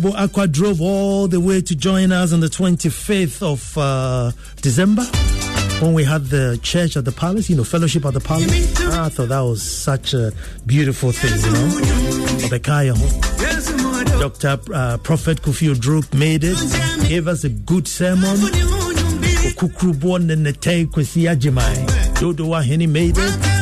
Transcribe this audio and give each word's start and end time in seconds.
Mr. 0.00 0.08
Ebo 0.08 0.16
Aqua 0.16 0.46
drove 0.48 0.80
all 0.80 1.28
the 1.28 1.40
way 1.40 1.60
to 1.60 1.76
join 1.76 2.12
us 2.12 2.32
on 2.32 2.40
the 2.40 2.48
25th 2.48 3.42
of 3.42 3.76
uh, 3.78 4.32
December 4.62 5.02
when 5.80 5.94
we 5.94 6.04
had 6.04 6.26
the 6.26 6.58
church 6.62 6.96
at 6.96 7.04
the 7.04 7.12
palace, 7.12 7.48
you 7.50 7.56
know, 7.56 7.64
fellowship 7.64 8.04
at 8.04 8.14
the 8.14 8.20
palace. 8.20 8.80
I 8.80 9.08
thought 9.08 9.28
that 9.28 9.40
was 9.40 9.62
such 9.62 10.14
a 10.14 10.32
beautiful 10.66 11.12
thing, 11.12 11.32
you 11.40 11.52
know. 11.52 12.48
Dr. 14.20 14.58
Uh, 14.72 14.98
Prophet 14.98 15.40
Kofi 15.42 15.74
Odruk 15.74 16.12
made 16.14 16.44
it, 16.44 16.58
gave 17.08 17.26
us 17.28 17.44
a 17.44 17.48
good 17.48 17.86
sermon. 17.88 18.36
Wahini 22.44 22.88
made 22.88 23.16
it. 23.16 23.60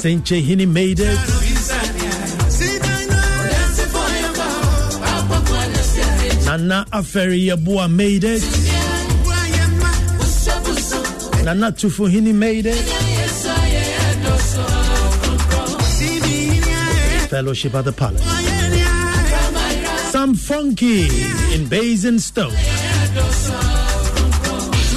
Senche 0.00 0.40
Hini 0.42 0.66
made 0.66 0.98
it. 1.00 1.39
Nana 6.50 6.84
Aferi 6.90 7.46
Yabua 7.46 7.88
made 7.88 8.24
it. 8.24 8.42
Nana 11.44 11.70
Tufuhini 11.70 12.34
made 12.34 12.66
it. 12.66 12.74
Fellowship 17.28 17.72
at 17.76 17.84
the 17.84 17.92
Palace. 17.92 18.24
Some 20.10 20.34
funky 20.34 21.02
in 21.54 21.68
Basingstoke. 21.68 22.50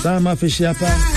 Sam 0.02 0.24
Afishiapa. 0.24 1.13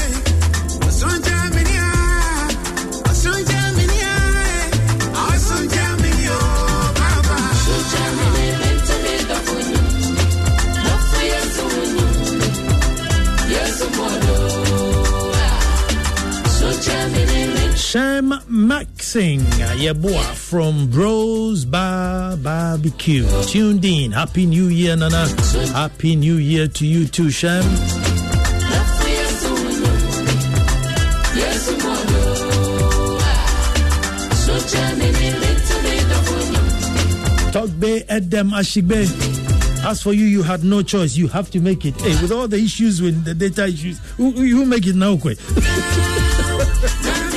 Maxing 18.77 19.41
Yabua 19.81 20.35
from 20.35 20.91
Bros 20.91 21.65
Bar 21.65 22.37
Barbecue. 22.37 23.27
Tuned 23.45 23.83
in. 23.87 24.13
Happy 24.13 24.45
New 24.45 24.67
Year, 24.67 24.95
Nana. 24.95 25.29
Happy 25.73 26.15
New 26.15 26.37
Year 26.37 26.69
to 26.69 26.87
you 26.87 27.07
too. 27.07 27.31
Talk 37.51 37.71
Bay 37.81 38.05
Edem 38.11 38.51
Ashigbe. 38.51 39.09
As 39.87 40.03
for 40.03 40.13
you, 40.13 40.27
you 40.27 40.43
had 40.43 40.65
no 40.65 40.83
choice. 40.83 41.17
You 41.17 41.29
have 41.29 41.51
to 41.53 41.61
make 41.61 41.87
it. 41.87 41.99
Hey, 41.99 42.21
with 42.21 42.31
all 42.31 42.47
the 42.47 42.59
issues 42.59 43.01
with 43.01 43.25
the 43.25 43.33
data 43.33 43.69
issues, 43.69 43.99
who, 44.19 44.33
who 44.33 44.67
make 44.67 44.87
it 44.87 44.97
now, 44.97 45.17
quick? 45.17 45.39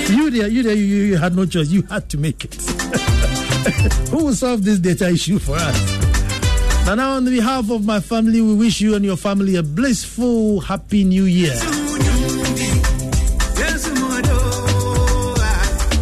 you 0.10 0.30
there, 0.32 0.48
you 0.48 0.64
there, 0.64 0.76
you, 0.76 0.84
you 0.86 1.18
had 1.18 1.36
no 1.36 1.46
choice. 1.46 1.70
You 1.70 1.84
had 1.84 2.10
to 2.10 2.18
make 2.18 2.46
it. 2.46 2.56
Who 4.10 4.26
will 4.26 4.34
solve 4.34 4.64
this 4.64 4.80
data 4.80 5.10
issue 5.10 5.40
for 5.40 5.56
us? 5.56 6.00
Now, 6.86 7.12
on 7.18 7.26
behalf 7.26 7.70
of 7.70 7.86
my 7.86 8.00
family, 8.00 8.42
we 8.42 8.56
wish 8.56 8.82
you 8.82 8.96
and 8.96 9.06
your 9.06 9.18
family 9.18 9.56
a 9.58 9.64
blissful, 9.64 10.60
happy 10.60 11.04
new 11.04 11.26
year. 11.26 11.54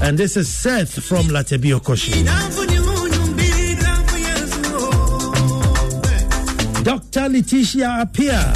And 0.01 0.17
this 0.17 0.37
is 0.37 0.47
Seth 0.47 1.03
from 1.03 1.25
Lartebiokorshie. 1.25 2.23
Dr. 6.85 7.27
Letitia 7.27 7.89
Apia 7.89 8.53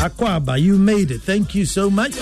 Akwaba, 0.00 0.60
you 0.60 0.78
made 0.78 1.12
it. 1.12 1.22
Thank 1.22 1.54
you 1.54 1.64
so 1.64 1.88
much. 1.88 2.16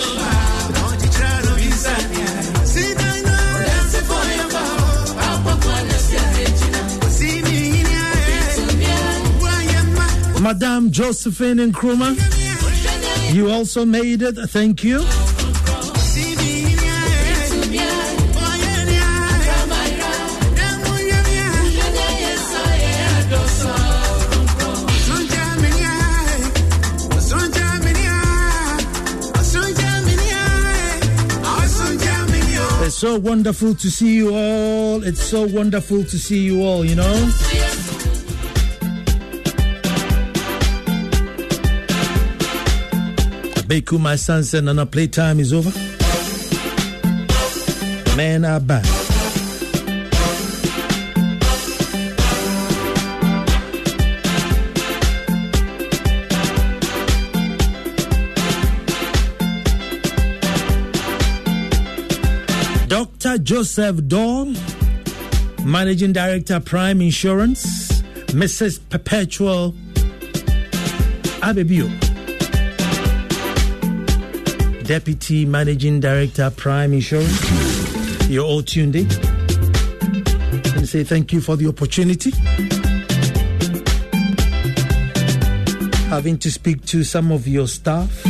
Madame 10.47 10.89
Josephine 10.91 11.57
Nkrumah, 11.57 12.15
you 13.33 13.51
also 13.51 13.83
made 13.83 14.21
it. 14.21 14.35
Thank 14.47 14.81
you. 14.81 15.01
It's 32.85 32.95
so 32.95 33.19
wonderful 33.19 33.75
to 33.75 33.91
see 33.91 34.15
you 34.15 34.33
all. 34.33 35.03
It's 35.03 35.21
so 35.21 35.45
wonderful 35.45 36.05
to 36.05 36.17
see 36.17 36.39
you 36.45 36.63
all, 36.63 36.85
you 36.85 36.95
know. 36.95 37.29
Beku, 43.67 43.99
my 43.99 44.15
son 44.15 44.45
said, 44.45 44.63
Nana, 44.63 44.85
playtime 44.85 45.41
is 45.41 45.51
over. 45.51 45.71
Men 48.15 48.45
are 48.45 48.61
back. 48.61 48.85
Dr. 62.87 63.37
Joseph 63.39 64.07
Dawn, 64.07 64.55
Managing 65.65 66.13
Director, 66.13 66.61
Prime 66.61 67.01
Insurance, 67.01 68.01
Mrs. 68.31 68.79
Perpetual 68.89 69.73
Abebio. 71.41 72.06
Deputy 74.87 75.45
Managing 75.45 75.99
Director, 75.99 76.49
Prime 76.49 76.93
Insurance. 76.93 78.29
You're 78.29 78.45
all 78.45 78.63
tuned 78.63 78.95
in. 78.95 79.05
And 80.75 80.87
say 80.87 81.03
thank 81.03 81.33
you 81.33 81.41
for 81.41 81.57
the 81.57 81.67
opportunity. 81.67 82.31
Having 86.07 86.37
to 86.37 86.49
speak 86.49 86.85
to 86.85 87.03
some 87.03 87.33
of 87.33 87.49
your 87.49 87.67
staff. 87.67 88.21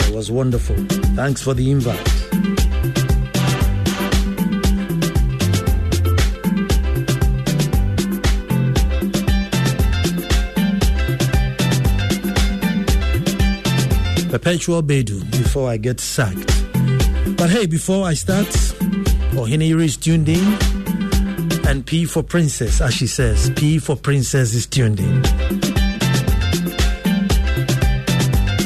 It 0.00 0.12
was 0.12 0.32
wonderful. 0.32 0.74
Thanks 1.14 1.40
for 1.40 1.54
the 1.54 1.70
invite. 1.70 2.21
Perpetual 14.42 14.82
Bedu 14.82 15.20
before 15.30 15.70
I 15.70 15.76
get 15.76 16.00
sacked. 16.00 16.48
But 17.36 17.48
hey, 17.48 17.66
before 17.66 18.04
I 18.04 18.14
start, 18.14 18.48
Ohiniri 19.38 19.84
is 19.84 19.96
tuned 19.96 20.28
in. 20.28 20.44
And 21.64 21.86
P 21.86 22.04
for 22.06 22.24
Princess, 22.24 22.80
as 22.80 22.92
she 22.92 23.06
says, 23.06 23.52
P 23.54 23.78
for 23.78 23.94
Princess 23.94 24.52
is 24.52 24.66
tuned 24.66 24.98
in. 24.98 25.22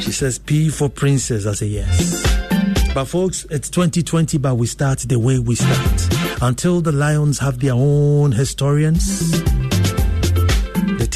She 0.01 0.13
says 0.13 0.39
P 0.39 0.71
for 0.71 0.89
Princess. 0.89 1.45
I 1.45 1.53
say 1.53 1.67
yes. 1.67 2.95
But 2.95 3.05
folks, 3.05 3.45
it's 3.51 3.69
2020, 3.69 4.39
but 4.39 4.55
we 4.55 4.67
start 4.67 5.01
the 5.01 5.19
way 5.19 5.39
we 5.39 5.57
start. 5.57 6.41
Until 6.41 6.81
the 6.81 6.93
lions 6.93 7.39
have 7.41 7.61
their 7.61 7.75
own 7.75 8.33
historians, 8.33 9.43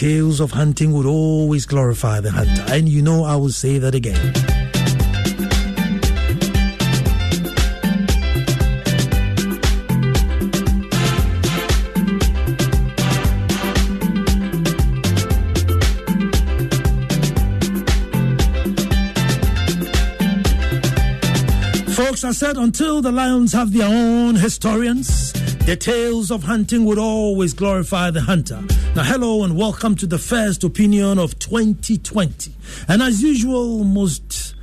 tales 0.01 0.41
of 0.41 0.51
hunting 0.51 0.93
would 0.93 1.05
always 1.05 1.67
glorify 1.67 2.21
the 2.21 2.31
hunter. 2.31 2.65
And 2.69 2.89
you 2.89 3.03
know, 3.03 3.23
I 3.23 3.37
will 3.37 3.51
say 3.51 3.77
that 3.77 3.95
again. 3.95 4.33
Folks, 21.93 22.25
I 22.25 22.33
said 22.33 22.57
until 22.57 23.03
the 23.03 23.13
lions 23.13 23.53
have 23.53 23.75
their 23.75 23.87
own 23.87 24.37
historians, 24.37 25.35
the 25.67 25.77
tales 25.77 26.31
of 26.31 26.43
hunting 26.45 26.87
would 26.87 26.99
always 26.99 27.53
glorify 27.53 28.11
the 28.11 28.23
hunter. 28.23 28.63
Now, 28.97 29.05
hello 29.05 29.45
and 29.45 29.57
welcome 29.57 29.95
to 29.97 30.07
the 30.07 30.19
first 30.19 30.65
opinion 30.65 31.19
of 31.19 31.39
2020. 31.39 32.53
And 32.89 33.01
as 33.01 33.23
usual, 33.23 33.85
most 33.85 34.55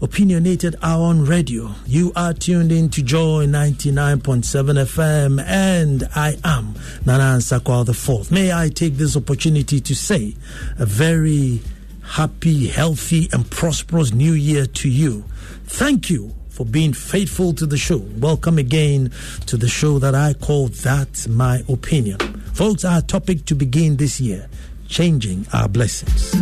opinionated 0.00 0.76
hour 0.82 1.06
on 1.06 1.24
radio. 1.24 1.72
You 1.86 2.12
are 2.14 2.32
tuned 2.32 2.70
in 2.70 2.90
to 2.90 3.02
Joy 3.02 3.46
99.7 3.46 4.44
FM, 4.84 5.44
and 5.44 6.08
I 6.14 6.38
am 6.44 6.74
Nana 7.04 7.38
Sakwa 7.38 7.84
the 7.84 7.92
Fourth. 7.92 8.30
May 8.30 8.52
I 8.52 8.68
take 8.68 8.94
this 8.94 9.16
opportunity 9.16 9.80
to 9.80 9.94
say 9.96 10.36
a 10.78 10.86
very 10.86 11.60
happy, 12.04 12.68
healthy, 12.68 13.28
and 13.32 13.50
prosperous 13.50 14.12
new 14.12 14.32
year 14.32 14.66
to 14.66 14.88
you. 14.88 15.24
Thank 15.64 16.08
you 16.08 16.32
for 16.50 16.64
being 16.64 16.92
faithful 16.92 17.52
to 17.54 17.66
the 17.66 17.78
show. 17.78 17.98
Welcome 17.98 18.58
again 18.58 19.10
to 19.46 19.56
the 19.56 19.68
show 19.68 19.98
that 19.98 20.14
I 20.14 20.34
call 20.34 20.68
That's 20.68 21.26
My 21.26 21.64
Opinion. 21.68 22.31
Folks, 22.52 22.84
our 22.84 23.00
topic 23.00 23.46
to 23.46 23.54
begin 23.54 23.96
this 23.96 24.20
year 24.20 24.48
changing 24.86 25.46
our 25.54 25.68
blessings. 25.68 26.34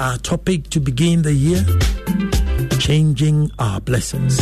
Our 0.00 0.18
topic 0.18 0.70
to 0.70 0.80
begin 0.80 1.22
the 1.22 1.32
year 1.32 1.64
changing 2.78 3.50
our 3.58 3.80
blessings. 3.80 4.36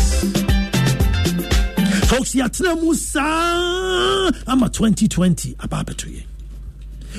Folks, 2.11 2.35
yatna 2.35 2.79
musa 2.81 3.21
ama 4.47 4.69
2020 4.69 5.55
ababatoye. 5.55 6.27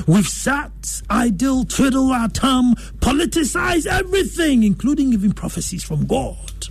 We've 0.07 0.27
sat, 0.27 1.01
idle, 1.09 1.65
twiddle 1.65 2.11
our 2.11 2.29
thumb, 2.29 2.75
politicize 2.99 3.87
everything, 3.87 4.63
including 4.63 5.13
even 5.13 5.33
prophecies 5.33 5.83
from 5.83 6.05
God. 6.05 6.67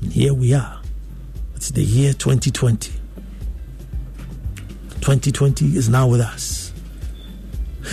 And 0.00 0.12
here 0.12 0.34
we 0.34 0.54
are. 0.54 0.80
It's 1.56 1.70
the 1.70 1.82
year 1.82 2.12
2020. 2.12 3.01
2020 5.02 5.76
is 5.76 5.88
now 5.88 6.06
with 6.06 6.20
us. 6.20 6.72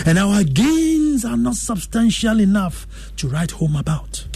And 0.06 0.16
our 0.16 0.44
gains 0.44 1.24
are 1.24 1.36
not 1.36 1.56
substantial 1.56 2.38
enough 2.38 2.86
to 3.16 3.28
write 3.28 3.50
home 3.50 3.74
about. 3.74 4.26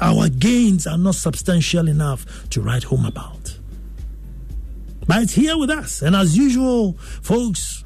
Our 0.00 0.30
gains 0.30 0.86
are 0.86 0.96
not 0.96 1.14
substantial 1.14 1.86
enough 1.86 2.48
to 2.50 2.62
write 2.62 2.84
home 2.84 3.04
about. 3.04 3.58
But 5.06 5.24
it's 5.24 5.34
here 5.34 5.58
with 5.58 5.68
us. 5.68 6.00
And 6.00 6.16
as 6.16 6.36
usual, 6.38 6.94
folks, 6.94 7.84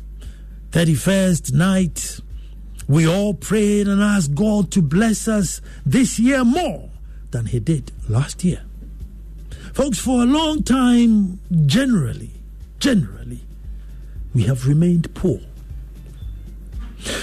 31st 0.71 1.53
night, 1.53 2.21
we 2.87 3.07
all 3.07 3.35
prayed 3.35 3.89
and 3.89 4.01
asked 4.01 4.35
God 4.35 4.71
to 4.73 4.83
bless 4.83 5.27
us 5.27 5.61
this 5.85 6.21
year 6.21 6.45
more 6.45 6.91
than 7.33 7.47
He 7.47 7.59
did 7.59 7.91
last 8.09 8.45
year. 8.45 8.63
Folks, 9.73 9.99
for 9.99 10.23
a 10.23 10.27
long 10.27 10.63
time, 10.63 11.41
generally, 11.67 12.31
generally, 12.79 13.41
we 14.35 14.45
have 14.45 14.67
remained 14.67 15.15
poor. 15.15 15.41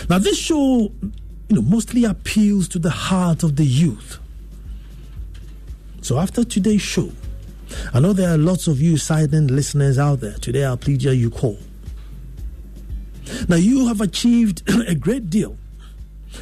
Now, 0.10 0.20
this 0.20 0.38
show, 0.38 0.92
you 1.02 1.56
know, 1.56 1.62
mostly 1.62 2.06
appeals 2.06 2.68
to 2.70 2.80
the 2.80 2.90
heart 2.90 3.44
of 3.44 3.56
the 3.56 3.66
youth. 3.66 4.20
So, 6.02 6.20
after 6.20 6.44
today's 6.44 6.82
show, 6.82 7.12
I 7.94 8.00
know 8.00 8.14
there 8.14 8.34
are 8.34 8.38
lots 8.38 8.68
of 8.68 8.82
you 8.82 8.98
silent 8.98 9.52
listeners 9.52 9.98
out 9.98 10.22
there. 10.22 10.34
Today, 10.34 10.66
I'll 10.66 10.78
plead 10.78 11.04
you, 11.04 11.30
call. 11.30 11.58
Now, 13.48 13.58
you 13.58 13.88
have 13.88 14.02
achieved 14.02 14.64
a 14.88 14.96
great 14.96 15.30
deal, 15.30 15.56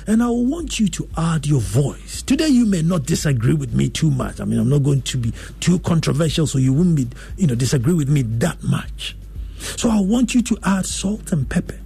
and 0.08 0.24
I 0.24 0.30
want 0.30 0.80
you 0.80 0.88
to 0.88 1.10
add 1.18 1.46
your 1.46 1.60
voice. 1.60 2.22
Today, 2.22 2.48
you 2.48 2.66
may 2.66 2.82
not 2.82 3.04
disagree 3.04 3.54
with 3.54 3.74
me 3.74 3.90
too 3.90 4.10
much. 4.10 4.40
I 4.40 4.46
mean, 4.46 4.60
I'm 4.60 4.70
not 4.70 4.84
going 4.84 5.02
to 5.04 5.18
be 5.18 5.34
too 5.60 5.80
controversial, 5.80 6.48
so 6.48 6.58
you 6.58 6.74
wouldn't 6.74 6.96
be, 6.96 7.08
you 7.38 7.48
know, 7.48 7.56
disagree 7.56 7.94
with 7.94 8.10
me 8.10 8.22
that 8.24 8.64
much. 8.64 9.16
So, 9.60 9.90
I 9.90 10.00
want 10.00 10.34
you 10.36 10.42
to 10.44 10.58
add 10.64 10.86
salt 10.86 11.32
and 11.32 11.50
pepper. 11.50 11.80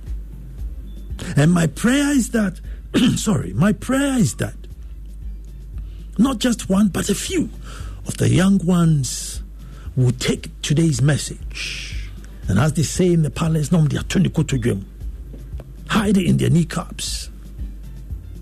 And 1.36 1.52
my 1.52 1.68
prayer 1.68 2.12
is 2.12 2.32
that, 2.32 2.60
sorry, 3.16 3.54
my 3.54 3.74
prayer 3.74 4.18
is 4.18 4.36
that 4.36 4.56
not 6.18 6.40
just 6.40 6.70
one, 6.70 6.90
but 6.90 7.10
a 7.10 7.16
few 7.16 7.50
of 8.08 8.18
the 8.18 8.30
young 8.30 8.58
ones 8.66 9.42
will 9.96 10.12
take 10.12 10.50
today's 10.62 11.02
message. 11.02 12.10
And 12.48 12.60
as 12.60 12.74
they 12.74 12.84
say 12.84 13.14
in 13.14 13.24
the 13.24 13.30
palace, 13.30 13.72
no, 13.72 13.82
they 13.82 13.98
are 13.98 14.04
turning 14.04 14.32
to 14.32 14.82
hide 15.88 16.18
it 16.18 16.26
in 16.26 16.38
their 16.38 16.50
kneecaps. 16.50 17.30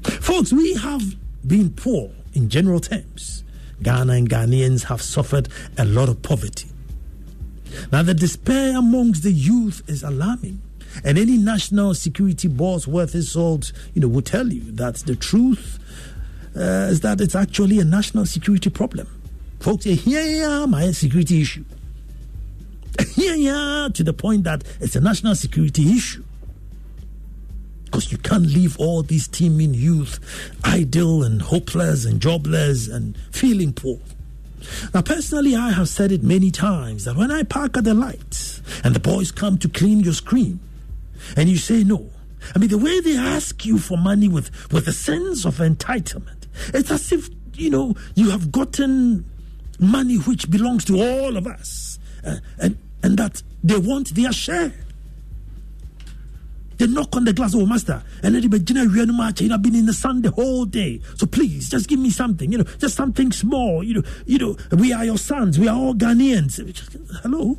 Folks, 0.04 0.54
we 0.54 0.76
have 0.76 1.02
been 1.48 1.72
poor 1.72 2.12
in 2.34 2.50
general 2.50 2.80
terms. 2.80 3.44
Ghana 3.82 4.14
and 4.14 4.30
Ghanaians 4.30 4.84
have 4.86 5.02
suffered 5.02 5.50
a 5.78 5.86
lot 5.86 6.10
of 6.10 6.22
poverty. 6.22 6.69
Now, 7.92 8.04
the 8.04 8.14
despair 8.14 8.78
amongst 8.78 9.24
the 9.24 9.32
youth 9.32 9.82
is 9.88 10.04
alarming. 10.04 10.62
And 11.04 11.18
any 11.18 11.38
national 11.38 11.94
security 11.94 12.48
boss 12.48 12.88
worth 12.88 13.14
his 13.14 13.32
salt, 13.32 13.72
you 13.94 14.02
know, 14.02 14.08
will 14.08 14.22
tell 14.22 14.52
you 14.52 14.72
that 14.72 14.96
the 14.96 15.16
truth 15.16 15.80
uh, 16.56 16.90
is 16.90 17.02
that 17.02 17.22
it's 17.22 17.36
actually 17.36 17.80
a 17.80 17.86
national 17.86 18.26
security 18.26 18.70
problem. 18.70 19.08
Folks, 19.60 19.84
say, 19.84 19.96
here 19.96 20.22
yeah, 20.22 20.66
my 20.66 20.92
security 20.92 21.42
issue. 21.42 21.66
Here 23.16 23.36
yeah, 23.36 23.88
to 23.94 24.04
the 24.04 24.14
point 24.14 24.44
that 24.44 24.64
it's 24.82 24.96
a 24.96 25.00
national 25.00 25.36
security 25.36 25.90
issue. 25.96 26.24
Because 27.86 28.12
you 28.12 28.18
can't 28.18 28.46
leave 28.46 28.78
all 28.78 29.04
these 29.04 29.28
teeming 29.28 29.74
youth 29.74 30.20
idle 30.64 31.24
and 31.24 31.42
hopeless 31.42 32.06
and 32.06 32.22
jobless 32.22 32.88
and 32.88 33.18
feeling 33.32 33.72
poor. 33.74 34.00
Now, 34.94 35.02
personally, 35.02 35.56
I 35.56 35.72
have 35.72 35.90
said 35.90 36.12
it 36.12 36.24
many 36.24 36.52
times 36.52 37.06
that 37.06 37.16
when 37.16 37.32
I 37.32 37.44
park 37.44 37.78
at 37.78 37.84
the 37.84 37.94
lights 37.94 38.62
and 38.84 38.96
the 38.96 39.00
boys 39.00 39.32
come 39.32 39.58
to 39.60 39.70
clean 39.70 40.02
your 40.02 40.14
screen, 40.14 40.60
and 41.36 41.50
you 41.50 41.58
say 41.58 41.84
no. 41.84 42.10
I 42.56 42.60
mean, 42.60 42.70
the 42.70 42.78
way 42.78 43.00
they 43.02 43.18
ask 43.18 43.66
you 43.66 43.78
for 43.78 43.98
money 43.98 44.28
with, 44.28 44.50
with 44.72 44.88
a 44.88 44.94
sense 44.94 45.46
of 45.46 45.58
entitlement, 45.58 46.48
it's 46.74 46.90
as 46.92 47.12
if, 47.12 47.30
you 47.54 47.70
know, 47.70 47.96
you 48.16 48.32
have 48.32 48.52
gotten 48.52 49.26
money 49.80 50.16
which 50.16 50.50
belongs 50.50 50.86
to 50.86 51.02
all 51.02 51.38
of 51.38 51.48
us 51.48 52.00
uh, 52.26 52.38
and, 52.58 52.78
and 53.04 53.18
that 53.18 53.44
they 53.64 53.78
want 53.78 54.16
their 54.16 54.32
share. 54.32 54.74
They 56.80 56.88
knock 56.88 57.14
on 57.16 57.26
the 57.26 57.34
glass, 57.34 57.54
oh 57.56 57.66
master, 57.66 58.02
and 58.24 58.34
then 58.34 59.14
much. 59.14 59.42
You 59.42 59.50
know, 59.50 59.56
I've 59.56 59.62
been 59.62 59.76
in 59.76 59.86
the 59.86 59.94
sun 59.94 60.22
the 60.22 60.32
whole 60.32 60.64
day. 60.64 61.02
So 61.16 61.28
please, 61.28 61.70
just 61.70 61.90
give 61.90 62.00
me 62.00 62.10
something. 62.10 62.50
You 62.52 62.60
know, 62.60 62.64
just 62.64 62.96
something 62.96 63.34
small. 63.34 63.84
You 63.84 63.96
know, 63.96 64.04
you 64.26 64.38
know, 64.38 64.56
we 64.72 64.94
are 64.94 65.04
your 65.04 65.18
sons. 65.18 65.60
We 65.60 65.68
are 65.68 65.76
all 65.76 65.94
Ghanaians. 65.94 66.58
Hello, 67.22 67.58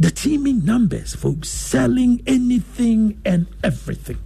the 0.00 0.10
teeming 0.10 0.64
numbers, 0.64 1.14
folks, 1.14 1.50
selling 1.50 2.22
anything 2.26 3.20
and 3.26 3.46
everything. 3.62 4.18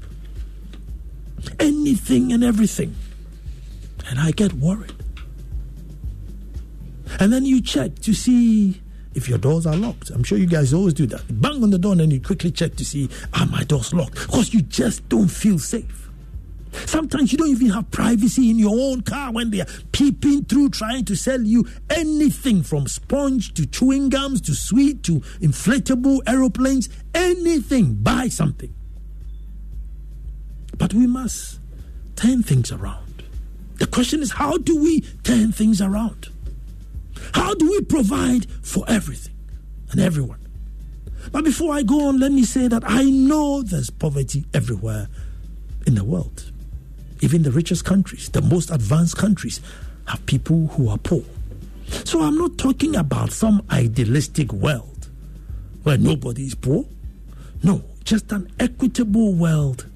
Anything 1.59 2.33
and 2.33 2.45
everything. 2.45 2.95
And 4.09 4.21
I 4.21 4.31
get 4.31 4.53
worried. 4.53 4.95
And 7.19 7.33
then 7.33 7.45
you 7.45 7.61
check 7.61 7.97
to 8.01 8.15
see 8.15 8.81
if 9.19 9.29
your 9.29 9.37
doors 9.37 9.67
are 9.67 9.77
locked. 9.77 10.11
I'm 10.11 10.25
sure 10.25 10.39
you 10.39 10.47
guys 10.47 10.73
always 10.73 10.95
do 10.95 11.07
that. 11.09 11.23
Bang 11.29 11.63
on 11.63 11.71
the 11.71 11.79
door 11.79 11.93
and 11.93 12.01
then 12.01 12.11
you 12.11 12.21
quickly 12.21 12.51
check 12.51 12.77
to 12.77 12.85
see, 12.85 13.11
are 13.35 13.47
my 13.47 13.65
doors 13.65 13.93
locked? 13.93 14.15
Because 14.15 14.55
you 14.55 14.63
just 14.63 15.07
don't 15.11 15.29
feel 15.29 15.59
safe. 15.59 16.09
Sometimes 16.87 17.33
you 17.33 17.39
don't 17.39 17.49
even 17.49 17.71
have 17.71 17.91
privacy 17.91 18.51
in 18.51 18.59
your 18.59 18.79
own 18.79 19.01
car 19.03 19.33
when 19.33 19.51
they 19.51 19.61
are 19.61 19.67
peeping 19.93 20.45
through 20.45 20.71
trying 20.71 21.05
to 21.07 21.17
sell 21.17 21.43
you 21.43 21.67
anything 21.91 22.63
from 22.63 22.87
sponge 22.87 23.53
to 23.55 23.67
chewing 23.67 24.09
gums 24.09 24.41
to 24.43 24.55
sweet 24.55 25.03
to 25.03 25.21
inflatable 25.41 26.21
aeroplanes, 26.27 26.89
anything. 27.15 27.95
Buy 27.95 28.29
something. 28.29 28.73
But 30.77 30.95
we 30.95 31.07
must 31.07 31.59
turn 32.17 32.43
things 32.43 32.71
around. 32.71 33.25
The 33.79 33.87
question 33.87 34.23
is 34.23 34.33
how 34.33 34.59
do 34.59 34.81
we 34.81 35.01
turn 35.23 35.53
things 35.53 35.81
around? 35.81 36.29
How 37.33 37.55
do 37.55 37.71
we 37.71 37.81
provide 37.83 38.51
for 38.63 38.85
everything 38.89 39.35
and 39.91 40.01
everyone? 40.01 40.39
But 41.33 41.45
before 41.45 41.75
I 41.75 41.83
go 41.83 42.09
on, 42.09 42.19
let 42.19 42.33
me 42.33 42.45
say 42.45 42.69
that 42.69 42.83
I 42.87 43.05
know 43.05 43.63
there's 43.63 43.91
poverty 43.91 44.45
everywhere 44.55 45.09
in 45.87 45.95
the 45.95 46.05
world. 46.05 46.53
Even 47.21 47.43
the 47.43 47.51
richest 47.51 47.85
countries, 47.85 48.29
the 48.29 48.43
most 48.43 48.71
advanced 48.71 49.17
countries, 49.17 49.61
have 50.07 50.25
people 50.27 50.69
who 50.69 50.89
are 50.89 50.99
poor. 50.99 51.25
So 52.05 52.23
I'm 52.23 52.37
not 52.37 52.57
talking 52.59 52.97
about 52.97 53.33
some 53.33 53.63
idealistic 53.71 54.53
world 54.53 55.09
where 55.83 55.99
nobody 55.99 56.45
is 56.45 56.55
poor. 56.55 56.85
No, 57.63 57.83
just 58.05 58.31
an 58.33 58.51
equitable 58.61 59.33
world 59.35 59.87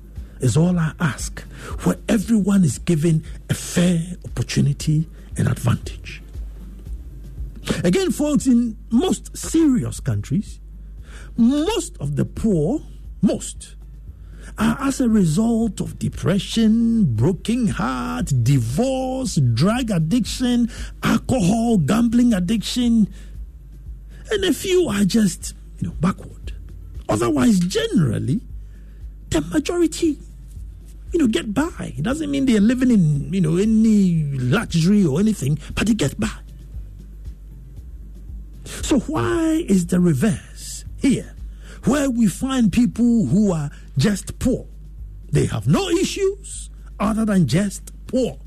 is 0.41 0.57
all 0.57 0.79
I 0.79 0.93
ask, 0.99 1.41
where 1.85 1.97
everyone 2.09 2.64
is 2.64 2.79
given 2.79 3.25
a 3.49 3.55
fair 3.55 4.02
opportunity 4.25 5.09
and 5.37 5.49
advantage. 5.49 6.23
Again, 7.85 8.11
folks, 8.11 8.47
in 8.47 8.76
most 8.90 9.37
serious 9.37 10.00
countries, 10.00 10.61
most 11.37 11.97
of 11.99 12.16
the 12.16 12.25
poor, 12.25 12.81
most, 13.21 13.76
are 14.59 14.76
as 14.81 15.00
a 15.00 15.09
result 15.09 15.81
of 15.81 15.99
depression, 15.99 17.14
broken 17.14 17.69
heart, 17.69 18.33
divorce, 18.42 19.37
drug 19.54 19.90
addiction, 19.90 20.71
alcohol, 21.02 21.78
gambling 21.78 22.35
addiction, 22.35 23.09
and 24.31 24.45
a 24.45 24.52
few 24.52 24.88
are 24.88 25.04
just 25.04 25.54
you 25.78 25.88
know 25.88 25.95
backward. 26.00 26.52
Otherwise, 27.09 27.61
generally, 27.61 28.40
the 29.31 29.40
majority 29.40 30.19
you 31.12 31.19
know 31.19 31.26
get 31.26 31.54
by. 31.54 31.95
It 31.97 32.02
doesn't 32.02 32.31
mean 32.31 32.47
they're 32.47 32.61
living 32.61 32.90
in 32.90 33.33
you 33.33 33.40
know 33.40 33.57
any 33.57 34.25
luxury 34.38 35.04
or 35.04 35.21
anything, 35.21 35.59
but 35.75 35.87
they 35.87 35.95
get 35.95 36.19
by. 36.19 36.31
So 38.64 39.00
why 39.00 39.64
is 39.69 39.87
the 39.87 40.00
reverse 40.00 40.85
here? 40.97 41.35
where 41.85 42.11
we 42.11 42.26
find 42.28 42.73
people 42.73 43.26
who 43.26 43.52
are 43.52 43.71
just 43.99 44.38
poor. 44.38 44.66
They 45.31 45.47
have 45.47 45.66
no 45.66 45.88
issues 45.88 46.71
other 47.00 47.25
than 47.25 47.47
just 47.47 47.92
poor. 48.07 48.38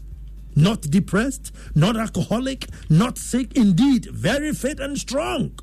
Not 0.55 0.81
depressed, 0.81 1.51
not 1.73 1.97
alcoholic, 1.97 2.67
not 2.89 3.17
sick, 3.17 3.57
indeed, 3.57 4.05
very 4.05 4.53
fit 4.53 4.79
and 4.79 4.97
strong, 4.97 5.59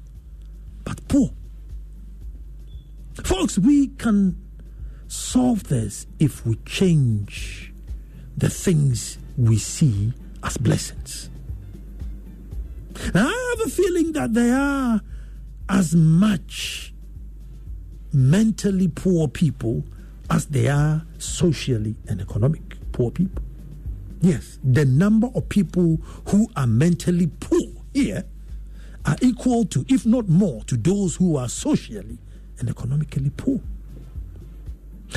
but 0.85 1.07
poor. 1.09 1.31
Folks, 3.25 3.59
we 3.59 3.89
can 3.89 4.37
solve 5.09 5.65
this 5.65 6.07
if 6.19 6.45
we 6.45 6.57
change 6.67 7.73
the 8.37 8.51
things 8.51 9.19
we 9.39 9.57
see 9.57 10.13
as 10.43 10.59
blessings. 10.59 11.31
I 13.15 13.55
have 13.57 13.67
a 13.67 13.71
feeling 13.71 14.13
that 14.13 14.35
there 14.35 14.57
are 14.57 15.01
as 15.69 15.95
much 15.95 16.93
mentally 18.13 18.89
poor 18.89 19.29
people 19.29 19.85
as 20.31 20.47
they 20.47 20.69
are 20.69 21.05
socially 21.19 21.97
and 22.09 22.21
economic 22.21 22.63
poor 22.93 23.11
people. 23.11 23.43
Yes, 24.21 24.59
the 24.63 24.85
number 24.85 25.29
of 25.35 25.49
people 25.49 25.99
who 26.29 26.49
are 26.57 26.67
mentally 26.67 27.27
poor 27.27 27.61
here 27.93 28.25
are 29.05 29.17
equal 29.21 29.65
to, 29.67 29.85
if 29.89 30.07
not 30.07 30.29
more, 30.29 30.63
to 30.65 30.77
those 30.77 31.17
who 31.17 31.37
are 31.37 31.49
socially 31.49 32.19
and 32.59 32.69
economically 32.71 33.31
poor. 33.31 33.61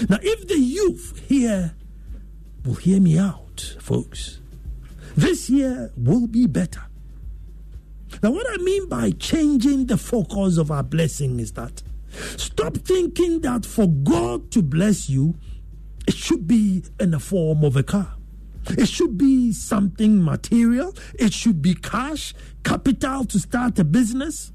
Now, 0.09 0.17
if 0.21 0.47
the 0.47 0.59
youth 0.59 1.23
here 1.27 1.75
will 2.65 2.75
hear 2.75 2.99
me 2.99 3.17
out, 3.17 3.75
folks, 3.79 4.39
this 5.15 5.49
year 5.49 5.91
will 5.95 6.27
be 6.27 6.47
better. 6.47 6.81
Now, 8.25 8.31
what 8.31 8.47
I 8.49 8.57
mean 8.57 8.89
by 8.89 9.11
changing 9.11 9.85
the 9.85 9.97
focus 9.97 10.57
of 10.57 10.71
our 10.71 10.81
blessing 10.81 11.39
is 11.39 11.51
that 11.51 11.83
Stop 12.37 12.75
thinking 12.77 13.41
that 13.41 13.67
for 13.67 13.87
God 13.87 14.49
to 14.49 14.63
bless 14.63 15.07
you, 15.07 15.35
it 16.07 16.15
should 16.15 16.47
be 16.47 16.83
in 16.99 17.11
the 17.11 17.19
form 17.19 17.63
of 17.63 17.75
a 17.75 17.83
car. 17.83 18.15
It 18.69 18.87
should 18.87 19.15
be 19.15 19.53
something 19.53 20.23
material. 20.23 20.95
It 21.19 21.33
should 21.33 21.61
be 21.61 21.75
cash, 21.75 22.33
capital 22.63 23.25
to 23.25 23.37
start 23.37 23.77
a 23.77 23.83
business. 23.83 24.51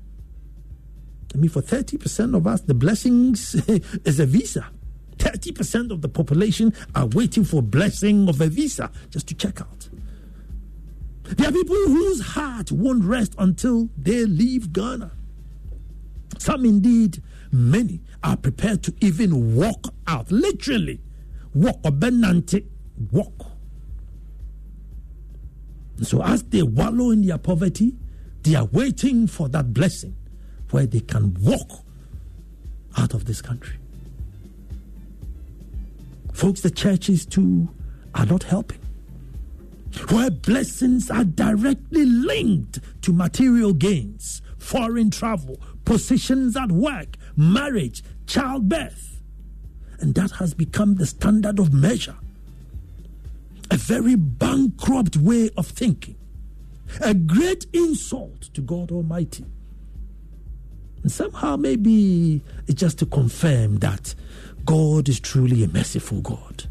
I 1.32 1.38
mean, 1.38 1.48
for 1.48 1.62
30% 1.62 2.36
of 2.36 2.48
us, 2.48 2.62
the 2.62 2.74
blessings 2.74 3.54
is 4.04 4.18
a 4.18 4.26
visa. 4.26 4.66
30% 5.18 5.92
of 5.92 6.02
the 6.02 6.08
population 6.08 6.74
are 6.96 7.06
waiting 7.06 7.44
for 7.44 7.62
blessing 7.62 8.28
of 8.28 8.40
a 8.40 8.48
visa 8.48 8.90
just 9.10 9.28
to 9.28 9.34
check 9.36 9.60
out. 9.60 9.89
There 11.36 11.48
are 11.48 11.52
people 11.52 11.76
whose 11.76 12.20
heart 12.20 12.72
won't 12.72 13.04
rest 13.04 13.34
until 13.38 13.88
they 13.96 14.24
leave 14.24 14.72
Ghana. 14.72 15.12
Some 16.38 16.64
indeed 16.64 17.22
Many 17.52 18.00
are 18.22 18.36
prepared 18.36 18.82
to 18.84 18.94
even 19.00 19.56
walk 19.56 19.92
out, 20.06 20.30
literally, 20.30 21.00
walk 21.52 21.80
or 21.84 21.90
benante, 21.90 22.64
walk. 23.10 23.46
so 26.02 26.22
as 26.22 26.42
they 26.44 26.62
wallow 26.62 27.10
in 27.10 27.26
their 27.26 27.38
poverty, 27.38 27.94
they 28.42 28.54
are 28.54 28.64
waiting 28.66 29.26
for 29.26 29.48
that 29.48 29.74
blessing 29.74 30.16
where 30.70 30.86
they 30.86 31.00
can 31.00 31.34
walk 31.40 31.84
out 32.96 33.12
of 33.12 33.24
this 33.26 33.42
country. 33.42 33.76
Folks, 36.32 36.60
the 36.60 36.70
churches 36.70 37.26
too 37.26 37.68
are 38.14 38.24
not 38.24 38.44
helping. 38.44 38.79
Where 40.08 40.30
blessings 40.30 41.10
are 41.10 41.24
directly 41.24 42.04
linked 42.04 42.78
to 43.02 43.12
material 43.12 43.72
gains, 43.72 44.42
foreign 44.58 45.10
travel, 45.10 45.60
positions 45.84 46.56
at 46.56 46.70
work, 46.70 47.16
marriage, 47.36 48.02
childbirth. 48.26 49.20
And 49.98 50.14
that 50.14 50.30
has 50.32 50.54
become 50.54 50.94
the 50.94 51.06
standard 51.06 51.58
of 51.58 51.72
measure. 51.72 52.16
A 53.70 53.76
very 53.76 54.16
bankrupt 54.16 55.16
way 55.16 55.50
of 55.56 55.66
thinking. 55.66 56.16
A 57.00 57.14
great 57.14 57.66
insult 57.72 58.42
to 58.54 58.60
God 58.60 58.90
Almighty. 58.90 59.44
And 61.02 61.10
somehow, 61.10 61.56
maybe 61.56 62.42
it's 62.66 62.80
just 62.80 62.98
to 62.98 63.06
confirm 63.06 63.78
that 63.78 64.14
God 64.64 65.08
is 65.08 65.20
truly 65.20 65.64
a 65.64 65.68
merciful 65.68 66.20
God. 66.20 66.64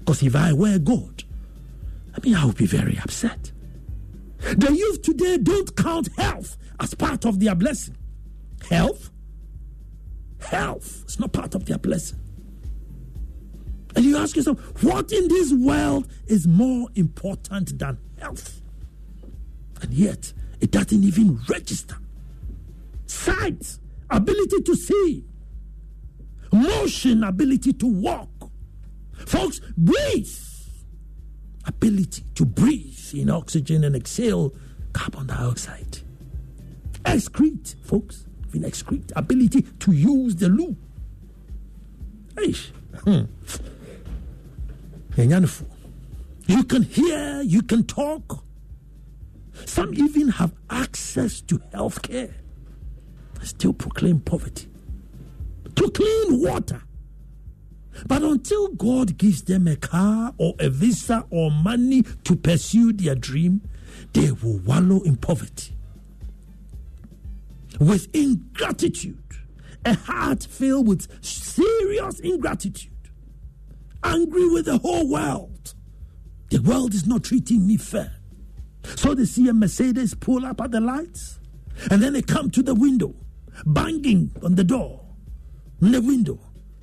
Because 0.00 0.22
if 0.22 0.34
I 0.34 0.52
were 0.52 0.78
God, 0.78 1.24
I 2.14 2.20
mean, 2.24 2.34
I 2.34 2.44
would 2.44 2.56
be 2.56 2.66
very 2.66 2.98
upset. 2.98 3.52
The 4.38 4.72
youth 4.72 5.02
today 5.02 5.38
don't 5.38 5.74
count 5.76 6.08
health 6.16 6.56
as 6.80 6.94
part 6.94 7.24
of 7.24 7.40
their 7.40 7.54
blessing. 7.54 7.96
Health 8.68 9.10
health. 10.42 11.02
It's 11.04 11.18
not 11.18 11.32
part 11.32 11.54
of 11.54 11.66
their 11.66 11.78
blessing. 11.78 12.18
And 13.96 14.04
you 14.04 14.16
ask 14.16 14.36
yourself, 14.36 14.60
what 14.82 15.10
in 15.12 15.28
this 15.28 15.52
world 15.52 16.08
is 16.26 16.46
more 16.46 16.88
important 16.94 17.78
than 17.78 17.98
health? 18.18 18.62
And 19.82 19.92
yet, 19.92 20.32
it 20.60 20.70
doesn't 20.70 21.02
even 21.02 21.40
register. 21.48 21.96
Sight, 23.06 23.78
ability 24.08 24.62
to 24.62 24.74
see, 24.76 25.24
motion, 26.52 27.24
ability 27.24 27.72
to 27.74 27.86
walk. 27.86 28.28
Folks, 29.26 29.60
breathe, 29.76 30.28
ability 31.70 32.24
to 32.34 32.44
breathe 32.44 33.14
in 33.14 33.30
oxygen 33.30 33.84
and 33.84 33.94
exhale 33.94 34.52
carbon 34.92 35.26
dioxide. 35.26 35.98
Excrete, 37.04 37.76
folks 37.84 38.26
in 38.52 38.62
excrete 38.62 39.12
ability 39.14 39.62
to 39.78 39.92
use 39.92 40.34
the 40.36 40.48
loo. 40.48 40.76
Hmm. 43.04 43.24
You 46.46 46.64
can 46.64 46.82
hear, 46.82 47.42
you 47.42 47.62
can 47.62 47.84
talk. 47.84 48.44
Some 49.64 49.94
even 49.94 50.28
have 50.28 50.52
access 50.68 51.40
to 51.42 51.60
health 51.72 52.02
care. 52.02 52.34
Still 53.42 53.72
proclaim 53.72 54.20
poverty. 54.20 54.68
To 55.76 55.90
clean 55.90 56.42
water. 56.42 56.82
But 58.06 58.22
until 58.22 58.68
God 58.68 59.18
gives 59.18 59.42
them 59.42 59.66
a 59.66 59.76
car 59.76 60.34
or 60.38 60.54
a 60.58 60.68
visa 60.68 61.26
or 61.30 61.50
money 61.50 62.02
to 62.24 62.36
pursue 62.36 62.92
their 62.92 63.14
dream, 63.14 63.62
they 64.12 64.32
will 64.32 64.58
wallow 64.58 65.02
in 65.02 65.16
poverty 65.16 65.74
with 67.80 68.14
ingratitude, 68.14 69.16
a 69.84 69.94
heart 69.94 70.44
filled 70.44 70.86
with 70.86 71.24
serious 71.24 72.20
ingratitude, 72.20 72.92
angry 74.04 74.48
with 74.48 74.66
the 74.66 74.78
whole 74.78 75.08
world. 75.08 75.74
The 76.50 76.60
world 76.60 76.94
is 76.94 77.06
not 77.06 77.24
treating 77.24 77.66
me 77.66 77.76
fair. 77.76 78.12
So 78.96 79.14
they 79.14 79.24
see 79.24 79.48
a 79.48 79.52
Mercedes 79.52 80.14
pull 80.14 80.44
up 80.44 80.60
at 80.60 80.72
the 80.72 80.80
lights, 80.80 81.38
and 81.90 82.02
then 82.02 82.12
they 82.12 82.22
come 82.22 82.50
to 82.50 82.62
the 82.62 82.74
window, 82.74 83.14
banging 83.64 84.32
on 84.42 84.56
the 84.56 84.64
door, 84.64 85.00
in 85.80 85.92
the 85.92 86.02
window. 86.02 86.38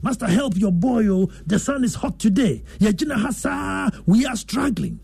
Master, 0.07 0.27
help 0.27 0.55
your 0.55 0.71
boy, 0.71 1.05
oh, 1.09 1.29
the 1.45 1.59
sun 1.59 1.83
is 1.83 1.95
hot 1.95 2.17
today. 2.17 2.63
Yajina 2.79 3.21
Hasa, 3.25 4.03
we 4.05 4.25
are 4.25 4.37
struggling. 4.37 5.01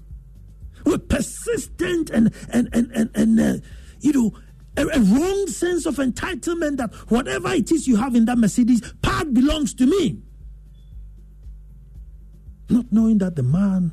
We're 0.85 0.97
persistent 0.97 2.09
and, 2.09 2.33
and, 2.53 2.69
and, 2.71 2.89
and, 2.93 3.09
and 3.13 3.37
uh, 3.37 3.65
you 3.99 4.13
know, 4.13 4.33
a, 4.77 4.87
a, 4.87 5.01
wrong 5.01 5.47
sense 5.47 5.85
of 5.85 5.95
entitlement 5.95 6.77
that 6.77 6.93
whatever 7.09 7.49
it 7.49 7.69
is 7.69 7.85
you 7.85 7.97
have 7.97 8.15
in 8.15 8.23
that 8.25 8.37
Mercedes, 8.37 8.93
part 9.01 9.33
belongs 9.33 9.73
to 9.73 9.85
me. 9.85 10.21
Not 12.69 12.85
knowing 12.89 13.17
that 13.17 13.35
the 13.35 13.43
man 13.43 13.91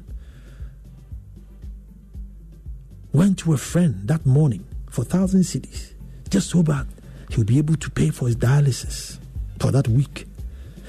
went 3.13 3.37
to 3.41 3.53
a 3.53 3.59
friend 3.59 4.07
that 4.07 4.25
morning 4.25 4.65
for 4.89 5.03
thousand 5.03 5.41
cedis 5.41 5.95
just 6.29 6.51
so 6.51 6.63
bad 6.63 6.87
he'll 7.31 7.43
be 7.43 7.59
able 7.59 7.75
to 7.75 7.91
pay 7.91 8.11
for 8.11 8.29
his 8.29 8.37
dialysis 8.37 9.19
for 9.59 9.73
that 9.73 9.89
week. 9.89 10.27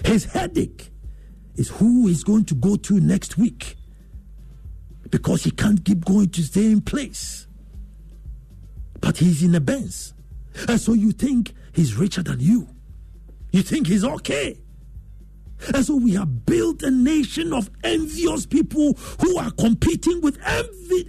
His 0.05 0.25
headache 0.25 0.91
is 1.55 1.70
who 1.70 2.08
he's 2.08 2.24
going 2.24 2.46
to 2.46 2.55
go 2.55 2.75
to 2.75 3.00
next 3.00 3.38
week 3.38 3.75
because 5.10 5.43
he 5.43 5.51
can't 5.51 5.84
keep 5.84 6.05
going 6.05 6.29
to 6.29 6.41
the 6.41 6.48
same 6.48 6.81
place 6.81 7.48
but 9.01 9.17
he's 9.17 9.43
in 9.43 9.55
a 9.55 9.60
Benz. 9.60 10.13
And 10.70 10.79
so 10.79 10.93
you 10.93 11.12
think 11.12 11.53
he's 11.74 11.96
richer 11.96 12.24
than 12.24 12.39
you. 12.39 12.67
You 13.51 13.63
think 13.63 13.88
he's 13.88 14.05
okay. 14.05 14.58
And 15.74 15.86
so 15.86 15.96
we 15.96 16.13
have 16.13 16.46
built 16.46 16.81
a 16.84 16.91
nation 16.91 17.51
of 17.53 17.70
envious 17.84 18.46
people 18.46 18.93
who 19.20 19.38
are 19.38 19.51
competing 19.51 20.22
with 20.22 20.39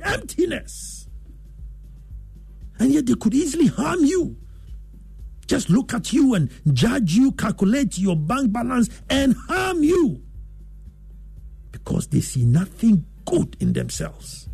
emptiness. 0.03 1.09
And 2.79 2.93
yet 2.93 3.07
they 3.07 3.15
could 3.15 3.35
easily 3.35 3.67
harm 3.67 4.05
you. 4.05 4.37
Just 5.53 5.69
look 5.69 5.93
at 5.93 6.15
you 6.15 6.33
and 6.33 6.51
judge 6.73 7.13
you, 7.13 7.31
calculate 7.33 7.99
your 7.99 8.17
bank 8.17 8.55
balance, 8.55 8.89
and 9.11 9.37
harm 9.51 9.83
you. 9.83 10.23
Because 11.71 12.07
they 12.07 12.23
see 12.23 12.47
nothing 12.47 13.05
good 13.27 13.55
in 13.61 13.75
themselves, 13.75 14.49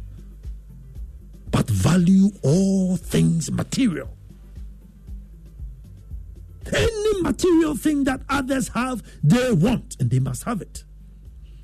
but 1.53 1.71
value 1.71 2.33
all 2.43 2.97
things 2.97 3.49
material. 3.49 4.11
Any 6.75 7.23
material 7.23 7.77
thing 7.77 8.03
that 8.03 8.23
others 8.29 8.67
have, 8.75 9.05
they 9.23 9.53
want 9.53 9.95
and 10.01 10.11
they 10.11 10.19
must 10.19 10.43
have 10.43 10.61
it. 10.61 10.83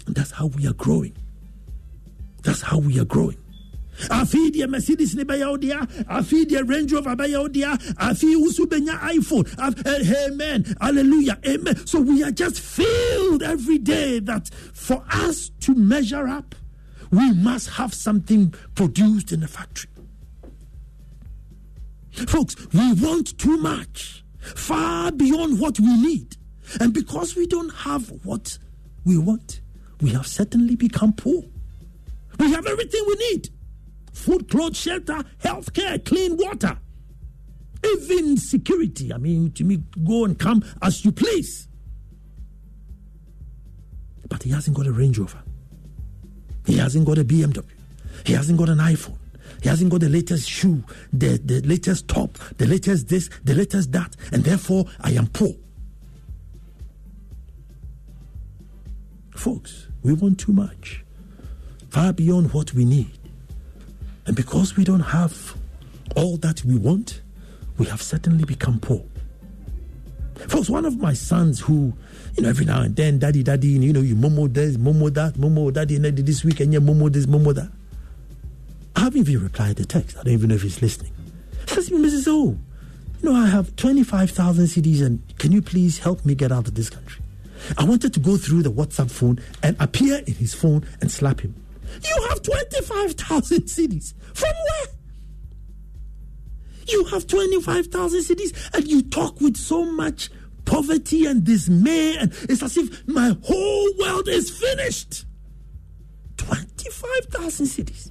And 0.07 0.15
that's 0.15 0.31
how 0.31 0.47
we 0.47 0.69
are 0.69 0.75
growing. 0.75 1.17
That's 2.45 2.63
how 2.63 2.79
we 2.79 3.01
are 3.01 3.05
growing. 3.05 3.44
Afei 4.11 4.51
deɛ 4.51 4.69
mercedes 4.69 5.15
ne 5.15 5.25
bɛyɛ 5.25 5.51
wo 5.51 5.57
dea. 5.57 5.87
Afei 6.09 6.45
deɛ 6.45 6.69
range 6.69 6.93
rover 6.93 7.17
bɛyɛ 7.17 7.39
wo 7.41 7.49
dea. 7.49 7.77
Afei 7.99 8.37
wo 8.37 8.49
bɛnya 8.67 8.99
iphone. 9.15 9.45
Eh, 9.87 10.27
amen. 10.27 10.77
Hallelujah. 10.81 11.39
Amen. 11.47 11.87
So 11.87 12.01
we 12.01 12.23
are 12.23 12.31
just 12.31 12.61
filled 12.61 13.43
every 13.43 13.79
day 13.79 14.19
that 14.21 14.49
for 14.73 15.05
us 15.11 15.51
to 15.61 15.75
measure 15.75 16.27
up 16.27 16.55
we 17.11 17.33
must 17.33 17.71
have 17.71 17.95
something 17.95 18.53
produced 18.75 19.33
in 19.33 19.41
the 19.41 19.49
factory. 19.49 19.91
Folks 22.27 22.57
we 22.73 22.93
want 22.95 23.39
too 23.39 23.57
much. 23.59 24.25
Far 24.41 25.11
beyond 25.13 25.59
what 25.61 25.79
we 25.81 25.97
need. 26.03 26.37
And 26.81 26.93
because 26.93 27.37
we 27.37 27.47
don't 27.47 27.71
have 27.71 28.11
what 28.25 28.59
we 29.05 29.19
want, 29.19 29.61
we 30.01 30.11
have 30.11 30.27
certainly 30.27 30.77
become 30.77 31.13
poor. 31.13 31.43
We 32.39 32.51
have 32.53 32.67
everything 32.67 33.05
we 33.07 33.15
need 33.31 33.49
food, 34.15 34.49
clothes, 34.49 34.79
shelter, 34.79 35.23
health 35.39 35.73
care, 35.75 35.99
clean 35.99 36.37
water, 36.37 36.79
even 37.85 38.37
security. 38.39 39.13
I 39.13 39.19
mean, 39.19 39.53
to 39.53 39.65
me, 39.65 39.83
go 40.05 40.25
and 40.25 40.39
come 40.39 40.65
as 40.81 41.05
you 41.05 41.13
please. 41.13 41.69
But 44.29 44.43
he 44.43 44.51
hasn't 44.51 44.77
got 44.77 44.87
a 44.87 44.93
Range 44.93 45.19
Rover, 45.19 45.43
he 46.65 46.79
hasn't 46.79 47.05
got 47.05 47.19
a 47.19 47.25
BMW, 47.25 47.65
he 48.25 48.33
hasn't 48.33 48.59
got 48.59 48.69
an 48.71 48.79
iPhone. 48.79 49.19
He 49.63 49.69
hasn't 49.69 49.91
got 49.91 50.01
the 50.01 50.09
latest 50.09 50.49
shoe, 50.49 50.85
the, 51.13 51.39
the 51.43 51.61
latest 51.63 52.09
top, 52.09 52.37
the 52.59 52.67
latest 52.67 53.09
this, 53.09 53.31
the 53.45 53.55
latest 53.55 53.93
that, 53.93 54.15
and 54.33 54.43
therefore 54.45 54.87
I 55.01 55.13
am 55.13 55.27
poor. 55.29 55.55
Folks, 59.35 59.87
we 60.03 60.13
want 60.13 60.41
too 60.41 60.53
much, 60.53 61.05
far 61.91 62.13
beyond 62.13 62.53
what 62.53 62.73
we 62.75 62.85
need. 62.85 63.19
And 64.27 64.35
because 64.35 64.77
we 64.77 64.85
don't 64.85 65.01
have 65.01 65.57
all 66.17 66.37
that 66.39 66.65
we 66.65 66.77
want, 66.77 67.21
we 67.79 67.87
have 67.87 68.01
certainly 68.01 68.45
become 68.45 68.79
poor. 68.81 69.05
Folks, 70.49 70.69
one 70.69 70.85
of 70.85 70.99
my 70.99 71.13
sons 71.13 71.61
who, 71.61 71.93
you 72.37 72.43
know, 72.43 72.49
every 72.49 72.65
now 72.65 72.83
and 72.83 72.97
then, 72.97 73.19
daddy, 73.19 73.43
daddy, 73.43 73.69
you 73.69 73.93
know, 73.93 74.01
you 74.01 74.17
momo 74.17 74.53
this, 74.53 74.77
momo 74.77 75.13
that, 75.15 75.35
momo 75.35 75.73
daddy, 75.73 75.97
and 75.97 76.05
this 76.05 76.45
week, 76.45 76.61
and 76.61 76.73
yeah, 76.73 76.81
momo 76.81 77.13
this, 77.13 77.27
momo 77.27 77.55
that. 77.55 77.71
I 78.97 79.01
haven't 79.01 79.21
even 79.21 79.43
replied 79.43 79.77
the 79.77 79.85
text. 79.85 80.17
I 80.17 80.23
don't 80.23 80.33
even 80.33 80.49
know 80.49 80.55
if 80.57 80.63
he's 80.63 80.83
listening. 80.83 81.13
Says, 81.67 81.91
Mrs. 81.91 82.27
O, 82.29 82.57
you 83.23 83.31
know, 83.31 83.35
I 83.35 83.47
have 83.47 83.75
25,000 83.77 84.67
cedis, 84.67 85.05
and 85.05 85.23
can 85.39 85.53
you 85.53 85.63
please 85.63 85.99
help 85.99 86.25
me 86.25 86.35
get 86.35 86.53
out 86.53 86.69
of 86.69 86.75
this 86.75 86.91
country? 86.91 87.23
I 87.79 87.85
wanted 87.85 88.13
to 88.15 88.21
go 88.21 88.37
through 88.37 88.63
the 88.63 88.71
WhatsApp 88.71 89.11
phone 89.11 89.41
and 89.63 89.77
appear 89.81 90.19
in 90.27 90.35
his 90.35 90.53
phone 90.53 90.85
and 91.01 91.11
slap 91.11 91.41
him. 91.41 91.55
You 92.03 92.27
have 92.29 92.43
25,000 92.43 93.63
cedis. 93.63 94.15
From 94.35 94.53
where? 94.53 94.87
You 96.89 97.05
have 97.07 97.27
25,000 97.27 98.21
cedis 98.21 98.75
and 98.75 98.87
you 98.87 99.03
talk 99.03 99.41
with 99.41 99.57
so 99.57 99.85
much 99.85 100.31
poverty 100.65 101.27
and 101.27 101.45
dismay, 101.45 102.17
and 102.19 102.33
it's 102.49 102.63
as 102.63 102.77
if 102.77 103.07
my 103.07 103.37
whole 103.43 103.91
world 103.99 104.29
is 104.29 104.51
finished. 104.51 105.27
25,000 106.39 107.67
cedis. 107.67 108.11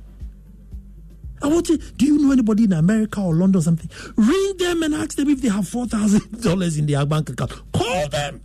I 1.42 1.48
want 1.48 1.66
to, 1.66 1.78
do 1.78 2.06
you 2.06 2.20
know 2.20 2.32
anybody 2.32 2.64
in 2.64 2.74
America 2.74 3.20
or 3.22 3.34
London 3.36 3.60
or 3.60 3.64
something? 3.64 3.90
Ring 4.16 4.54
them 4.58 4.84
and 4.84 4.96
ask 4.96 5.18
them 5.18 5.30
if 5.30 5.42
they 5.42 5.50
have 5.50 5.66
$4,000 5.66 6.80
in 6.80 6.86
their 6.86 7.06
bank 7.06 7.30
account. 7.30 7.52
Call 7.74 8.08
them. 8.08 8.42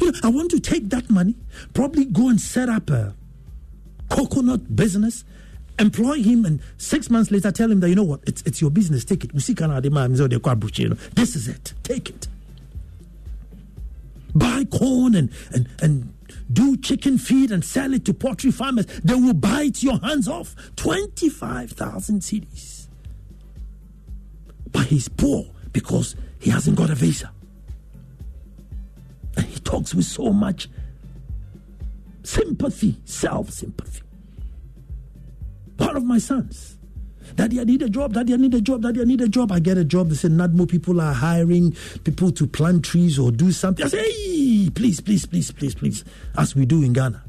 You 0.00 0.12
know, 0.12 0.18
I 0.22 0.28
want 0.28 0.50
to 0.52 0.60
take 0.60 0.90
that 0.90 1.10
money, 1.10 1.34
probably 1.74 2.04
go 2.04 2.28
and 2.28 2.40
set 2.40 2.68
up 2.68 2.88
a 2.90 3.14
coconut 4.12 4.76
business, 4.76 5.24
employ 5.78 6.22
him, 6.22 6.44
and 6.44 6.60
six 6.76 7.08
months 7.08 7.30
later 7.30 7.50
tell 7.50 7.70
him 7.70 7.80
that, 7.80 7.88
you 7.88 7.94
know 7.94 8.02
what, 8.02 8.20
it's, 8.26 8.42
it's 8.42 8.60
your 8.60 8.70
business, 8.70 9.04
take 9.04 9.24
it. 9.24 9.32
This 9.32 9.46
is 11.36 11.48
it, 11.48 11.72
take 11.82 12.10
it. 12.10 12.28
Buy 14.34 14.64
corn 14.64 15.14
and, 15.14 15.30
and, 15.50 15.68
and 15.80 16.12
do 16.52 16.76
chicken 16.76 17.16
feed 17.18 17.50
and 17.50 17.64
sell 17.64 17.92
it 17.94 18.04
to 18.04 18.14
poultry 18.14 18.50
farmers, 18.50 18.86
they 19.02 19.14
will 19.14 19.34
bite 19.34 19.82
your 19.82 19.98
hands 20.00 20.28
off. 20.28 20.54
25,000 20.76 22.20
cedis. 22.20 22.86
But 24.70 24.86
he's 24.86 25.08
poor 25.08 25.46
because 25.72 26.16
he 26.38 26.50
hasn't 26.50 26.76
got 26.76 26.90
a 26.90 26.94
visa. 26.94 27.30
And 29.36 29.46
he 29.46 29.58
talks 29.60 29.94
with 29.94 30.04
so 30.04 30.32
much 30.32 30.68
sympathy, 32.22 32.98
self 33.04 33.50
sympathy. 33.50 34.01
One 35.76 35.96
of 35.96 36.04
my 36.04 36.18
sons 36.18 36.76
Daddy, 37.36 37.60
I 37.60 37.64
need 37.64 37.82
a 37.82 37.88
job. 37.88 38.12
Daddy, 38.12 38.34
I 38.34 38.36
need 38.36 38.54
a 38.54 38.60
job. 38.60 38.82
Daddy, 38.82 39.00
I 39.00 39.04
need 39.04 39.20
a 39.20 39.28
job. 39.28 39.52
I 39.52 39.58
get 39.58 39.78
a 39.78 39.84
job. 39.84 40.08
They 40.08 40.14
say, 40.14 40.28
not 40.28 40.52
more 40.52 40.66
people 40.66 41.00
are 41.00 41.12
hiring 41.12 41.72
people 42.04 42.30
to 42.32 42.46
plant 42.46 42.84
trees 42.84 43.18
or 43.18 43.30
do 43.30 43.52
something. 43.52 43.84
I 43.84 43.88
say, 43.88 44.02
hey, 44.02 44.70
please, 44.70 45.00
please, 45.00 45.26
please, 45.26 45.50
please, 45.50 45.74
please, 45.74 46.04
as 46.36 46.54
we 46.54 46.66
do 46.66 46.82
in 46.82 46.92
Ghana. 46.92 47.22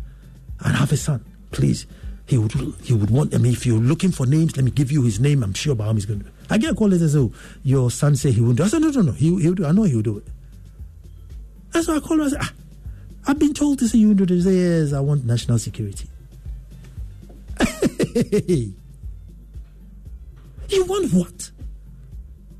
And 0.65 0.75
have 0.75 0.91
a 0.91 0.97
son. 0.97 1.23
Please. 1.51 1.85
He 2.25 2.37
would 2.37 2.53
he 2.83 2.93
would 2.93 3.09
want, 3.09 3.35
I 3.35 3.37
mean, 3.37 3.51
if 3.51 3.65
you're 3.65 3.77
looking 3.77 4.11
for 4.11 4.25
names, 4.25 4.55
let 4.55 4.63
me 4.63 4.71
give 4.71 4.91
you 4.91 5.03
his 5.03 5.19
name. 5.19 5.43
I'm 5.43 5.53
sure 5.53 5.75
Baham 5.75 5.97
is 5.97 6.05
going 6.05 6.21
to. 6.21 6.25
I 6.49 6.57
get 6.57 6.71
a 6.71 6.75
call 6.75 6.87
later, 6.87 7.07
so 7.07 7.33
oh, 7.33 7.33
your 7.63 7.91
son 7.91 8.15
say 8.15 8.31
he 8.31 8.39
won't 8.39 8.57
do 8.57 8.63
it. 8.63 8.67
I 8.67 8.69
said, 8.69 8.81
no, 8.81 8.89
no, 8.89 9.01
no. 9.01 9.11
He, 9.11 9.27
he'll 9.41 9.53
do 9.53 9.63
it. 9.63 9.67
I 9.67 9.71
know 9.71 9.83
he'll 9.83 10.01
do 10.01 10.19
it. 10.19 10.27
And 11.73 11.83
so 11.83 11.95
I 11.95 11.99
called 11.99 12.21
him. 12.21 12.27
I 12.27 12.29
said, 12.29 12.39
ah, 12.41 12.53
I've 13.27 13.39
been 13.39 13.53
told 13.53 13.79
to 13.79 13.87
say 13.87 13.97
you 13.97 14.13
do 14.13 14.25
this. 14.25 14.45
Yes, 14.45 14.93
I 14.93 15.01
want 15.01 15.25
national 15.25 15.59
security. 15.59 16.07
You 20.69 20.85
want 20.85 21.13
what? 21.13 21.51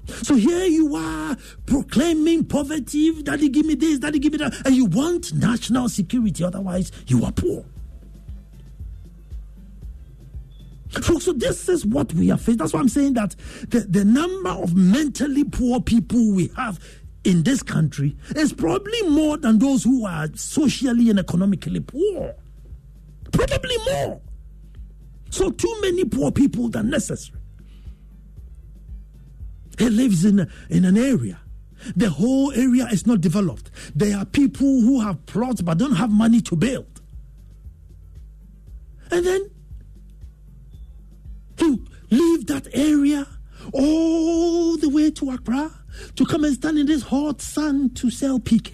So 0.06 0.36
here 0.36 0.66
you 0.66 0.96
are 0.96 1.38
proclaiming 1.66 2.46
poverty, 2.46 3.24
daddy 3.24 3.50
give 3.50 3.66
me 3.66 3.76
this, 3.76 4.00
daddy 4.00 4.20
give 4.20 4.34
me 4.34 4.38
that, 4.40 4.54
and 4.66 4.76
you 4.76 4.86
want 4.86 5.34
national 5.34 5.90
security, 5.90 6.44
otherwise 6.44 6.92
you 7.08 7.24
are 7.24 7.32
poor. 7.32 7.66
Folks, 11.02 11.26
so 11.26 11.34
this 11.34 11.70
is 11.70 11.86
what 11.86 12.14
we 12.14 12.30
are 12.32 12.38
facing. 12.38 12.58
That's 12.58 12.74
why 12.74 12.80
I'm 12.80 12.90
saying 12.90 13.14
that 13.14 13.36
the, 13.70 13.80
the 13.80 14.06
number 14.06 14.50
of 14.50 14.76
mentally 14.76 15.44
poor 15.44 15.82
people 15.82 16.34
we 16.34 16.52
have 16.56 16.80
in 17.24 17.44
this 17.44 17.64
country 17.64 18.16
is 18.36 18.54
probably 18.54 19.02
more 19.10 19.38
than 19.38 19.58
those 19.58 19.84
who 19.84 20.06
are 20.06 20.28
socially 20.36 21.10
and 21.10 21.18
economically 21.18 21.80
poor. 21.80 22.36
Probably 23.32 23.78
more. 23.90 24.22
So, 25.34 25.50
too 25.50 25.76
many 25.82 26.06
poor 26.06 26.32
people 26.32 26.70
than 26.70 26.92
necessary. 26.92 27.40
He 29.80 29.90
lives 29.90 30.26
in, 30.26 30.48
in 30.70 30.86
an 30.86 30.96
area. 30.96 31.40
The 31.96 32.12
whole 32.12 32.52
area 32.52 32.86
is 32.92 33.08
not 33.08 33.20
developed. 33.20 33.72
There 33.96 34.16
are 34.16 34.26
people 34.26 34.82
who 34.82 35.02
have 35.02 35.26
plots 35.26 35.64
but 35.64 35.80
don't 35.80 35.96
have 35.96 36.12
money 36.12 36.40
to 36.42 36.56
build. 36.56 37.02
And 39.10 39.26
then 39.26 39.50
to 41.58 41.84
leave 42.12 42.46
that 42.46 42.68
area 42.72 43.26
all 43.74 44.78
the 44.78 44.90
way 44.90 45.10
to 45.10 45.32
Accra 45.32 45.72
to 46.16 46.26
come 46.26 46.44
and 46.44 46.54
stand 46.54 46.78
in 46.78 46.86
this 46.86 47.02
hot 47.02 47.42
sun 47.42 47.90
to 47.96 48.12
sell 48.12 48.40
PK. 48.40 48.72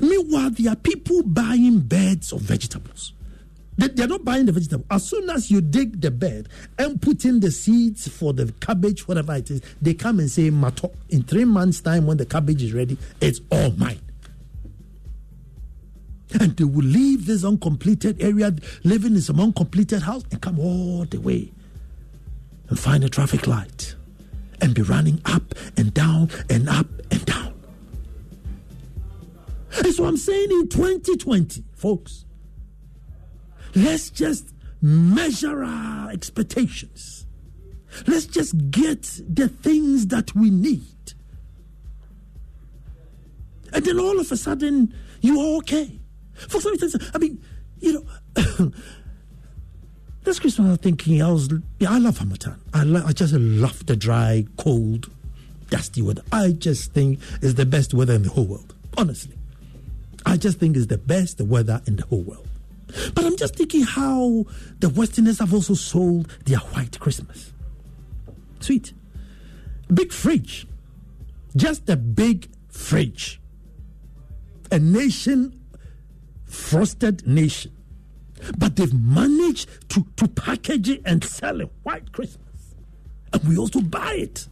Meanwhile, 0.00 0.52
there 0.52 0.72
are 0.72 0.76
people 0.76 1.22
buying 1.22 1.80
beds 1.80 2.32
of 2.32 2.40
vegetables. 2.40 3.13
They, 3.76 4.04
are 4.04 4.08
not 4.08 4.24
buying 4.24 4.46
the 4.46 4.52
vegetable. 4.52 4.84
As 4.90 5.08
soon 5.08 5.28
as 5.30 5.50
you 5.50 5.60
dig 5.60 6.00
the 6.00 6.10
bed 6.10 6.48
and 6.78 7.00
put 7.02 7.24
in 7.24 7.40
the 7.40 7.50
seeds 7.50 8.06
for 8.06 8.32
the 8.32 8.52
cabbage, 8.60 9.08
whatever 9.08 9.34
it 9.34 9.50
is, 9.50 9.62
they 9.82 9.94
come 9.94 10.20
and 10.20 10.30
say, 10.30 10.50
Mato, 10.50 10.92
in 11.08 11.24
three 11.24 11.44
months' 11.44 11.80
time, 11.80 12.06
when 12.06 12.16
the 12.16 12.26
cabbage 12.26 12.62
is 12.62 12.72
ready, 12.72 12.96
it's 13.20 13.40
all 13.50 13.70
mine. 13.72 14.00
And 16.40 16.56
they 16.56 16.64
will 16.64 16.84
leave 16.84 17.26
this 17.26 17.44
uncompleted 17.44 18.22
area, 18.22 18.54
living 18.84 19.14
in 19.14 19.20
some 19.20 19.40
uncompleted 19.40 20.02
house, 20.02 20.24
and 20.30 20.40
come 20.40 20.58
all 20.58 21.04
the 21.04 21.20
way 21.20 21.52
and 22.68 22.78
find 22.78 23.04
a 23.04 23.08
traffic 23.08 23.46
light 23.46 23.94
and 24.60 24.74
be 24.74 24.82
running 24.82 25.20
up 25.26 25.54
and 25.76 25.92
down 25.92 26.30
and 26.48 26.68
up 26.68 26.86
and 27.10 27.24
down. 27.26 27.54
And 29.76 29.92
so 29.92 30.04
I'm 30.04 30.16
saying 30.16 30.50
in 30.50 30.68
2020, 30.68 31.64
folks, 31.74 32.24
let's 33.74 34.10
just 34.10 34.52
measure 34.80 35.64
our 35.64 36.10
expectations. 36.10 37.26
Let's 38.06 38.26
just 38.26 38.70
get 38.70 39.02
the 39.28 39.48
things 39.48 40.08
that 40.08 40.34
we 40.34 40.50
need. 40.50 41.14
And 43.72 43.84
then 43.84 43.98
all 43.98 44.20
of 44.20 44.30
a 44.30 44.36
sudden, 44.36 44.94
you 45.20 45.40
are 45.40 45.56
okay. 45.58 45.98
For 46.34 46.60
some 46.60 46.72
reason, 46.72 47.00
I 47.14 47.18
mean, 47.18 47.42
you 47.80 47.92
know, 47.94 48.04
this 50.24 50.38
Christmas 50.38 50.66
I 50.66 50.70
was 50.70 50.78
thinking, 50.78 51.22
I 51.22 51.30
was, 51.30 51.48
yeah, 51.78 51.90
I 51.90 51.98
love 51.98 52.18
Harmattan. 52.18 52.60
I, 52.72 52.84
lo- 52.84 53.04
I 53.06 53.12
just 53.12 53.34
love 53.34 53.86
the 53.86 53.96
dry, 53.96 54.44
cold, 54.58 55.10
dusty 55.70 56.02
weather. 56.02 56.22
I 56.32 56.52
just 56.52 56.92
think 56.92 57.20
it's 57.42 57.54
the 57.54 57.66
best 57.66 57.94
weather 57.94 58.14
in 58.14 58.22
the 58.22 58.30
whole 58.30 58.46
world, 58.46 58.74
honestly. 58.96 59.36
I 60.26 60.36
just 60.36 60.58
think 60.58 60.76
it's 60.76 60.86
the 60.86 60.98
best 60.98 61.40
weather 61.40 61.80
in 61.86 61.96
the 61.96 62.04
whole 62.06 62.22
world. 62.22 62.48
But 63.14 63.24
I'm 63.24 63.36
just 63.36 63.56
thinking 63.56 63.82
how 63.82 64.44
the 64.78 64.88
Westerners 64.88 65.38
have 65.38 65.52
also 65.52 65.74
sold 65.74 66.28
their 66.44 66.58
white 66.58 66.98
Christmas. 67.00 67.52
Sweet. 68.60 68.92
Big 69.92 70.12
fridge. 70.12 70.66
Just 71.56 71.88
a 71.88 71.96
big 71.96 72.48
fridge. 72.68 73.40
A 74.70 74.78
nation, 74.78 75.60
frosted 76.46 77.26
nation. 77.26 77.72
But 78.58 78.76
they've 78.76 78.94
managed 78.94 79.68
to, 79.90 80.06
to 80.16 80.28
package 80.28 80.88
it 80.88 81.02
and 81.04 81.22
sell 81.24 81.60
it 81.60 81.70
white 81.82 82.12
Christmas. 82.12 82.74
And 83.32 83.42
we 83.44 83.56
also 83.56 83.80
buy 83.80 84.14
it. 84.14 84.48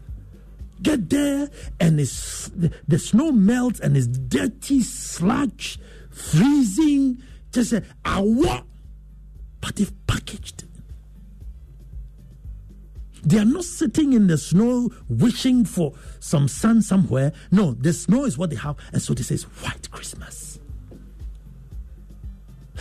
Get 0.83 1.11
there 1.11 1.48
and 1.78 2.00
it's, 2.00 2.50
the, 2.88 2.98
snow 2.98 3.31
melts 3.31 3.78
and 3.81 3.96
it's 3.96 4.07
dirty, 4.09 4.83
sludge, 4.83 5.78
freezing, 6.11 7.22
just 7.52 7.72
a 7.72 7.82
hour. 8.04 8.62
But 9.60 9.76
they've 9.76 9.92
packaged. 10.06 10.64
They 13.24 13.38
are 13.38 13.44
not 13.44 13.64
sitting 13.64 14.14
in 14.14 14.26
the 14.26 14.36
snow 14.36 14.90
wishing 15.08 15.64
for 15.64 15.92
some 16.18 16.48
sun 16.48 16.82
somewhere. 16.82 17.32
No, 17.52 17.72
the 17.74 17.92
snow 17.92 18.24
is 18.24 18.36
what 18.36 18.50
they 18.50 18.56
have. 18.56 18.76
And 18.92 19.00
so 19.00 19.14
this 19.14 19.30
is 19.30 19.44
white 19.44 19.88
Christmas. 19.92 20.58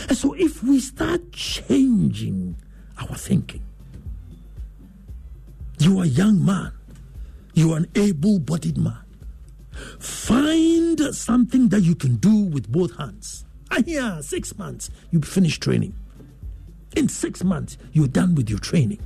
And 0.10 0.18
so 0.18 0.34
if 0.34 0.64
we 0.64 0.80
start 0.80 1.32
changing 1.32 2.56
our 2.98 3.16
thinking, 3.16 3.62
you 5.78 6.00
are 6.00 6.04
a 6.04 6.08
young 6.08 6.44
man, 6.44 6.72
you 7.54 7.74
are 7.74 7.78
an 7.78 7.88
able 7.94 8.40
bodied 8.40 8.78
man. 8.78 8.98
Find 10.00 11.00
something 11.14 11.70
that 11.70 11.82
you 11.82 11.94
can 11.94 12.16
do 12.16 12.46
with 12.46 12.72
both 12.72 12.96
hands. 12.98 13.46
Ah, 13.72 13.82
yeah, 13.86 14.22
six 14.22 14.58
months, 14.58 14.90
you 15.12 15.22
finish 15.22 15.58
training. 15.60 15.96
In 16.96 17.08
six 17.08 17.44
months, 17.44 17.78
you're 17.94 18.08
done 18.08 18.36
with 18.36 18.50
your 18.50 18.60
training. 18.60 19.00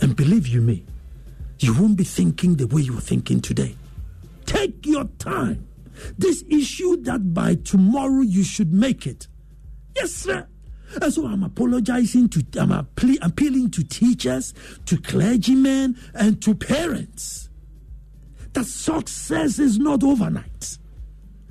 And 0.00 0.14
believe 0.14 0.46
you 0.46 0.60
me, 0.60 0.84
you 1.58 1.74
won't 1.78 1.96
be 1.96 2.04
thinking 2.04 2.56
the 2.56 2.66
way 2.68 2.82
you're 2.82 3.00
thinking 3.00 3.40
today. 3.40 3.76
Take 4.46 4.86
your 4.86 5.04
time. 5.18 5.66
This 6.16 6.44
issue 6.48 7.02
that 7.02 7.34
by 7.34 7.56
tomorrow 7.56 8.20
you 8.20 8.44
should 8.44 8.72
make 8.72 9.06
it. 9.06 9.26
Yes, 9.96 10.12
sir. 10.12 10.46
And 11.00 11.12
so 11.12 11.26
I'm 11.26 11.42
apologizing 11.42 12.28
to, 12.30 12.44
I'm 12.58 12.70
appealing 12.72 13.70
to 13.72 13.82
teachers, 13.82 14.54
to 14.86 14.96
clergymen, 14.96 15.96
and 16.14 16.40
to 16.42 16.54
parents 16.54 17.48
that 18.52 18.66
success 18.66 19.58
is 19.58 19.78
not 19.78 20.02
overnight. 20.04 20.78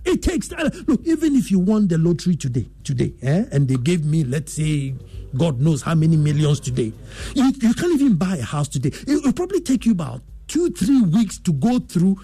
It 0.03 0.23
takes 0.23 0.47
time. 0.47 0.69
Look, 0.87 1.01
even 1.05 1.35
if 1.35 1.51
you 1.51 1.59
won 1.59 1.87
the 1.87 1.97
lottery 1.97 2.35
today, 2.35 2.67
today, 2.83 3.13
eh, 3.21 3.45
and 3.51 3.67
they 3.67 3.75
gave 3.75 4.03
me, 4.03 4.23
let's 4.23 4.53
say, 4.53 4.95
God 5.37 5.61
knows 5.61 5.81
how 5.81 5.95
many 5.95 6.17
millions 6.17 6.59
today, 6.59 6.91
you, 7.35 7.51
you 7.61 7.73
can't 7.73 7.93
even 7.93 8.15
buy 8.15 8.37
a 8.37 8.43
house 8.43 8.67
today. 8.67 8.89
It 9.07 9.23
will 9.23 9.33
probably 9.33 9.61
take 9.61 9.85
you 9.85 9.91
about 9.91 10.21
two, 10.47 10.69
three 10.71 11.01
weeks 11.01 11.37
to 11.39 11.53
go 11.53 11.79
through, 11.79 12.19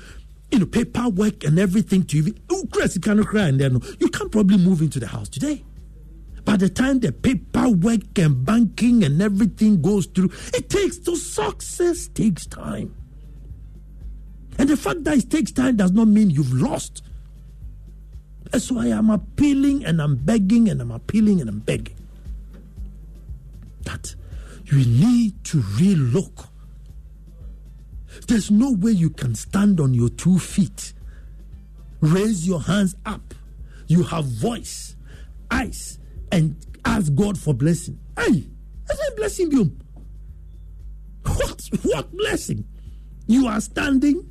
you 0.51 0.59
know, 0.59 0.65
paperwork 0.65 1.43
and 1.43 1.59
everything 1.59 2.03
to 2.05 2.17
even. 2.17 2.39
Oh, 2.49 2.67
Chris, 2.71 2.95
you 2.95 3.01
cannot 3.01 3.27
cry 3.27 3.47
and 3.47 3.59
then 3.59 3.79
you 3.99 4.09
can't 4.09 4.31
probably 4.31 4.57
move 4.57 4.81
into 4.81 4.99
the 4.99 5.07
house 5.07 5.29
today. 5.29 5.63
By 6.43 6.55
the 6.55 6.69
time 6.69 6.99
the 6.99 7.11
paperwork 7.11 8.17
and 8.17 8.43
banking 8.45 9.03
and 9.03 9.21
everything 9.21 9.81
goes 9.81 10.07
through, 10.07 10.31
it 10.53 10.69
takes 10.69 10.97
to 10.99 11.15
success 11.15 12.07
takes 12.07 12.45
time. 12.45 12.95
And 14.57 14.67
the 14.67 14.77
fact 14.77 15.03
that 15.03 15.17
it 15.17 15.29
takes 15.29 15.51
time 15.51 15.75
does 15.75 15.91
not 15.91 16.07
mean 16.07 16.29
you've 16.29 16.53
lost. 16.53 17.03
That's 18.51 18.71
why 18.71 18.87
I'm 18.87 19.09
appealing 19.09 19.85
and 19.85 20.01
I'm 20.01 20.15
begging 20.15 20.69
and 20.69 20.81
I'm 20.81 20.91
appealing 20.91 21.41
and 21.41 21.49
I'm 21.49 21.59
begging 21.59 21.95
that 23.83 24.15
you 24.65 24.77
need 24.85 25.43
to 25.45 25.57
relook. 25.59 26.47
There's 28.27 28.51
no 28.51 28.73
way 28.73 28.91
you 28.91 29.09
can 29.09 29.35
stand 29.35 29.79
on 29.79 29.93
your 29.93 30.09
two 30.09 30.39
feet, 30.39 30.93
raise 32.01 32.47
your 32.47 32.61
hands 32.61 32.95
up. 33.05 33.33
You 33.87 34.03
have 34.03 34.25
voice, 34.25 34.95
eyes, 35.49 35.99
and 36.31 36.55
ask 36.83 37.13
God 37.15 37.37
for 37.37 37.53
blessing. 37.53 37.99
Hey, 38.17 38.45
that's 38.85 39.09
a 39.09 39.15
blessing 39.15 39.51
you. 39.51 39.71
What 41.23 41.69
what 41.83 42.11
blessing? 42.11 42.65
You 43.27 43.47
are 43.47 43.61
standing, 43.61 44.29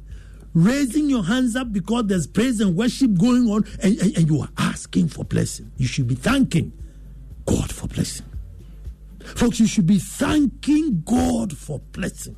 raising 0.57 1.11
your 1.11 1.23
hands 1.23 1.55
up 1.55 1.71
because 1.71 2.07
there's 2.07 2.27
praise 2.27 2.61
and 2.61 2.75
worship 2.75 3.14
going 3.19 3.49
on, 3.49 3.64
and, 3.83 3.99
and, 3.99 4.16
and 4.16 4.29
you 4.29 4.40
are 4.40 4.49
asking 4.57 5.07
for 5.09 5.23
blessing. 5.23 5.71
You 5.77 5.87
should 5.87 6.09
be 6.09 6.14
thanking 6.14 6.73
God 7.45 7.71
for 7.73 7.87
blessing. 7.87 8.27
Folks, 9.21 9.61
you 9.61 9.66
should 9.66 9.87
be 9.87 9.99
thanking 9.99 11.03
God 11.05 11.57
for 11.57 11.79
blessing. 11.92 12.37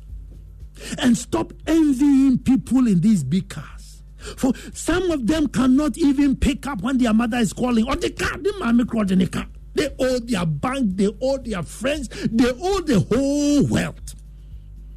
And 0.97 1.17
stop 1.17 1.53
envying 1.65 2.39
people 2.39 2.87
in 2.87 2.99
these 2.99 3.23
big 3.23 3.49
cars. 3.49 4.03
For 4.17 4.53
some 4.73 5.11
of 5.11 5.27
them 5.27 5.47
cannot 5.47 5.97
even 5.97 6.35
pick 6.35 6.67
up 6.67 6.81
when 6.81 6.97
their 6.97 7.13
mother 7.13 7.37
is 7.37 7.53
calling. 7.53 7.87
Or 7.87 7.95
the 7.95 8.09
car, 8.09 8.37
the 8.37 8.53
mommy 8.59 8.83
called 8.83 9.11
in 9.11 9.19
the 9.19 9.27
car. 9.27 9.47
They 9.75 9.95
owe 9.97 10.19
their 10.19 10.45
bank, 10.45 10.97
they 10.97 11.09
owe 11.21 11.37
their 11.37 11.63
friends, 11.63 12.09
they 12.29 12.51
owe 12.51 12.81
the 12.81 12.99
whole 12.99 13.65
world. 13.65 14.13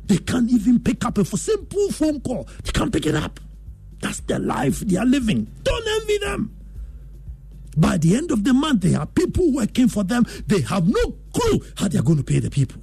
They 0.07 0.19
can't 0.19 0.51
even 0.51 0.81
pick 0.81 1.05
up 1.05 1.19
a 1.19 1.25
simple 1.25 1.91
phone 1.93 2.21
call. 2.21 2.49
They 2.65 2.73
can't 2.73 2.93
pick 2.93 3.07
it 3.07 3.15
up. 3.15 3.41
That's 4.01 4.21
the 4.21 4.38
life 4.38 4.81
they 4.81 4.97
are 4.97 5.07
living. 5.07 5.51
Don't 5.62 5.87
envy 5.87 6.19
them. 6.19 6.57
By 7.77 7.97
the 7.97 8.17
end 8.17 8.31
of 8.31 8.45
the 8.45 8.53
month, 8.53 8.83
there 8.83 8.99
are 8.99 9.07
people 9.07 9.53
working 9.53 9.88
for 9.88 10.05
them. 10.05 10.27
They 10.47 10.61
have 10.62 10.87
no 10.87 11.15
clue 11.33 11.65
how 11.77 11.88
they 11.88 11.99
are 11.99 12.03
going 12.03 12.19
to 12.19 12.25
pay 12.25 12.38
the 12.38 12.51
people. 12.51 12.83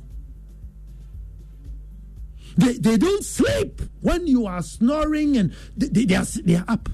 They, 2.57 2.73
they 2.73 2.97
don't 2.97 3.23
sleep 3.23 3.81
when 4.01 4.27
you 4.27 4.47
are 4.47 4.61
snoring 4.61 5.37
and 5.37 5.53
they, 5.77 5.87
they, 5.87 6.05
they, 6.05 6.15
are, 6.15 6.25
they 6.25 6.55
are 6.55 6.65
up. 6.67 6.89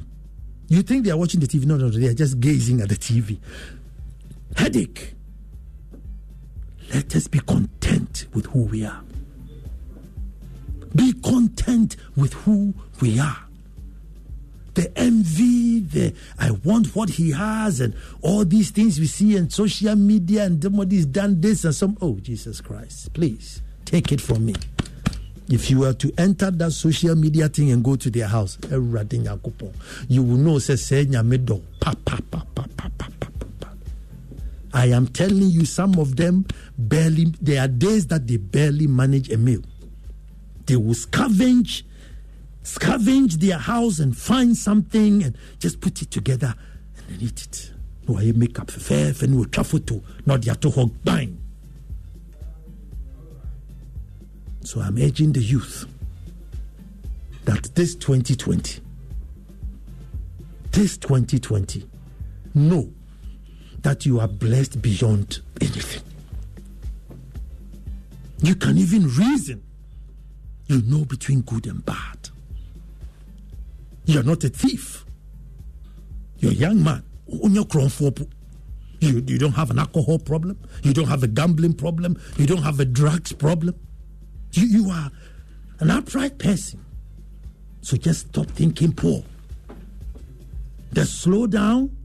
You 0.67 0.81
think 0.81 1.05
they 1.05 1.11
are 1.11 1.17
watching 1.17 1.39
the 1.39 1.47
TV? 1.47 1.65
No, 1.65 1.77
no, 1.77 1.89
they 1.89 2.07
are 2.07 2.13
just 2.13 2.39
gazing 2.39 2.81
at 2.81 2.89
the 2.89 2.95
TV. 2.95 3.37
Headache. 4.57 5.13
Let 6.93 7.15
us 7.15 7.27
be 7.27 7.39
content 7.39 8.27
with 8.33 8.47
who 8.47 8.63
we 8.63 8.85
are. 8.85 9.01
Be 10.95 11.13
content 11.13 11.97
with 12.15 12.33
who 12.33 12.73
we 13.01 13.19
are. 13.19 13.37
The 14.75 14.91
envy, 14.97 15.79
the 15.79 16.13
I 16.39 16.51
want 16.51 16.95
what 16.95 17.09
he 17.09 17.31
has, 17.31 17.79
and 17.79 17.93
all 18.21 18.43
these 18.43 18.71
things 18.71 18.99
we 18.99 19.07
see 19.07 19.35
in 19.35 19.49
social 19.49 19.95
media, 19.95 20.45
and 20.45 20.61
somebody's 20.61 21.05
done 21.05 21.39
this 21.39 21.63
and 21.63 21.73
some. 21.75 21.97
Oh, 22.01 22.15
Jesus 22.19 22.61
Christ, 22.61 23.13
please 23.13 23.61
take 23.85 24.11
it 24.11 24.19
from 24.19 24.45
me. 24.45 24.55
If 25.47 25.69
you 25.69 25.79
were 25.79 25.93
to 25.93 26.11
enter 26.17 26.49
that 26.49 26.71
social 26.71 27.15
media 27.15 27.47
thing 27.49 27.71
and 27.71 27.83
go 27.83 27.95
to 27.95 28.09
their 28.09 28.27
house, 28.27 28.57
you 28.71 30.23
will 30.23 30.37
know. 30.37 30.59
I 34.73 34.87
am 34.87 35.07
telling 35.07 35.49
you, 35.49 35.65
some 35.65 35.99
of 35.99 36.15
them 36.15 36.45
barely, 36.77 37.25
there 37.41 37.61
are 37.63 37.67
days 37.67 38.07
that 38.07 38.27
they 38.27 38.37
barely 38.37 38.87
manage 38.87 39.29
a 39.31 39.37
meal. 39.37 39.61
They 40.65 40.75
will 40.75 40.95
scavenge 40.95 41.83
scavenge 42.65 43.33
their 43.33 43.59
house 43.59 43.99
and 43.99 44.17
find 44.17 44.57
something 44.57 45.23
and 45.23 45.37
just 45.59 45.79
put 45.79 46.01
it 46.01 46.11
together 46.11 46.55
and 46.97 47.07
then 47.07 47.27
eat 47.27 47.43
it. 47.43 47.71
I 48.09 48.31
make 48.35 48.59
up 48.59 48.69
fair 48.69 49.13
and 49.21 49.39
we 49.39 49.45
travel 49.45 49.79
to 49.79 50.03
not 50.25 50.45
yet 50.45 50.61
to 50.61 50.69
hog 50.69 50.91
bang. 51.03 51.39
So 54.63 54.81
I'm 54.81 54.97
urging 54.97 55.31
the 55.31 55.41
youth 55.41 55.85
that 57.45 57.63
this 57.75 57.95
2020, 57.95 58.81
this 60.71 60.97
2020, 60.97 61.87
know 62.55 62.91
that 63.81 64.05
you 64.05 64.19
are 64.19 64.27
blessed 64.27 64.81
beyond 64.81 65.41
anything. 65.61 66.03
You 68.41 68.55
can 68.55 68.77
even 68.77 69.07
reason. 69.09 69.63
You 70.67 70.81
know 70.81 71.05
between 71.05 71.41
good 71.41 71.67
and 71.67 71.85
bad. 71.85 72.29
You're 74.05 74.23
not 74.23 74.43
a 74.43 74.49
thief. 74.49 75.05
You're 76.37 76.51
a 76.51 76.55
young 76.55 76.83
man. 76.83 77.03
You, 77.27 79.23
you 79.27 79.37
don't 79.37 79.53
have 79.53 79.71
an 79.71 79.79
alcohol 79.79 80.19
problem. 80.19 80.59
You 80.83 80.93
don't 80.93 81.07
have 81.07 81.23
a 81.23 81.27
gambling 81.27 81.73
problem. 81.73 82.17
You 82.37 82.45
don't 82.45 82.63
have 82.63 82.79
a 82.79 82.85
drugs 82.85 83.33
problem. 83.33 83.75
You, 84.53 84.65
you 84.65 84.89
are 84.89 85.11
an 85.79 85.91
upright 85.91 86.37
person. 86.39 86.83
So 87.81 87.97
just 87.97 88.27
stop 88.29 88.47
thinking 88.47 88.93
poor. 88.93 89.23
Just 90.93 91.21
slow 91.21 91.45
down. 91.45 91.95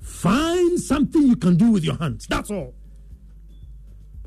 Find 0.00 0.78
something 0.80 1.22
you 1.22 1.36
can 1.36 1.56
do 1.56 1.70
with 1.70 1.84
your 1.84 1.96
hands. 1.96 2.26
That's 2.26 2.50
all. 2.50 2.74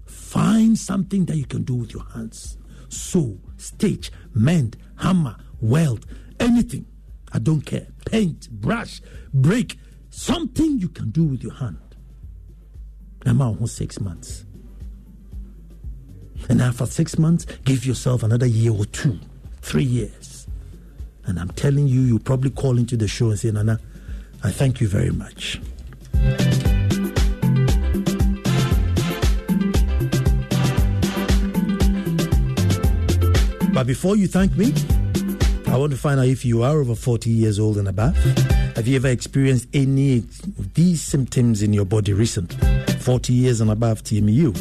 Find 0.06 0.78
something 0.78 1.26
that 1.26 1.36
you 1.36 1.46
can 1.46 1.64
do 1.64 1.76
with 1.76 1.94
your 1.94 2.06
hands. 2.14 2.59
Sew, 2.90 3.40
stitch, 3.58 4.12
mend, 4.34 4.78
hammer, 4.98 5.38
weld, 5.62 6.06
anything. 6.40 6.86
I 7.32 7.40
don't 7.40 7.62
care. 7.62 7.88
Paint, 8.06 8.50
brush, 8.50 9.02
break, 9.34 9.78
something 10.10 10.80
you 10.80 10.90
can 10.90 11.12
do 11.12 11.24
with 11.24 11.44
your 11.44 11.54
hand. 11.54 11.78
Now, 13.26 13.56
six 13.66 14.00
months. 14.00 14.46
And 16.48 16.62
after 16.62 16.86
six 16.86 17.18
months, 17.20 17.46
give 17.66 17.86
yourself 17.86 18.24
another 18.24 18.46
year 18.46 18.72
or 18.72 18.86
two, 18.86 19.20
three 19.62 19.84
years. 19.84 20.48
And 21.26 21.40
I'm 21.40 21.50
telling 21.50 21.88
you, 21.88 22.02
you'll 22.02 22.20
probably 22.20 22.50
call 22.50 22.78
into 22.78 22.98
the 22.98 23.08
show 23.08 23.30
and 23.30 23.38
say, 23.38 23.52
Nana, 23.52 23.80
I 24.44 24.52
thank 24.52 24.82
you 24.82 24.88
very 24.88 25.12
much. 25.12 25.62
Before 33.90 34.16
you 34.16 34.28
thank 34.28 34.56
me, 34.56 34.72
I 35.66 35.76
want 35.76 35.92
to 35.94 35.98
find 35.98 36.20
out 36.20 36.28
if 36.28 36.46
you 36.46 36.62
are 36.62 36.78
over 36.78 36.94
40 36.94 37.28
years 37.32 37.60
old 37.60 37.76
and 37.80 37.88
above. 37.88 38.16
Have 38.76 38.88
you 38.88 38.98
ever 38.98 39.08
experienced 39.08 39.68
any 39.74 40.18
of 40.18 40.76
these 40.76 41.02
symptoms 41.02 41.64
in 41.64 41.74
your 41.74 41.86
body 41.86 42.14
recently? 42.14 42.56
40 43.00 43.34
years 43.34 43.62
and 43.62 43.72
above 43.72 44.04
TMU. 44.04 44.56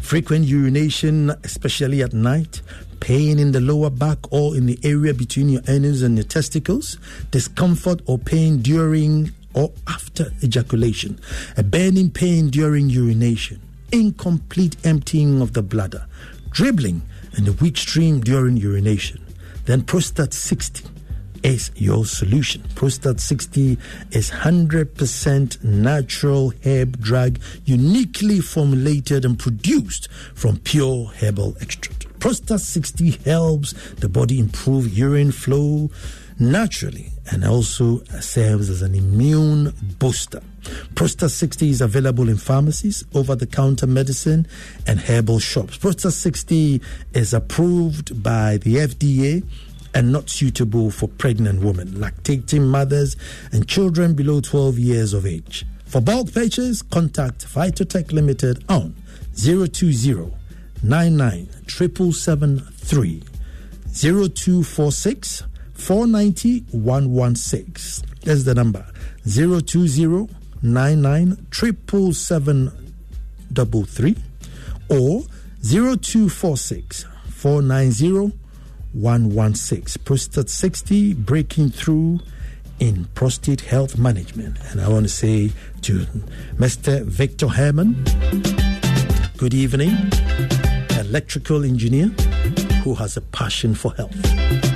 Frequent 0.00 0.46
urination, 0.46 1.28
especially 1.44 2.02
at 2.02 2.14
night, 2.14 2.62
pain 3.00 3.38
in 3.38 3.52
the 3.52 3.60
lower 3.60 3.90
back 3.90 4.16
or 4.32 4.56
in 4.56 4.64
the 4.64 4.78
area 4.82 5.12
between 5.12 5.50
your 5.50 5.60
anus 5.68 6.00
and 6.00 6.16
your 6.16 6.24
testicles, 6.24 6.96
discomfort 7.30 8.00
or 8.06 8.16
pain 8.16 8.62
during 8.62 9.30
or 9.52 9.70
after 9.86 10.32
ejaculation, 10.42 11.20
a 11.58 11.62
burning 11.62 12.08
pain 12.08 12.48
during 12.48 12.88
urination, 12.88 13.60
incomplete 13.92 14.78
emptying 14.86 15.42
of 15.42 15.52
the 15.52 15.60
bladder, 15.60 16.06
dribbling 16.52 17.02
and 17.36 17.48
a 17.48 17.52
weak 17.52 17.76
stream 17.76 18.20
during 18.20 18.56
urination. 18.56 19.24
Then 19.64 19.82
Prostate 19.82 20.34
60 20.34 20.84
is 21.42 21.70
your 21.74 22.04
solution. 22.04 22.62
Prostate 22.74 23.20
60 23.20 23.78
is 24.12 24.30
100% 24.30 25.64
natural 25.64 26.52
herb 26.64 27.00
drug, 27.00 27.38
uniquely 27.64 28.40
formulated 28.40 29.24
and 29.24 29.38
produced 29.38 30.08
from 30.34 30.58
pure 30.58 31.06
herbal 31.20 31.56
extract. 31.60 32.06
Prostate 32.20 32.60
60 32.60 33.10
helps 33.24 33.72
the 33.94 34.08
body 34.08 34.38
improve 34.38 34.96
urine 34.96 35.32
flow 35.32 35.90
naturally 36.38 37.11
and 37.30 37.44
also 37.44 38.02
serves 38.20 38.68
as 38.68 38.82
an 38.82 38.94
immune 38.94 39.72
booster. 39.98 40.40
Prostate 40.94 41.30
60 41.30 41.70
is 41.70 41.80
available 41.80 42.28
in 42.28 42.36
pharmacies, 42.36 43.04
over 43.14 43.34
the 43.34 43.46
counter 43.46 43.86
medicine, 43.86 44.46
and 44.86 45.00
herbal 45.00 45.38
shops. 45.38 45.76
Prostate 45.76 46.12
60 46.12 46.80
is 47.14 47.32
approved 47.34 48.22
by 48.22 48.58
the 48.58 48.76
FDA 48.76 49.44
and 49.94 50.10
not 50.12 50.30
suitable 50.30 50.90
for 50.90 51.08
pregnant 51.08 51.62
women, 51.62 51.88
lactating 51.88 52.66
mothers, 52.68 53.16
and 53.52 53.68
children 53.68 54.14
below 54.14 54.40
12 54.40 54.78
years 54.78 55.12
of 55.12 55.26
age. 55.26 55.66
For 55.84 56.00
bulk 56.00 56.32
purchase, 56.32 56.80
contact 56.82 57.46
Phytotech 57.46 58.12
Limited 58.12 58.64
on 58.68 58.94
020 59.36 60.32
99 60.82 61.48
0246 63.92 65.42
490 65.82 66.60
116. 66.70 68.08
That's 68.22 68.44
the 68.44 68.54
number 68.54 68.86
020 69.24 70.28
99 70.62 71.46
or 74.88 75.22
0246 75.64 77.04
490 77.30 78.32
116. 78.92 80.02
Prostate 80.04 80.48
60 80.48 81.14
breaking 81.14 81.70
through 81.70 82.20
in 82.78 83.06
prostate 83.14 83.62
health 83.62 83.98
management. 83.98 84.58
And 84.70 84.80
I 84.80 84.88
want 84.88 85.04
to 85.06 85.08
say 85.08 85.50
to 85.82 86.06
Mr. 86.58 87.02
Victor 87.04 87.48
Herman, 87.48 88.04
good 89.36 89.52
evening, 89.52 89.96
electrical 90.96 91.64
engineer 91.64 92.06
who 92.84 92.94
has 92.94 93.16
a 93.16 93.20
passion 93.20 93.74
for 93.74 93.92
health. 93.94 94.71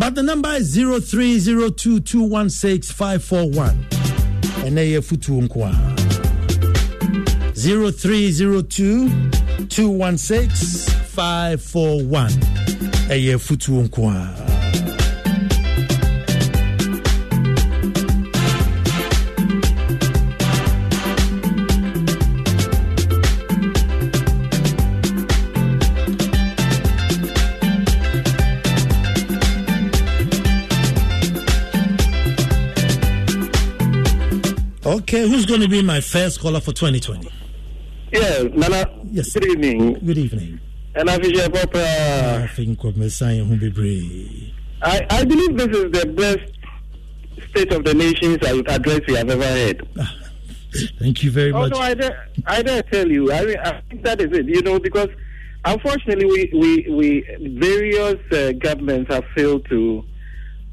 But 0.00 0.14
the 0.14 0.22
number 0.22 0.48
is 0.54 0.74
0302216541 0.78 3.74
ɛnɛ 4.64 4.82
yɛ 4.92 5.00
futuo 5.04 5.42
nko 5.44 5.58
a 5.68 5.72
0302 7.54 9.10
216 9.68 10.88
541 11.04 12.30
ɛyɛ 13.10 13.36
Okay, 35.10 35.28
who's 35.28 35.44
going 35.44 35.60
to 35.60 35.66
be 35.66 35.82
my 35.82 36.00
first 36.00 36.38
caller 36.38 36.60
for 36.60 36.70
2020? 36.70 37.28
Yeah, 38.12 38.44
Nana. 38.54 38.88
Yes. 39.10 39.32
Good 39.32 39.44
evening. 39.44 39.94
Good 39.94 40.18
evening. 40.18 40.60
And 40.94 41.10
I 41.10 41.16
wish 41.16 41.32
you 41.32 41.42
a 41.42 42.44
I 42.44 42.46
think 42.46 42.84
of 42.84 42.96
Messiah 42.96 43.44
brave. 43.44 44.52
I, 44.82 45.04
I 45.10 45.24
believe 45.24 45.56
this 45.56 45.76
is 45.76 45.90
the 45.90 46.06
best 46.16 47.48
state 47.50 47.72
of 47.72 47.82
the 47.82 47.92
nations 47.92 48.38
address 48.68 49.00
we 49.08 49.16
have 49.16 49.28
ever 49.28 49.42
heard. 49.42 49.88
Ah, 49.98 50.14
thank 51.00 51.24
you 51.24 51.32
very 51.32 51.50
much. 51.50 51.72
Oh, 51.74 51.78
no, 51.78 51.82
I 51.82 51.94
dare, 51.94 52.28
I 52.46 52.62
dare 52.62 52.82
tell 52.84 53.10
you. 53.10 53.32
I, 53.32 53.44
mean, 53.46 53.56
I 53.58 53.80
think 53.90 54.04
that 54.04 54.20
is 54.20 54.30
it, 54.30 54.46
you 54.46 54.62
know, 54.62 54.78
because 54.78 55.08
unfortunately, 55.64 56.26
we, 56.26 56.86
we, 56.88 57.26
we 57.28 57.58
various 57.58 58.20
uh, 58.30 58.52
governments 58.52 59.12
have 59.12 59.24
failed 59.34 59.68
to 59.70 60.04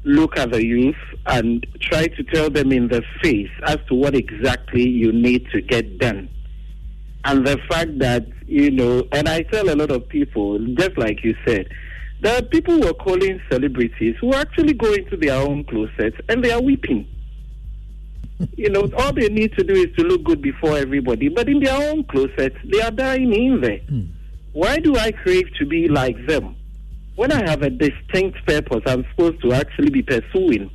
look 0.08 0.38
at 0.38 0.50
the 0.50 0.64
youth 0.64 0.96
and 1.26 1.66
try 1.80 2.06
to 2.06 2.22
tell 2.24 2.50
them 2.50 2.72
in 2.72 2.88
the 2.88 3.02
face 3.22 3.50
as 3.64 3.76
to 3.88 3.94
what 3.94 4.14
exactly 4.14 4.88
you 4.88 5.12
need 5.12 5.46
to 5.52 5.60
get 5.60 5.98
done. 5.98 6.28
And 7.24 7.46
the 7.46 7.58
fact 7.68 7.98
that, 7.98 8.26
you 8.46 8.70
know, 8.70 9.06
and 9.12 9.28
I 9.28 9.42
tell 9.42 9.68
a 9.68 9.76
lot 9.76 9.90
of 9.90 10.08
people, 10.08 10.58
just 10.74 10.96
like 10.96 11.22
you 11.22 11.36
said, 11.46 11.68
there 12.20 12.38
are 12.38 12.42
people 12.42 12.74
who 12.74 12.88
are 12.88 12.94
calling 12.94 13.40
celebrities 13.50 14.16
who 14.20 14.32
actually 14.34 14.72
go 14.72 14.92
into 14.92 15.16
their 15.16 15.40
own 15.40 15.64
closets 15.64 16.16
and 16.28 16.42
they 16.42 16.52
are 16.52 16.62
weeping. 16.62 17.06
you 18.56 18.70
know, 18.70 18.88
all 18.96 19.12
they 19.12 19.28
need 19.28 19.52
to 19.58 19.64
do 19.64 19.74
is 19.74 19.94
to 19.96 20.04
look 20.04 20.24
good 20.24 20.40
before 20.40 20.78
everybody, 20.78 21.28
but 21.28 21.48
in 21.48 21.60
their 21.60 21.90
own 21.90 22.04
closets, 22.04 22.56
they 22.64 22.80
are 22.80 22.90
dying 22.90 23.32
in 23.32 23.60
there. 23.60 23.80
Mm. 23.90 24.08
Why 24.52 24.78
do 24.78 24.96
I 24.96 25.12
crave 25.12 25.48
to 25.58 25.66
be 25.66 25.88
like 25.88 26.26
them? 26.26 26.56
When 27.18 27.32
I 27.32 27.50
have 27.50 27.62
a 27.62 27.70
distinct 27.70 28.46
purpose, 28.46 28.82
I'm 28.86 29.04
supposed 29.10 29.42
to 29.42 29.52
actually 29.52 29.90
be 29.90 30.02
pursuing 30.02 30.70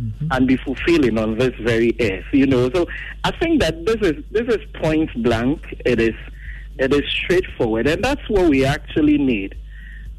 mm-hmm. 0.00 0.28
and 0.30 0.46
be 0.46 0.56
fulfilling 0.58 1.18
on 1.18 1.36
this 1.36 1.52
very 1.60 1.96
earth. 2.00 2.26
You 2.32 2.46
know, 2.46 2.70
so 2.72 2.86
I 3.24 3.32
think 3.32 3.60
that 3.60 3.84
this 3.84 3.96
is 4.00 4.24
this 4.30 4.46
is 4.54 4.64
point 4.80 5.10
blank. 5.24 5.60
It 5.84 6.00
is 6.00 6.14
it 6.78 6.94
is 6.94 7.02
straightforward, 7.10 7.88
and 7.88 8.04
that's 8.04 8.22
what 8.28 8.48
we 8.48 8.64
actually 8.64 9.18
need. 9.18 9.56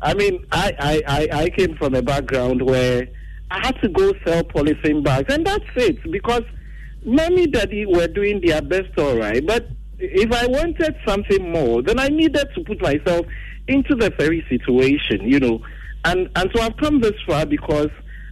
I 0.01 0.13
mean, 0.13 0.45
I 0.51 0.73
I, 0.77 1.01
I, 1.07 1.43
I 1.43 1.49
came 1.51 1.77
from 1.77 1.95
a 1.95 2.01
background 2.01 2.61
where 2.61 3.07
I 3.49 3.65
had 3.65 3.81
to 3.81 3.87
go 3.87 4.13
sell 4.25 4.43
polythene 4.43 5.05
bags, 5.05 5.33
and 5.33 5.47
that's 5.47 5.71
it 5.77 6.11
because 6.11 6.43
mommy, 7.05 7.47
daddy 7.47 7.85
were 7.85 8.07
doing 8.07 8.41
their 8.45 8.61
best, 8.61 8.91
all 8.97 9.15
right, 9.15 9.45
but 9.47 9.69
if 9.99 10.33
I 10.33 10.47
wanted 10.47 10.95
something 11.07 11.49
more, 11.49 11.81
then 11.81 11.97
I 11.97 12.09
needed 12.09 12.47
to 12.55 12.63
put 12.65 12.81
myself 12.81 13.25
into 13.71 13.95
the 13.95 14.11
very 14.17 14.45
situation, 14.49 15.27
you 15.27 15.39
know. 15.39 15.61
And 16.05 16.29
and 16.35 16.51
so 16.53 16.61
I've 16.61 16.77
come 16.77 16.99
this 17.01 17.19
far 17.25 17.45
because 17.45 17.89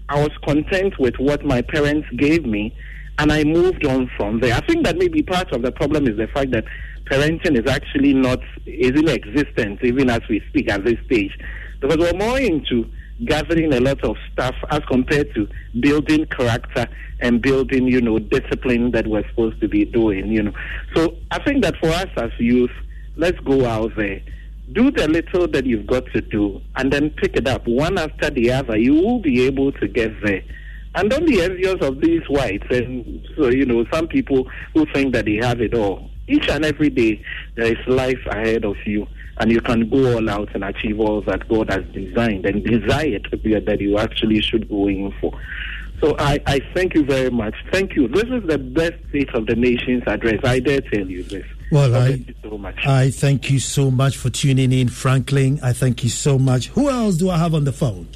I 0.09 0.21
was 0.21 0.31
content 0.43 0.99
with 0.99 1.15
what 1.19 1.45
my 1.45 1.61
parents 1.61 2.07
gave 2.17 2.45
me 2.45 2.75
and 3.19 3.31
I 3.31 3.43
moved 3.43 3.85
on 3.85 4.09
from 4.17 4.39
there. 4.39 4.55
I 4.55 4.65
think 4.65 4.85
that 4.85 4.97
maybe 4.97 5.21
part 5.21 5.51
of 5.51 5.61
the 5.61 5.71
problem 5.71 6.07
is 6.07 6.17
the 6.17 6.27
fact 6.27 6.51
that 6.51 6.65
parenting 7.05 7.61
is 7.61 7.69
actually 7.69 8.13
not 8.13 8.39
is 8.65 8.91
in 8.91 9.07
existence 9.07 9.79
even 9.83 10.09
as 10.09 10.21
we 10.29 10.41
speak 10.49 10.71
at 10.71 10.83
this 10.85 10.97
stage. 11.05 11.37
Because 11.79 11.97
we're 11.97 12.13
more 12.13 12.39
into 12.39 12.89
gathering 13.25 13.73
a 13.73 13.79
lot 13.79 14.01
of 14.03 14.15
stuff 14.31 14.55
as 14.69 14.81
compared 14.89 15.33
to 15.35 15.47
building 15.79 16.25
character 16.27 16.87
and 17.19 17.41
building, 17.41 17.87
you 17.87 18.01
know, 18.01 18.19
discipline 18.19 18.91
that 18.91 19.05
we're 19.05 19.27
supposed 19.29 19.59
to 19.61 19.67
be 19.67 19.85
doing, 19.85 20.31
you 20.31 20.41
know. 20.41 20.53
So 20.95 21.17
I 21.31 21.43
think 21.43 21.63
that 21.63 21.75
for 21.77 21.89
us 21.89 22.07
as 22.15 22.31
youth, 22.39 22.71
let's 23.17 23.39
go 23.41 23.65
out 23.65 23.91
there, 23.97 24.21
do 24.73 24.91
the 24.91 25.07
little 25.07 25.47
that 25.47 25.65
you've 25.65 25.87
got 25.87 26.05
to 26.13 26.21
do, 26.21 26.61
and 26.75 26.91
then 26.91 27.09
pick 27.11 27.35
it 27.35 27.47
up 27.47 27.67
one 27.67 27.97
after 27.97 28.29
the 28.29 28.51
other. 28.51 28.77
You 28.77 28.93
will 28.93 29.19
be 29.19 29.45
able 29.45 29.71
to 29.73 29.87
get 29.87 30.11
there. 30.23 30.43
And 30.95 31.09
don't 31.09 31.25
be 31.25 31.41
envious 31.41 31.75
of 31.81 32.01
these 32.01 32.23
whites. 32.29 32.65
And 32.69 33.27
so, 33.37 33.49
you 33.49 33.65
know, 33.65 33.85
some 33.91 34.07
people 34.07 34.49
who 34.73 34.85
think 34.93 35.13
that 35.13 35.25
they 35.25 35.35
have 35.35 35.61
it 35.61 35.73
all. 35.73 36.09
Each 36.27 36.47
and 36.49 36.65
every 36.65 36.89
day, 36.89 37.23
there 37.55 37.71
is 37.71 37.87
life 37.87 38.19
ahead 38.27 38.65
of 38.65 38.75
you 38.85 39.07
and 39.39 39.51
you 39.51 39.61
can 39.61 39.89
go 39.89 40.15
all 40.15 40.29
out 40.29 40.53
and 40.53 40.63
achieve 40.63 40.99
all 40.99 41.21
that 41.21 41.47
God 41.47 41.71
has 41.71 41.83
designed 41.93 42.45
and 42.45 42.63
desired 42.63 43.27
that 43.31 43.77
you 43.79 43.97
actually 43.97 44.41
should 44.41 44.67
go 44.67 44.87
in 44.87 45.13
for. 45.21 45.31
So 46.01 46.15
I, 46.17 46.39
I 46.45 46.59
thank 46.73 46.93
you 46.93 47.03
very 47.03 47.29
much. 47.29 47.55
Thank 47.71 47.95
you. 47.95 48.07
This 48.07 48.23
is 48.23 48.47
the 48.47 48.57
best 48.57 48.93
State 49.09 49.29
of 49.33 49.45
the 49.47 49.55
Nation's 49.55 50.03
address. 50.07 50.39
I 50.43 50.59
dare 50.59 50.81
tell 50.81 51.05
you 51.07 51.23
this. 51.23 51.45
Well, 51.71 51.95
I, 51.95 52.07
thank 52.09 52.27
you 52.27 52.35
so 52.41 52.57
much. 52.57 52.87
I 52.87 53.11
thank 53.11 53.51
you 53.51 53.59
so 53.59 53.91
much 53.91 54.17
for 54.17 54.29
tuning 54.29 54.71
in, 54.71 54.87
Franklin. 54.89 55.59
I 55.61 55.73
thank 55.73 56.03
you 56.03 56.09
so 56.09 56.39
much. 56.39 56.67
Who 56.69 56.89
else 56.89 57.17
do 57.17 57.29
I 57.29 57.37
have 57.37 57.53
on 57.53 57.65
the 57.65 57.73
phone? 57.73 58.07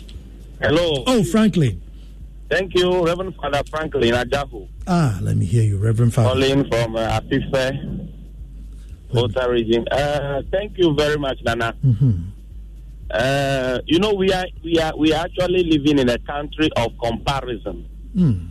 Hello. 0.61 1.03
Oh, 1.05 1.23
Franklin. 1.23 1.81
Thank 2.49 2.75
you, 2.75 3.03
Reverend 3.05 3.35
Father 3.35 3.61
Franklin 3.69 4.13
Ajahu. 4.13 4.67
Ah, 4.87 5.19
let 5.21 5.35
me 5.35 5.45
hear 5.45 5.63
you, 5.63 5.77
Reverend 5.77 6.13
Father. 6.13 6.29
Calling 6.29 6.69
from 6.69 6.95
uh, 6.95 7.19
Afife, 7.19 8.09
Volta 9.11 9.47
region. 9.49 9.85
Uh, 9.89 10.41
thank 10.51 10.77
you 10.77 10.93
very 10.95 11.17
much, 11.17 11.39
Nana. 11.43 11.75
Mm-hmm. 11.83 12.11
Uh, 13.13 13.77
you 13.85 13.99
know, 13.99 14.11
we 14.13 14.33
are 14.33 14.45
we 14.63 14.79
are 14.79 14.97
we 14.97 15.13
are 15.13 15.23
actually 15.25 15.63
living 15.63 15.99
in 15.99 16.09
a 16.09 16.17
country 16.17 16.69
of 16.77 16.91
comparison. 16.97 17.87
Mm. 18.15 18.49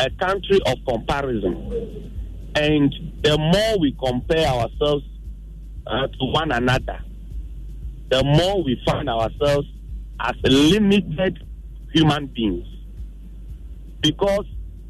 A 0.00 0.10
country 0.18 0.58
of 0.66 0.76
comparison, 0.88 2.10
and 2.56 2.92
the 3.22 3.38
more 3.38 3.78
we 3.78 3.92
compare 3.92 4.48
ourselves 4.48 5.04
uh, 5.86 6.08
to 6.08 6.24
one 6.32 6.50
another, 6.50 6.98
the 8.10 8.24
more 8.24 8.64
we 8.64 8.80
find 8.84 9.08
ourselves 9.08 9.68
as 10.18 10.34
limited 10.42 11.46
human 11.92 12.26
beings. 12.26 12.66
Because 14.00 14.46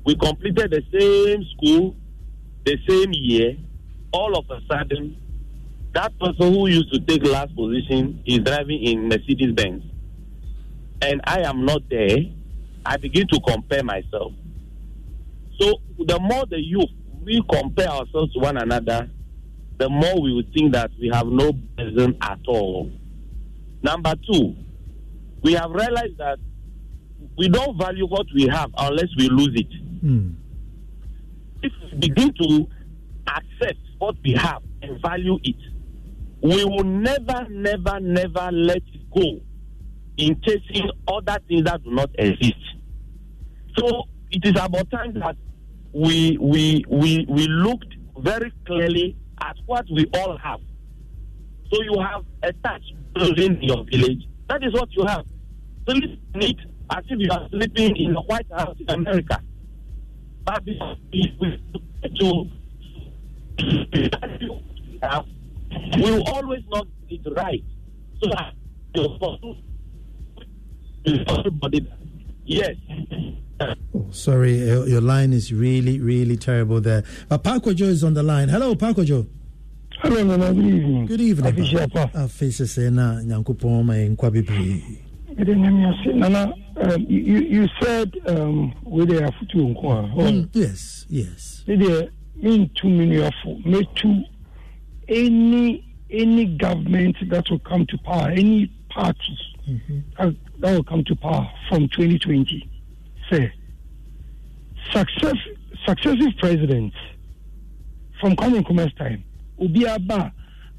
we 0.07 0.14
completed 0.16 0.70
the 0.70 0.83
same 0.98 1.44
school, 1.55 1.94
the 2.64 2.79
same 2.88 3.12
year, 3.12 3.59
all 4.12 4.38
of 4.38 4.48
a 4.48 4.61
sudden, 4.66 5.16
that 5.92 6.18
person 6.18 6.55
who 6.55 6.68
used 6.68 6.92
to 6.92 7.00
take 7.00 7.24
last 7.24 7.55
position 7.55 8.22
is 8.24 8.38
driving 8.38 8.83
in 8.83 9.09
Mercedes 9.09 9.52
Benz. 9.55 9.85
And 11.02 11.20
I 11.24 11.40
am 11.42 11.64
not 11.64 11.83
there. 11.90 12.18
I 12.85 12.96
begin 12.96 13.26
to 13.28 13.40
compare 13.46 13.83
myself. 13.83 14.33
So 15.61 15.81
the 15.98 16.18
more 16.18 16.46
the 16.46 16.61
youth 16.61 16.90
we 17.24 17.42
compare 17.50 17.88
ourselves 17.88 18.33
to 18.33 18.40
one 18.40 18.57
another, 18.57 19.09
the 19.78 19.88
more 19.88 20.20
we 20.20 20.33
would 20.33 20.52
think 20.52 20.72
that 20.72 20.90
we 21.00 21.11
have 21.12 21.26
no 21.26 21.52
business 21.52 22.16
at 22.20 22.38
all. 22.46 22.90
Number 23.83 24.14
two, 24.31 24.57
we 25.42 25.52
have 25.55 25.70
realized 25.70 26.18
that 26.18 26.38
we 27.37 27.48
don't 27.48 27.76
value 27.78 28.07
what 28.07 28.26
we 28.35 28.46
have 28.46 28.70
unless 28.78 29.09
we 29.18 29.28
lose 29.28 29.52
it. 29.55 30.05
Mm. 30.05 30.35
If 31.62 31.72
we 31.92 31.98
begin 31.98 32.33
to 32.35 32.66
accept 33.26 33.78
what 33.98 34.16
we 34.24 34.33
have 34.33 34.62
and 34.83 35.00
value 35.00 35.38
it, 35.42 35.57
we 36.42 36.64
will 36.64 36.85
never, 36.85 37.46
never, 37.48 38.00
never 38.00 38.50
let 38.50 38.83
go 39.14 39.40
in 40.16 40.40
chasing 40.42 40.90
other 41.07 41.38
things 41.48 41.64
that 41.64 41.83
do 41.85 41.90
not 41.92 42.11
exist. 42.18 42.55
So 43.78 44.05
it 44.31 44.44
is 44.44 44.52
about 44.61 44.90
time 44.90 45.14
that 45.14 45.37
we 45.92 46.37
we 46.40 46.85
we 46.88 47.26
we 47.28 47.46
looked 47.46 47.94
very 48.18 48.52
clearly 48.66 49.16
at 49.40 49.57
what 49.66 49.85
we 49.94 50.07
all 50.14 50.37
have. 50.38 50.61
So 51.72 51.83
you 51.83 52.00
have 52.00 52.24
a 52.42 52.52
touch 52.66 52.83
building 53.14 53.57
in 53.57 53.62
your 53.62 53.85
village. 53.85 54.24
That 54.48 54.64
is 54.64 54.72
what 54.72 54.88
you 54.92 55.05
have. 55.07 55.24
Sleep 55.88 56.20
neat 56.35 56.59
as 56.90 57.05
if 57.09 57.18
you 57.20 57.31
are 57.31 57.48
sleeping 57.50 57.96
in 57.96 58.16
a 58.16 58.20
White 58.20 58.46
House 58.50 58.76
in 58.81 58.90
America. 58.90 59.40
But 60.44 60.62
if 60.66 61.31
we 61.40 61.61
to 62.18 62.50
we 65.96 66.11
will 66.11 66.22
always 66.28 66.62
not 66.70 66.87
get 67.08 67.20
it 67.24 67.32
right. 67.37 67.64
So 68.22 68.30
everybody, 71.28 71.88
yes. 72.44 72.76
Oh, 73.94 74.06
sorry, 74.11 74.58
your 74.58 75.00
line 75.00 75.32
is 75.32 75.52
really, 75.52 76.00
really 76.00 76.37
terrible 76.37 76.80
there. 76.80 77.04
But 77.28 77.44
Parko 77.44 77.74
Joe 77.74 77.87
is 77.87 78.02
on 78.04 78.14
the 78.14 78.22
line. 78.22 78.48
Hello, 78.48 78.74
Parko 78.74 79.04
Joe. 79.04 79.26
Hello, 80.00 80.22
Nana. 80.24 80.52
Good 80.52 80.64
evening. 80.64 81.06
Good 81.06 81.20
evening. 81.20 81.52
Afisa 81.54 82.66
Sena, 82.68 83.20
Nyankupon, 83.24 83.85
my 83.85 83.94
Nkwabi 83.96 84.98
Nana, 86.14 86.52
um, 86.76 87.06
you, 87.08 87.38
you 87.38 87.68
said 87.80 88.12
um, 88.26 88.72
where 88.82 89.06
they 89.06 89.22
are 89.22 89.30
mm, 89.30 90.48
Yes, 90.52 91.06
yes. 91.08 91.64
They 91.66 92.11
mean 92.37 92.70
two 92.74 92.88
million 92.88 93.30
for 93.42 93.56
me 93.61 93.88
two 93.94 94.24
any 95.12 95.85
any 96.11 96.46
government 96.46 97.16
that 97.29 97.48
will 97.51 97.59
come 97.61 97.87
to 97.87 97.98
power, 97.98 98.29
any 98.31 98.70
party 98.90 99.38
mm-hmm. 99.66 100.01
that, 100.18 100.37
that, 100.59 100.72
will 100.72 100.85
come 100.85 101.03
to 101.05 101.16
power 101.16 101.51
from 101.68 101.88
2020, 101.88 102.70
say 103.31 103.53
success, 104.92 105.37
successive 105.87 106.37
presidents 106.38 106.96
from 108.20 108.37
Kwame 108.37 108.62
Nkrumah's 108.62 108.94
time 108.94 109.25
will 109.57 109.68
be 109.68 109.85
about 109.85 110.33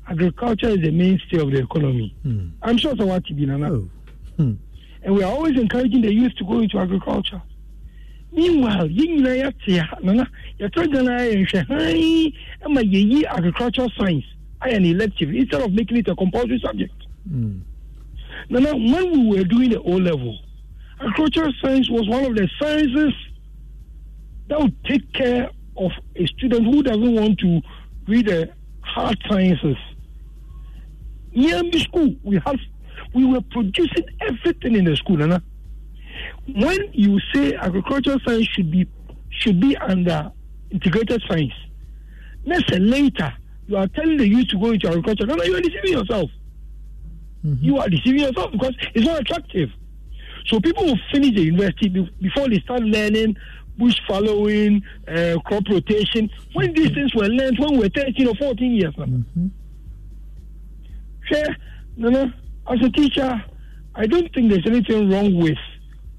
agriculture 0.08 0.69
is 0.69 0.82
the 0.82 0.91
mainstay 0.91 1.39
of 1.39 1.52
the 1.52 1.60
economy. 1.60 2.15
Mm. 2.26 2.52
I'm 2.62 2.78
sure 2.78 2.96
so 2.96 3.06
what 3.06 3.26
be 3.26 3.46
Nana. 3.46 3.72
Oh. 3.72 3.89
Hmm. 4.38 4.54
And 5.02 5.15
we 5.15 5.24
are 5.24 5.32
always 5.32 5.60
encouraging 5.60 6.02
the 6.02 6.13
youth 6.13 6.34
to 6.38 6.46
go 6.46 6.60
into 6.60 6.78
agriculture. 6.78 7.41
Meanwhile, 8.32 8.89
you 8.89 9.22
know, 9.22 9.52
Nana, 10.02 10.30
you're 10.57 10.69
trying 10.69 10.91
to 10.91 11.03
agricultural 13.25 13.91
science 13.97 14.25
I 14.61 14.69
an 14.69 14.85
elective 14.85 15.29
instead 15.29 15.61
of 15.61 15.73
making 15.73 15.97
it 15.97 16.07
a 16.07 16.15
compulsory 16.15 16.59
subject. 16.63 16.93
Mm. 17.29 17.61
Now, 18.49 18.59
now, 18.59 18.73
when 18.73 19.11
we 19.11 19.37
were 19.37 19.43
doing 19.43 19.69
the 19.71 19.79
O 19.79 19.91
level, 19.91 20.39
agricultural 20.99 21.53
science 21.61 21.89
was 21.89 22.07
one 22.07 22.23
of 22.25 22.35
the 22.35 22.49
sciences 22.59 23.13
that 24.47 24.59
would 24.59 24.83
take 24.85 25.11
care 25.13 25.49
of 25.77 25.91
a 26.15 26.25
student 26.27 26.65
who 26.65 26.81
doesn't 26.81 27.15
want 27.15 27.39
to 27.39 27.61
read 28.07 28.27
the 28.27 28.49
hard 28.81 29.17
sciences. 29.29 29.77
Near 31.33 31.63
the 31.63 31.79
school, 31.79 32.15
we 32.23 32.39
have 32.45 32.59
we 33.13 33.25
were 33.25 33.41
producing 33.51 34.05
everything 34.21 34.75
in 34.75 34.85
the 34.85 34.95
school. 34.95 35.17
Nana. 35.17 35.41
When 36.47 36.89
you 36.93 37.19
say 37.33 37.53
agricultural 37.55 38.19
science 38.25 38.47
should 38.47 38.71
be 38.71 38.87
should 39.29 39.59
be 39.59 39.75
under 39.77 40.31
integrated 40.73 41.21
science, 41.29 41.53
say 42.67 42.79
later 42.79 43.33
you 43.67 43.77
are 43.77 43.88
telling 43.88 44.17
the 44.17 44.27
youth 44.27 44.49
to 44.49 44.59
go 44.59 44.71
into 44.71 44.89
agriculture. 44.89 45.25
No, 45.25 45.36
no, 45.36 45.43
you 45.43 45.55
are 45.55 45.62
deceiving 45.62 45.93
yourself. 45.93 46.29
Mm-hmm. 47.45 47.63
You 47.63 47.77
are 47.77 47.88
deceiving 47.88 48.19
yourself 48.21 48.51
because 48.51 48.75
it's 48.93 49.05
not 49.05 49.21
attractive. 49.21 49.69
So 50.47 50.59
people 50.59 50.83
will 50.83 50.99
finish 51.13 51.33
the 51.36 51.43
university 51.43 51.88
before 52.21 52.49
they 52.49 52.59
start 52.59 52.81
learning 52.81 53.38
bush 53.77 53.95
following, 54.07 54.83
uh, 55.07 55.36
crop 55.45 55.63
rotation. 55.69 56.29
When 56.54 56.73
these 56.73 56.91
things 56.91 57.13
were 57.15 57.25
learned 57.27 57.58
when 57.60 57.71
we 57.71 57.79
were 57.79 57.89
13 57.89 58.27
or 58.27 58.35
14 58.35 58.71
years 58.71 58.93
now. 58.98 59.06
Mm-hmm. 59.06 59.48
Sure, 61.25 61.56
no, 61.98 62.10
no. 62.10 62.31
As 62.67 62.79
a 62.81 62.89
teacher, 62.89 63.43
I 63.95 64.06
don't 64.06 64.31
think 64.33 64.52
there's 64.52 64.65
anything 64.65 65.10
wrong 65.10 65.35
with 65.35 65.58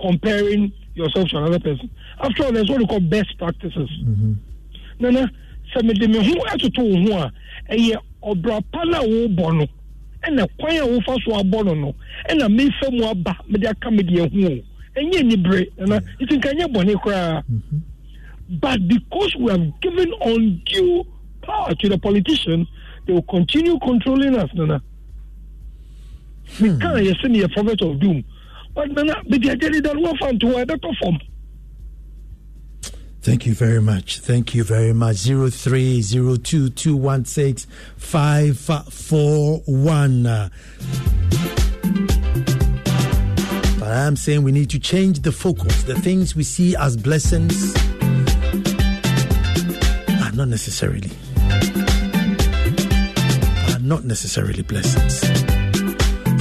comparing 0.00 0.72
yourself 0.94 1.28
to 1.28 1.38
another 1.38 1.60
person. 1.60 1.90
After 2.20 2.44
all, 2.44 2.52
there's 2.52 2.68
what 2.68 2.78
we 2.78 2.86
call 2.86 3.00
best 3.00 3.36
practices. 3.38 3.90
Mm-hmm. 4.04 4.32
No 5.00 5.26
sɛ 5.74 5.82
mede 5.82 6.08
me 6.08 6.18
ho 6.18 6.44
atoto 6.52 6.82
wo 6.82 6.96
ho 7.16 7.22
a 7.24 7.32
ɛyɛ 7.74 7.96
ɔbra 8.22 8.62
pa 8.72 8.84
no 8.84 8.98
a 9.00 9.04
wobɔ 9.06 9.58
no 9.58 9.66
ɛna 10.26 10.46
kwan 10.58 10.76
a 10.76 10.86
wofa 10.86 11.18
so 11.24 11.32
abɔ 11.32 11.64
no 11.64 11.74
no 11.74 11.94
ɛna 12.28 12.48
mefa 12.48 12.90
mu 12.92 13.04
aba 13.04 13.36
mede 13.48 13.66
aka 13.66 13.90
mede 13.90 14.18
ahu 14.20 14.46
o. 14.46 14.58
Ɛnyɛ 15.00 15.22
nibere 15.24 15.66
ɛna 15.78 16.00
mm-hmm. 16.00 16.24
nti 16.24 16.36
nka 16.38 16.52
nyɛ 16.54 16.72
bɔne 16.72 16.94
koraa. 17.02 17.42
Mm-hmm. 17.50 17.78
But 18.60 18.86
because 18.88 19.34
we 19.36 19.50
have 19.50 19.80
given 19.80 20.12
undue 20.20 21.04
power 21.42 21.74
to 21.74 21.88
the 21.88 21.98
politicians 21.98 22.68
they 23.06 23.12
will 23.12 23.22
continue 23.22 23.78
controlling 23.80 24.36
us 24.36 24.50
nana. 24.54 24.80
Hmm. 26.58 26.64
Meka 26.78 27.00
yɛsɛ 27.02 27.30
ne 27.30 27.40
yɛ 27.40 27.52
prophet 27.52 27.82
of 27.82 27.98
doom. 28.00 28.22
But 28.74 28.90
nana 28.92 29.14
mede 29.26 29.42
agyade 29.44 29.82
da 29.82 29.92
no 29.94 30.12
wɔfa 30.12 30.32
nto 30.38 30.52
hɔ 30.52 30.64
ɛbɛtɔ 30.66 30.96
fam 31.02 31.18
Thank 33.24 33.46
you 33.46 33.54
very 33.54 33.80
much. 33.80 34.20
Thank 34.20 34.54
you 34.54 34.64
very 34.64 34.92
much. 34.92 35.16
Zero 35.16 35.48
three 35.48 36.02
zero 36.02 36.36
two 36.36 36.68
two 36.68 36.94
one 36.94 37.24
six 37.24 37.66
five 37.96 38.58
four 38.58 39.62
one. 39.64 40.24
But 43.78 43.88
I 43.90 44.06
am 44.06 44.16
saying 44.16 44.42
we 44.42 44.52
need 44.52 44.68
to 44.70 44.78
change 44.78 45.20
the 45.20 45.32
focus. 45.32 45.84
The 45.84 45.94
things 45.94 46.36
we 46.36 46.42
see 46.44 46.76
as 46.76 46.98
blessings 46.98 47.74
are 50.22 50.32
not 50.32 50.48
necessarily 50.48 51.10
are 53.72 53.80
not 53.80 54.04
necessarily 54.04 54.62
blessings. 54.62 55.20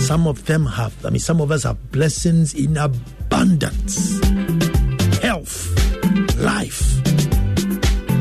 Some 0.06 0.28
of 0.28 0.46
them 0.48 0.66
have, 0.66 0.94
I 1.06 1.12
mean, 1.12 1.20
some 1.20 1.40
of 1.40 1.50
us 1.50 1.64
have 1.64 1.92
blessings 1.94 2.54
in 2.54 2.76
abundance, 2.76 4.20
health, 5.22 5.70
life. 6.44 7.00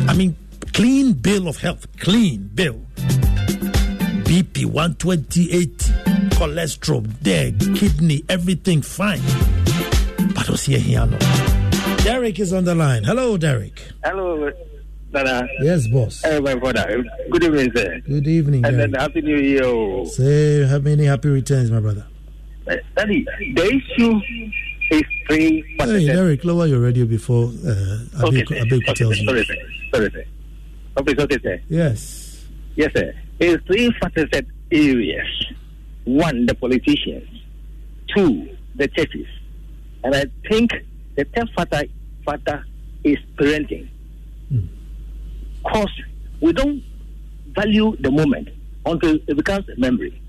I 0.08 0.14
mean, 0.14 0.36
clean 0.72 1.12
bill 1.12 1.48
of 1.48 1.56
health, 1.58 1.86
clean 1.98 2.48
bill. 2.54 2.80
BP 4.28 4.64
120, 4.66 5.52
80, 5.52 5.70
cholesterol, 6.36 7.04
there, 7.20 7.52
kidney, 7.76 8.24
everything 8.28 8.80
fine. 8.82 9.20
But 10.34 10.48
what's 10.48 10.64
here, 10.64 10.78
here, 10.78 11.04
no. 11.06 11.18
Derek 11.98 12.38
is 12.40 12.52
on 12.52 12.64
the 12.64 12.74
line. 12.74 13.04
Hello, 13.04 13.36
Derek. 13.36 13.80
Hello, 14.04 14.50
Nana. 15.12 15.46
Yes, 15.60 15.86
boss. 15.88 16.22
Hey, 16.22 16.40
my 16.40 16.54
brother. 16.54 17.04
Good 17.30 17.44
evening, 17.44 17.70
sir. 17.76 18.00
Good 18.06 18.26
evening, 18.26 18.64
And 18.64 18.76
Derek. 18.76 18.92
then 18.92 19.00
Happy 19.00 19.20
New 19.20 19.36
Year. 19.36 19.64
oh. 19.64 20.04
Say, 20.06 20.66
have 20.66 20.84
many 20.84 21.04
happy 21.04 21.28
returns, 21.28 21.70
my 21.70 21.80
brother. 21.80 22.06
Uh, 22.66 22.76
Daddy, 22.96 23.26
the 23.54 23.64
issue 23.66 24.16
is 24.16 24.52
three 25.26 25.64
Hey. 25.78 26.07
Derek, 26.07 26.45
lower 26.45 26.66
your 26.66 26.80
radio 26.80 27.05
before 27.07 27.45
uh, 27.66 28.24
Okay, 28.24 28.43
Abeku, 28.43 28.49
sir. 28.49 28.55
Abeku 28.57 28.88
Okay, 28.88 28.95
tells. 28.95 29.24
Sorry, 29.24 29.45
sir. 29.45 29.55
Sorry, 29.95 30.11
sir. 30.11 30.24
Okay, 30.99 31.14
okay, 31.18 31.38
sir. 31.43 31.61
Yes. 31.68 32.45
Yes, 32.76 32.90
sir. 32.95 33.14
It's 33.40 33.64
three 33.66 33.90
facet 34.01 34.47
areas. 34.70 35.47
One, 36.05 36.47
the 36.47 36.55
politicians. 36.55 37.28
Two, 38.14 38.49
the 38.76 38.88
churches. 38.88 39.26
And 40.05 40.14
I 40.14 40.24
think 40.49 40.72
the 41.16 41.24
third 41.24 41.49
factor, 41.57 41.82
factor 42.26 42.64
is 43.05 43.18
parenting. 43.36 43.88
Because 45.62 45.90
we 46.40 46.53
don't 46.53 46.82
value 47.55 47.97
the 48.01 48.11
moment 48.11 48.49
until 48.84 49.16
it 49.26 49.36
becomes 49.36 49.68
a 49.68 49.78
memory. 49.80 50.20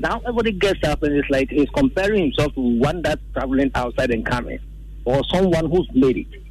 Now 0.00 0.20
everybody 0.20 0.52
gets 0.52 0.86
up 0.86 1.02
and 1.02 1.16
it's 1.16 1.28
like 1.28 1.50
he's 1.50 1.68
comparing 1.70 2.22
himself 2.22 2.54
to 2.54 2.60
one 2.60 3.02
that's 3.02 3.20
traveling 3.32 3.72
outside 3.74 4.10
and 4.10 4.24
coming, 4.24 4.60
or 5.04 5.22
someone 5.32 5.68
who's 5.68 5.88
made 5.92 6.18
it. 6.18 6.42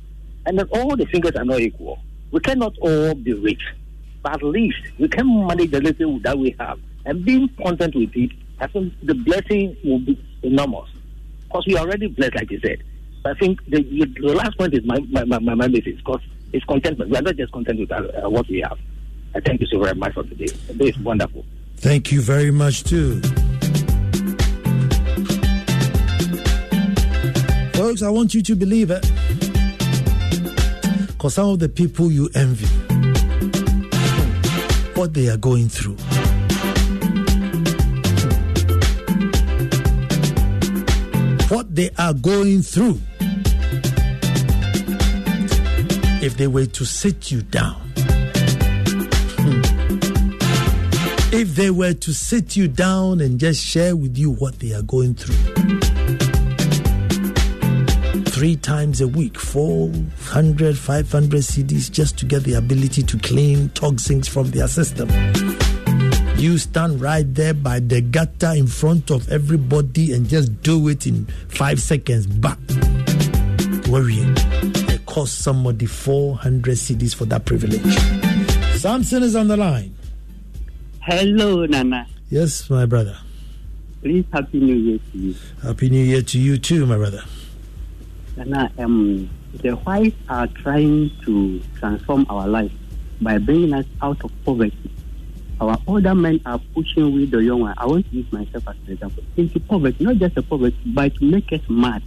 And 0.46 0.60
then 0.60 0.68
all 0.74 0.96
the 0.98 1.06
fingers 1.06 1.36
are 1.36 1.46
not 1.46 1.60
equal. 1.62 2.00
We 2.32 2.42
cannot 2.42 2.78
all 2.80 3.14
be 3.16 3.34
rich, 3.34 3.62
but 4.22 4.34
at 4.34 4.44
least 4.44 4.80
we 5.00 5.08
can 5.08 5.48
manage 5.48 5.72
the 5.72 5.80
little 5.80 6.20
that 6.20 6.38
we 6.38 6.56
have 6.60 6.80
and 7.06 7.24
being 7.24 7.48
content 7.62 7.96
with 7.96 8.16
it. 8.16 8.32
I 8.60 8.68
think 8.68 8.94
the 9.04 9.14
blessing 9.14 9.78
will 9.84 10.00
be 10.00 10.22
enormous 10.44 10.90
because 11.44 11.66
we 11.68 11.78
are 11.78 11.86
already 11.86 12.08
blessed, 12.08 12.36
like 12.36 12.52
you 12.52 12.60
said. 12.60 12.84
But 13.24 13.38
I 13.38 13.40
think 13.40 13.64
the, 13.66 13.82
the 13.82 14.34
last 14.34 14.58
point 14.58 14.74
is 14.74 14.84
my 14.84 15.00
my, 15.10 15.24
my, 15.24 15.40
my 15.40 15.68
message 15.68 15.98
because 15.98 16.22
it's 16.52 16.66
contentment. 16.66 17.12
We 17.12 17.18
are 17.18 17.22
not 17.22 17.38
just 17.38 17.54
content 17.54 17.80
with 17.80 17.92
uh, 17.92 18.26
uh, 18.26 18.30
what 18.30 18.48
we 18.50 18.60
have. 18.60 18.78
I 19.36 19.40
thank 19.40 19.62
you 19.62 19.68
so 19.68 19.80
very 19.80 19.96
much 19.96 20.14
for 20.14 20.24
today. 20.24 20.48
The 20.68 20.74
day 20.74 20.86
is 20.88 21.00
wonderful. 21.00 21.46
Thank 21.78 22.12
you 22.12 22.22
very 22.22 22.52
much, 22.52 22.84
too. 22.84 23.22
Folks, 27.74 28.02
I 28.02 28.10
want 28.10 28.34
you 28.34 28.42
to 28.44 28.56
believe 28.56 28.92
it. 28.92 29.02
Because 31.08 31.36
some 31.36 31.50
of 31.50 31.60
the 31.60 31.70
people 31.70 32.12
you 32.12 32.30
envy, 32.36 32.68
what 34.96 35.14
they 35.14 35.30
are 35.30 35.38
going 35.38 35.70
through. 35.70 35.96
What 41.56 41.74
they 41.76 41.90
are 41.98 42.14
going 42.14 42.62
through. 42.62 43.00
If 46.22 46.36
they 46.38 46.48
were 46.48 46.66
to 46.66 46.86
sit 46.86 47.32
you 47.32 47.42
down, 47.42 47.87
if 51.38 51.54
they 51.54 51.70
were 51.70 51.94
to 51.94 52.12
sit 52.12 52.56
you 52.56 52.68
down 52.68 53.22
and 53.22 53.40
just 53.40 53.64
share 53.64 53.96
with 53.96 54.18
you 54.18 54.32
what 54.32 54.58
they 54.58 54.74
are 54.74 54.82
going 54.82 55.14
through. 55.14 55.36
Three 58.24 58.56
times 58.56 59.02
a 59.02 59.08
week, 59.08 59.38
400, 59.38 60.76
500 60.76 61.42
cedis 61.42 61.92
just 61.92 62.18
to 62.18 62.26
get 62.26 62.44
the 62.44 62.56
ability 62.56 63.04
to 63.04 63.20
clean 63.20 63.70
toxins 63.70 64.28
from 64.28 64.50
their 64.50 64.68
system. 64.68 65.10
You 66.38 66.58
stand 66.58 67.02
right 67.02 67.32
there 67.36 67.54
by 67.54 67.82
the 67.82 68.02
gutter 68.02 68.54
in 68.56 68.66
front 68.66 69.12
of 69.12 69.32
everybody 69.32 70.14
and 70.14 70.28
just 70.28 70.64
do 70.64 70.88
it 70.88 71.06
in 71.06 71.28
five 71.50 71.80
seconds. 71.80 72.26
But 72.26 72.58
worrying, 73.88 74.34
it 74.90 75.06
costs 75.06 75.38
somebody 75.38 75.86
400 75.86 76.78
cedis 76.78 77.14
for 77.14 77.26
that 77.26 77.46
privilege. 77.46 77.96
Samson 78.80 79.22
is 79.22 79.36
on 79.36 79.48
the 79.50 79.58
line. 79.58 79.94
Hello, 81.08 81.66
Nana. 81.66 82.06
Yes, 82.30 82.70
my 82.70 82.86
brother. 82.86 83.18
Please, 84.02 84.26
Happy 84.34 84.60
New 84.60 84.76
Year 84.76 85.00
to 85.14 85.18
you. 85.18 85.36
Happy 85.64 85.90
New 85.90 86.04
Year 86.04 86.22
to 86.22 86.38
you 86.38 86.58
too, 86.58 86.86
my 86.86 86.98
brother. 86.98 87.24
Nana, 88.36 88.70
um, 88.78 89.30
the 89.54 89.72
whites 89.72 90.18
are 90.28 90.48
trying 90.48 91.10
to 91.24 91.62
transform 91.80 92.26
our 92.30 92.46
life 92.46 92.74
by 93.22 93.38
bringing 93.38 93.74
us 93.74 93.86
out 94.02 94.22
of 94.22 94.32
poverty. 94.44 94.92
Our 95.62 95.78
older 95.88 96.14
men 96.14 96.42
are 96.46 96.60
pushing 96.76 97.14
with 97.14 97.32
the 97.32 97.38
young 97.38 97.62
one. 97.62 97.76
I 97.78 97.86
want 97.86 98.10
to 98.10 98.14
use 98.18 98.30
myself 98.34 98.68
as 98.68 98.76
an 98.86 98.92
example. 98.92 99.24
Into 99.38 99.62
poverty, 99.62 100.04
not 100.04 100.18
just 100.18 100.36
a 100.36 100.42
poverty, 100.42 100.76
but 100.88 101.16
to 101.16 101.24
make 101.24 101.54
us 101.54 101.62
mad. 101.70 102.04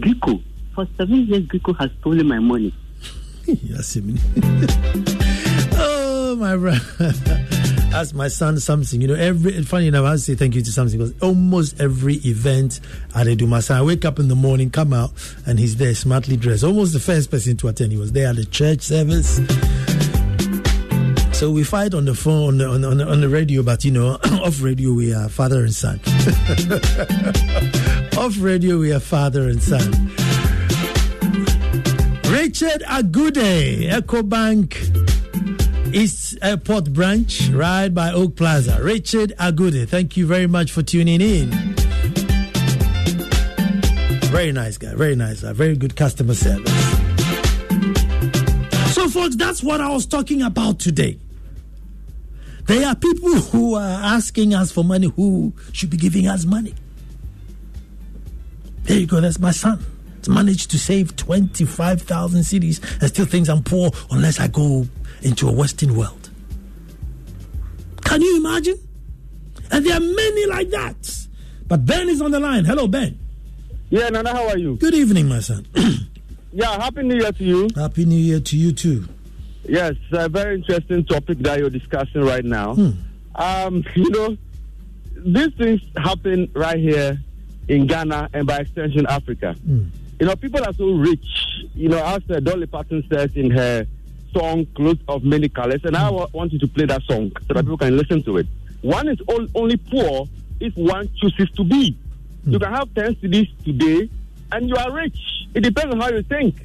Grico, 0.00 0.42
for 0.74 0.88
seven 0.98 1.28
years, 1.28 1.44
Grico 1.44 1.78
has 1.78 1.92
stolen 2.00 2.26
my 2.26 2.40
money. 2.40 2.74
yes, 3.46 3.94
you 3.94 4.02
mean. 4.02 4.18
oh, 5.78 6.34
my 6.36 6.56
brother. 6.56 7.44
That's 7.92 8.14
my 8.14 8.28
son 8.28 8.58
something. 8.58 9.02
You 9.02 9.08
know, 9.08 9.14
every 9.14 9.62
funny 9.64 9.88
enough, 9.88 10.06
I 10.06 10.16
say 10.16 10.34
thank 10.34 10.54
you 10.54 10.62
to 10.62 10.72
something 10.72 10.98
because 10.98 11.12
almost 11.20 11.78
every 11.78 12.14
event 12.24 12.80
I 13.14 13.22
do 13.34 13.46
my 13.46 13.60
son. 13.60 13.76
I 13.76 13.82
wake 13.82 14.06
up 14.06 14.18
in 14.18 14.28
the 14.28 14.34
morning, 14.34 14.70
come 14.70 14.94
out, 14.94 15.10
and 15.46 15.58
he's 15.58 15.76
there 15.76 15.94
smartly 15.94 16.38
dressed. 16.38 16.64
Almost 16.64 16.94
the 16.94 17.00
first 17.00 17.30
person 17.30 17.58
to 17.58 17.68
attend. 17.68 17.92
He 17.92 17.98
was 17.98 18.12
there 18.12 18.28
at 18.28 18.36
the 18.36 18.46
church 18.46 18.80
service. 18.80 19.40
So 21.38 21.50
we 21.50 21.64
fight 21.64 21.92
on 21.92 22.06
the 22.06 22.14
phone, 22.14 22.62
on 22.62 22.80
the, 22.80 22.88
on 22.88 22.96
the, 22.96 23.06
on 23.06 23.20
the 23.20 23.28
radio, 23.28 23.62
but 23.62 23.84
you 23.84 23.90
know, 23.90 24.12
off 24.42 24.62
radio 24.62 24.94
we 24.94 25.12
are 25.12 25.28
father 25.28 25.60
and 25.60 25.74
son. 25.74 26.00
off 28.16 28.36
radio 28.40 28.78
we 28.78 28.94
are 28.94 29.00
father 29.00 29.48
and 29.48 29.62
son. 29.62 29.90
Richard 32.32 32.82
Agude, 32.88 33.90
EcoBank 33.90 35.11
East 35.92 36.38
Airport 36.40 36.92
branch, 36.92 37.48
right 37.48 37.88
by 37.88 38.12
Oak 38.12 38.36
Plaza. 38.36 38.82
Richard 38.82 39.32
Agude, 39.38 39.86
thank 39.88 40.16
you 40.16 40.26
very 40.26 40.46
much 40.46 40.72
for 40.72 40.82
tuning 40.82 41.20
in. 41.20 41.50
Very 44.30 44.52
nice 44.52 44.78
guy, 44.78 44.94
very 44.94 45.14
nice 45.14 45.42
guy, 45.42 45.52
very 45.52 45.76
good 45.76 45.94
customer 45.94 46.34
service. 46.34 46.72
So, 48.94 49.08
folks, 49.08 49.36
that's 49.36 49.62
what 49.62 49.80
I 49.80 49.90
was 49.90 50.06
talking 50.06 50.42
about 50.42 50.78
today. 50.78 51.18
There 52.66 52.86
are 52.86 52.94
people 52.94 53.34
who 53.34 53.74
are 53.74 54.00
asking 54.02 54.54
us 54.54 54.70
for 54.72 54.84
money 54.84 55.08
who 55.08 55.52
should 55.72 55.90
be 55.90 55.96
giving 55.96 56.28
us 56.28 56.44
money. 56.44 56.74
There 58.84 58.98
you 58.98 59.06
go, 59.06 59.20
that's 59.20 59.38
my 59.38 59.50
son. 59.50 59.84
Managed 60.28 60.70
to 60.70 60.78
save 60.78 61.16
25,000 61.16 62.42
cedis 62.42 63.00
and 63.00 63.08
still 63.08 63.26
thinks 63.26 63.48
I'm 63.48 63.64
poor 63.64 63.90
unless 64.12 64.38
I 64.38 64.46
go 64.46 64.86
into 65.24 65.48
a 65.48 65.52
Western 65.52 65.96
world. 65.96 66.30
Can 68.04 68.20
you 68.20 68.36
imagine? 68.38 68.76
And 69.70 69.86
there 69.86 69.96
are 69.96 70.00
many 70.00 70.46
like 70.46 70.70
that. 70.70 71.26
But 71.66 71.86
Ben 71.86 72.08
is 72.08 72.20
on 72.20 72.30
the 72.30 72.40
line. 72.40 72.64
Hello, 72.64 72.86
Ben. 72.86 73.18
Yeah, 73.88 74.08
Nana, 74.08 74.32
how 74.34 74.48
are 74.48 74.58
you? 74.58 74.76
Good 74.76 74.94
evening, 74.94 75.28
my 75.28 75.40
son. 75.40 75.66
Yeah, 76.54 76.82
happy 76.82 77.02
New 77.02 77.16
Year 77.16 77.32
to 77.32 77.44
you. 77.44 77.68
Happy 77.74 78.04
New 78.04 78.14
Year 78.14 78.38
to 78.38 78.56
you 78.58 78.72
too. 78.72 79.08
Yes, 79.64 79.94
a 80.12 80.28
very 80.28 80.56
interesting 80.56 81.04
topic 81.04 81.38
that 81.38 81.58
you're 81.58 81.70
discussing 81.70 82.20
right 82.20 82.44
now. 82.44 82.74
Hmm. 82.74 82.90
Um, 83.34 83.84
you 83.94 84.10
know, 84.10 84.36
these 85.16 85.54
things 85.54 85.80
happen 85.96 86.50
right 86.52 86.78
here 86.78 87.18
in 87.68 87.86
Ghana 87.86 88.28
and 88.34 88.46
by 88.46 88.58
extension 88.58 89.06
Africa. 89.06 89.54
Hmm. 89.64 89.84
You 90.20 90.26
know, 90.26 90.36
people 90.36 90.62
are 90.62 90.74
so 90.74 90.92
rich. 90.92 91.26
You 91.74 91.88
know, 91.88 92.04
as 92.04 92.22
uh, 92.30 92.40
Dolly 92.40 92.66
Parton 92.66 93.02
says 93.10 93.34
in 93.34 93.50
her 93.50 93.86
song 94.32 94.66
"Clothes 94.74 95.00
of 95.08 95.24
Many 95.24 95.48
Colors," 95.48 95.80
and 95.84 95.96
I 95.96 96.08
hmm. 96.08 96.16
wa- 96.16 96.28
want 96.32 96.52
you 96.52 96.58
to 96.58 96.68
play 96.68 96.86
that 96.86 97.02
song 97.02 97.32
so 97.46 97.54
that 97.54 97.60
hmm. 97.60 97.60
people 97.60 97.78
can 97.78 97.96
listen 97.96 98.22
to 98.24 98.38
it. 98.38 98.46
One 98.82 99.08
is 99.08 99.20
all, 99.28 99.46
only 99.54 99.76
poor 99.76 100.26
if 100.60 100.76
one 100.76 101.08
chooses 101.20 101.50
to 101.52 101.64
be. 101.64 101.96
You 102.46 102.58
hmm. 102.58 102.62
can 102.64 102.72
have 102.72 102.94
ten 102.94 103.14
cedis 103.16 103.48
today, 103.64 104.08
and 104.50 104.68
you 104.68 104.76
are 104.76 104.92
rich. 104.92 105.18
It 105.54 105.60
depends 105.60 105.94
on 105.94 106.00
how 106.00 106.10
you 106.10 106.22
think. 106.22 106.56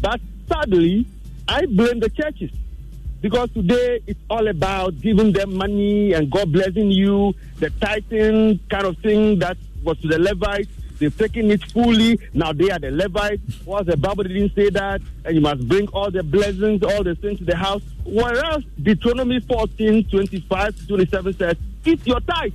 But 0.00 0.20
sadly, 0.48 1.06
I 1.48 1.66
blame 1.66 1.98
the 1.98 2.10
churches 2.10 2.50
because 3.20 3.50
today 3.52 4.00
it's 4.06 4.20
all 4.30 4.46
about 4.46 5.00
giving 5.00 5.32
them 5.32 5.56
money 5.56 6.12
and 6.12 6.30
God 6.30 6.52
blessing 6.52 6.90
you, 6.90 7.34
the 7.58 7.70
tithing 7.70 8.60
kind 8.70 8.86
of 8.86 8.96
thing 8.98 9.38
that 9.40 9.56
was 9.82 9.98
to 10.00 10.08
the 10.08 10.18
Levites. 10.18 10.70
They've 10.98 11.16
taken 11.16 11.50
it 11.50 11.62
fully. 11.70 12.18
Now 12.34 12.52
they 12.52 12.70
are 12.70 12.78
the 12.78 12.90
Levites. 12.90 13.64
Was 13.64 13.86
the 13.86 13.96
Bible 13.96 14.24
didn't 14.24 14.54
say 14.54 14.70
that? 14.70 15.00
And 15.24 15.34
you 15.36 15.40
must 15.40 15.66
bring 15.68 15.88
all 15.88 16.10
the 16.10 16.22
blessings, 16.22 16.82
all 16.82 17.04
the 17.04 17.14
things 17.14 17.38
to 17.38 17.44
the 17.44 17.56
house. 17.56 17.82
Whereas 18.04 18.64
Deuteronomy 18.82 19.40
14, 19.40 20.08
25 20.08 20.88
27 20.88 21.32
says, 21.34 21.56
eat 21.84 22.06
your 22.06 22.20
tithe. 22.20 22.52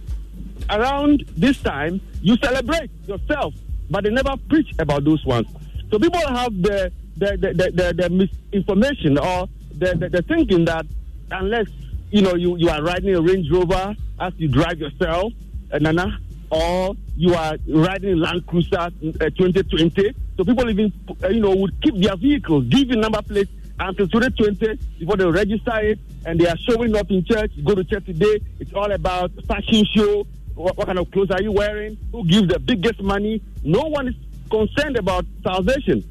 Around 0.69 1.25
this 1.37 1.59
time, 1.61 2.01
you 2.21 2.37
celebrate 2.37 2.89
yourself. 3.07 3.53
But 3.89 4.03
they 4.05 4.09
never 4.09 4.35
preach 4.49 4.73
about 4.79 5.03
those 5.03 5.23
ones. 5.25 5.47
So 5.91 5.99
people 5.99 6.19
have 6.27 6.53
the 6.61 6.91
the, 7.15 7.37
the, 7.37 7.53
the, 7.53 7.71
the, 7.71 7.93
the 7.93 8.09
misinformation 8.09 9.17
or 9.19 9.47
the, 9.77 9.95
the, 9.95 10.09
the 10.09 10.21
thinking 10.23 10.65
that 10.65 10.85
unless 11.31 11.67
you 12.11 12.21
know 12.21 12.33
you, 12.35 12.57
you 12.57 12.69
are 12.69 12.81
riding 12.81 13.15
a 13.15 13.21
Range 13.21 13.49
Rover 13.51 13.95
as 14.19 14.33
you 14.37 14.47
drive 14.47 14.79
yourself, 14.79 15.31
uh, 15.71 15.77
Nana, 15.77 16.17
or 16.53 16.95
you 17.17 17.33
are 17.33 17.57
riding 17.67 18.17
Land 18.17 18.45
Cruiser 18.45 18.77
uh, 18.79 18.89
2020. 18.91 20.13
So 20.37 20.43
people 20.43 20.69
even 20.69 20.93
uh, 21.23 21.29
you 21.29 21.39
know 21.39 21.55
would 21.55 21.81
keep 21.81 21.95
their 21.95 22.15
vehicles, 22.15 22.65
give 22.65 22.89
you 22.89 22.95
number 22.95 23.21
plates 23.23 23.51
until 23.79 24.07
2020 24.07 24.79
before 24.99 25.17
they 25.17 25.25
register 25.25 25.79
it, 25.79 25.99
and 26.25 26.39
they 26.39 26.47
are 26.47 26.57
showing 26.69 26.95
up 26.95 27.09
in 27.09 27.25
church. 27.25 27.51
Go 27.63 27.73
to 27.73 27.83
church 27.83 28.05
today, 28.05 28.39
it's 28.59 28.73
all 28.73 28.91
about 28.91 29.31
fashion 29.47 29.83
show. 29.85 30.27
What, 30.53 30.77
what 30.77 30.85
kind 30.85 30.99
of 30.99 31.09
clothes 31.11 31.31
are 31.31 31.41
you 31.41 31.51
wearing? 31.51 31.97
Who 32.11 32.23
gives 32.27 32.47
the 32.47 32.59
biggest 32.59 33.01
money? 33.01 33.41
No 33.63 33.81
one 33.81 34.09
is 34.09 34.15
concerned 34.51 34.97
about 34.97 35.25
salvation. 35.41 36.07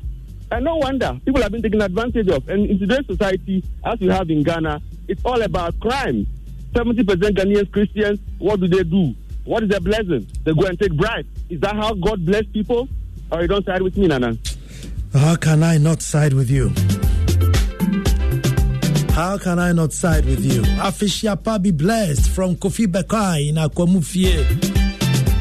And 0.51 0.64
no 0.64 0.76
wonder 0.76 1.18
people 1.24 1.40
have 1.40 1.53
been 1.53 1.62
taken 1.62 1.80
advantage 1.80 2.28
of. 2.28 2.49
And 2.49 2.68
in 2.68 2.80
today's 2.80 3.07
society, 3.07 3.64
as 3.84 4.01
we 4.01 4.09
have 4.09 4.28
in 4.28 4.43
Ghana, 4.43 4.82
it's 5.07 5.24
all 5.24 5.40
about 5.40 5.78
crime. 5.78 6.26
70% 6.72 7.05
Ghanaians 7.05 7.70
Christians, 7.70 8.18
what 8.38 8.59
do 8.61 8.66
they 8.66 8.82
do? 8.82 9.14
What 9.45 9.64
is 9.64 9.68
their 9.70 9.80
blessing? 9.80 10.26
They 10.45 10.53
go 10.53 10.66
and 10.66 10.78
take 10.78 10.93
bribes. 10.97 11.28
Is 11.49 11.61
that 11.61 11.74
how 11.74 11.95
God 11.95 12.24
bless 12.24 12.45
people? 12.47 12.88
Or 13.30 13.43
you 13.43 13.49
don't 13.49 13.64
side 13.64 13.82
with 13.82 13.97
me, 13.97 14.07
Nana? 14.07 14.36
How 15.12 15.36
can 15.36 15.62
I 15.62 15.78
not 15.78 16.01
side 16.03 16.32
with 16.32 16.51
you? 16.51 16.68
How 19.12 19.36
can 19.38 19.59
I 19.59 19.72
not 19.72 19.93
side 19.93 20.24
with 20.24 20.45
you? 20.45 20.62
Afishiapa 20.62 21.61
be 21.61 21.70
blessed 21.70 22.30
from 22.30 22.57
Kofi 22.57 22.86
Bekai 22.86 23.49
in 23.51 23.57
Akwamufie. 23.57 24.43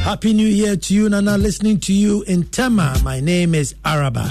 Happy 0.02 0.34
New 0.34 0.48
Year 0.48 0.76
to 0.76 0.94
you, 0.94 1.08
Nana. 1.10 1.38
Listening 1.38 1.80
to 1.82 1.94
you 1.94 2.24
in 2.24 2.44
Tema. 2.44 3.00
My 3.04 3.20
name 3.20 3.56
is 3.56 3.76
Araba. 3.86 4.30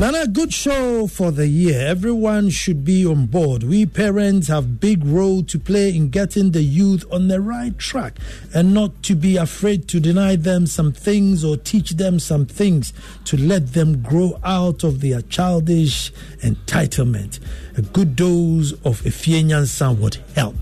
Nana, 0.00 0.26
good 0.26 0.50
show 0.50 1.06
for 1.06 1.30
the 1.30 1.46
year. 1.46 1.86
Everyone 1.86 2.48
should 2.48 2.86
be 2.86 3.04
on 3.04 3.26
board. 3.26 3.62
We 3.62 3.84
parents 3.84 4.48
have 4.48 4.80
big 4.80 5.04
role 5.04 5.42
to 5.42 5.58
play 5.58 5.94
in 5.94 6.08
getting 6.08 6.52
the 6.52 6.62
youth 6.62 7.04
on 7.12 7.28
the 7.28 7.38
right 7.38 7.76
track 7.76 8.16
and 8.54 8.72
not 8.72 9.02
to 9.02 9.14
be 9.14 9.36
afraid 9.36 9.88
to 9.88 10.00
deny 10.00 10.36
them 10.36 10.66
some 10.66 10.92
things 10.92 11.44
or 11.44 11.58
teach 11.58 11.90
them 11.90 12.18
some 12.18 12.46
things 12.46 12.94
to 13.26 13.36
let 13.36 13.74
them 13.74 14.00
grow 14.00 14.40
out 14.42 14.84
of 14.84 15.02
their 15.02 15.20
childish 15.20 16.12
entitlement. 16.42 17.38
A 17.76 17.82
good 17.82 18.16
dose 18.16 18.72
of 18.86 19.02
Efienyan 19.02 19.66
Sun 19.66 20.00
would 20.00 20.16
help. 20.34 20.56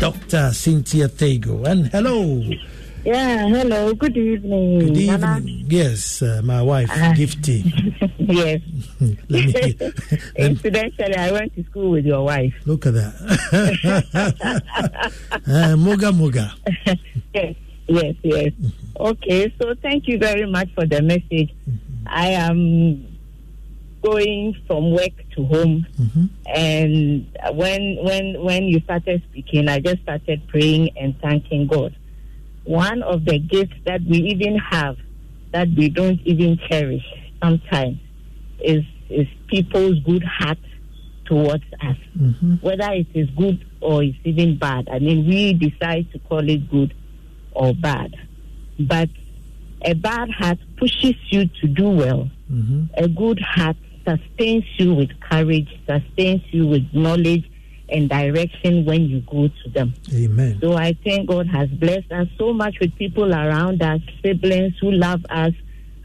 Dr. 0.00 0.50
Cynthia 0.52 1.06
Thego. 1.06 1.64
And 1.68 1.86
hello. 1.86 2.42
Yeah, 3.04 3.48
hello. 3.48 3.94
Good 3.94 4.16
evening. 4.16 4.78
Good 4.78 4.96
evening. 4.96 5.20
Nana. 5.20 5.40
Yes, 5.66 6.22
uh, 6.22 6.40
my 6.44 6.62
wife, 6.62 6.88
Uh, 6.90 7.12
Gifty. 7.18 7.66
yes. 8.18 8.60
Let 9.28 9.46
me, 9.54 9.74
Incidentally, 10.36 11.16
I 11.16 11.32
went 11.32 11.54
to 11.56 11.64
school 11.64 11.90
with 11.90 12.06
your 12.06 12.22
wife. 12.24 12.54
look 12.64 12.86
at 12.86 12.94
that. 12.94 13.12
uh, 15.46 15.76
moga 15.76 16.12
Moga. 16.12 16.54
yes, 17.34 17.56
yes, 17.88 18.14
yes. 18.22 18.52
Okay, 19.00 19.52
so 19.60 19.74
thank 19.82 20.06
you 20.06 20.18
very 20.18 20.46
much 20.46 20.68
for 20.74 20.86
the 20.86 21.02
message. 21.02 21.50
I 22.06 22.28
am 22.38 23.18
going 24.02 24.54
from 24.68 24.92
work 24.92 25.14
to 25.34 25.44
home, 25.44 25.86
and 26.46 27.26
when 27.58 27.96
when 28.04 28.38
when 28.42 28.64
you 28.64 28.78
started 28.86 29.22
speaking, 29.30 29.66
I 29.68 29.80
just 29.80 30.02
started 30.02 30.46
praying 30.46 30.90
and 30.96 31.18
thanking 31.20 31.66
God. 31.66 31.96
One 32.64 33.02
of 33.02 33.24
the 33.24 33.38
gifts 33.38 33.74
that 33.86 34.02
we 34.02 34.18
even 34.18 34.56
have 34.56 34.96
that 35.52 35.68
we 35.76 35.88
don't 35.88 36.20
even 36.24 36.58
cherish 36.68 37.04
sometimes 37.42 37.98
is 38.60 38.84
is 39.10 39.26
people's 39.48 39.98
good 40.00 40.22
heart 40.24 40.58
towards 41.26 41.64
us 41.82 41.96
mm-hmm. 42.18 42.54
whether 42.56 42.92
it 42.92 43.06
is 43.14 43.28
good 43.30 43.64
or 43.80 44.02
it's 44.02 44.16
even 44.24 44.56
bad. 44.58 44.88
I 44.90 44.98
mean, 44.98 45.26
we 45.26 45.52
decide 45.54 46.10
to 46.12 46.18
call 46.20 46.48
it 46.48 46.70
good 46.70 46.94
or 47.52 47.74
bad. 47.74 48.14
But 48.78 49.10
a 49.84 49.94
bad 49.94 50.30
heart 50.30 50.58
pushes 50.76 51.16
you 51.30 51.46
to 51.60 51.66
do 51.66 51.90
well. 51.90 52.30
Mm-hmm. 52.50 52.84
A 52.96 53.08
good 53.08 53.40
heart 53.40 53.76
sustains 54.06 54.64
you 54.78 54.94
with 54.94 55.10
courage, 55.20 55.68
sustains 55.86 56.42
you 56.50 56.66
with 56.66 56.84
knowledge 56.92 57.44
and 57.92 58.08
direction 58.08 58.84
when 58.84 59.02
you 59.02 59.20
go 59.20 59.48
to 59.48 59.70
them. 59.70 59.94
Amen. 60.12 60.58
So 60.60 60.74
I 60.74 60.94
think 61.04 61.28
God 61.28 61.46
has 61.48 61.68
blessed 61.68 62.10
us 62.10 62.28
so 62.38 62.52
much 62.52 62.78
with 62.80 62.94
people 62.96 63.32
around 63.32 63.82
us, 63.82 64.00
siblings 64.22 64.74
who 64.80 64.90
love 64.90 65.24
us, 65.30 65.52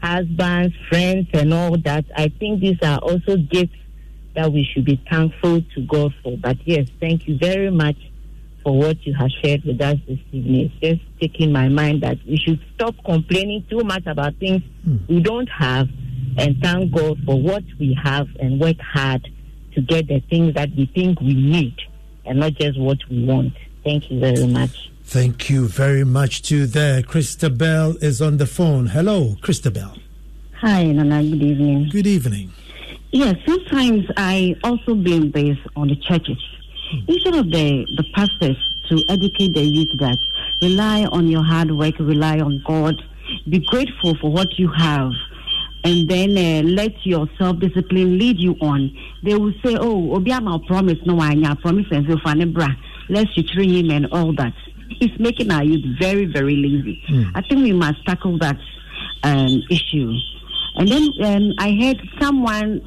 husbands, 0.02 0.74
friends, 0.88 1.28
and 1.32 1.52
all 1.52 1.76
that. 1.78 2.04
I 2.16 2.28
think 2.28 2.60
these 2.60 2.78
are 2.82 2.98
also 2.98 3.36
gifts 3.36 3.76
that 4.34 4.52
we 4.52 4.64
should 4.64 4.84
be 4.84 5.00
thankful 5.10 5.62
to 5.74 5.80
God 5.86 6.14
for. 6.22 6.36
But 6.36 6.58
yes, 6.64 6.88
thank 7.00 7.26
you 7.26 7.38
very 7.38 7.70
much 7.70 7.96
for 8.62 8.76
what 8.76 9.04
you 9.06 9.14
have 9.14 9.30
shared 9.42 9.64
with 9.64 9.80
us 9.80 9.96
this 10.06 10.18
evening. 10.30 10.70
It's 10.80 10.98
just 10.98 11.20
taking 11.20 11.52
my 11.52 11.68
mind 11.68 12.02
that 12.02 12.18
we 12.26 12.36
should 12.36 12.60
stop 12.74 12.94
complaining 13.04 13.64
too 13.70 13.80
much 13.80 14.06
about 14.06 14.34
things 14.36 14.62
hmm. 14.84 14.98
we 15.08 15.20
don't 15.20 15.48
have 15.48 15.88
and 16.36 16.56
thank 16.62 16.92
God 16.92 17.18
for 17.24 17.40
what 17.40 17.64
we 17.80 17.98
have 18.02 18.28
and 18.38 18.60
work 18.60 18.78
hard 18.80 19.28
to 19.78 19.82
get 19.82 20.08
the 20.08 20.18
things 20.28 20.54
that 20.54 20.68
we 20.76 20.86
think 20.86 21.20
we 21.20 21.34
need 21.34 21.76
and 22.24 22.40
not 22.40 22.52
just 22.54 22.78
what 22.80 22.98
we 23.08 23.24
want. 23.24 23.52
Thank 23.84 24.10
you 24.10 24.18
very 24.18 24.46
much. 24.46 24.90
Thank 25.04 25.48
you 25.48 25.68
very 25.68 26.04
much 26.04 26.42
to 26.42 26.66
there. 26.66 27.02
Christabel 27.02 27.96
is 28.02 28.20
on 28.20 28.38
the 28.38 28.46
phone. 28.46 28.86
Hello, 28.88 29.36
Christabel. 29.40 29.96
Hi, 30.60 30.84
Nana. 30.84 31.22
Good 31.22 31.42
evening. 31.42 31.88
Good 31.90 32.06
evening. 32.08 32.52
Yes, 33.12 33.36
sometimes 33.46 34.04
I 34.16 34.56
also 34.64 34.96
blame 34.96 35.30
this 35.30 35.56
on 35.76 35.88
the 35.88 35.96
churches. 35.96 36.42
Hmm. 36.90 36.98
Instead 37.06 37.34
of 37.36 37.46
the, 37.50 37.86
the 37.96 38.04
pastors 38.14 38.56
to 38.88 39.02
educate 39.08 39.54
the 39.54 39.62
youth 39.62 39.96
that 40.00 40.18
rely 40.60 41.04
on 41.04 41.28
your 41.28 41.44
hard 41.44 41.70
work, 41.70 41.94
rely 42.00 42.40
on 42.40 42.62
God, 42.66 43.00
be 43.48 43.60
grateful 43.60 44.16
for 44.16 44.32
what 44.32 44.58
you 44.58 44.68
have, 44.72 45.12
and 45.88 46.08
then 46.08 46.30
uh, 46.36 46.68
let 46.68 46.94
your 47.06 47.26
self 47.38 47.58
discipline 47.60 48.18
lead 48.18 48.38
you 48.38 48.54
on. 48.60 48.94
They 49.22 49.34
will 49.34 49.54
say, 49.64 49.76
Oh, 49.76 50.18
Obiama 50.18 50.66
promise, 50.66 50.98
no, 51.06 51.18
I 51.20 51.54
promise, 51.62 51.86
and 51.90 52.06
so 52.08 52.16
bra, 52.46 52.68
let's 53.08 53.34
train 53.52 53.70
him 53.70 53.90
and 53.90 54.06
all 54.12 54.34
that. 54.34 54.52
It's 55.00 55.18
making 55.18 55.50
our 55.50 55.64
youth 55.64 55.98
very, 55.98 56.26
very 56.26 56.56
lazy. 56.56 57.02
I 57.34 57.40
think 57.42 57.62
we 57.62 57.72
must 57.72 58.04
tackle 58.06 58.38
that 58.38 58.58
um, 59.22 59.62
issue. 59.70 60.12
And 60.76 60.88
then 60.88 61.08
um, 61.24 61.52
I 61.58 61.72
heard 61.72 61.96
someone 62.20 62.82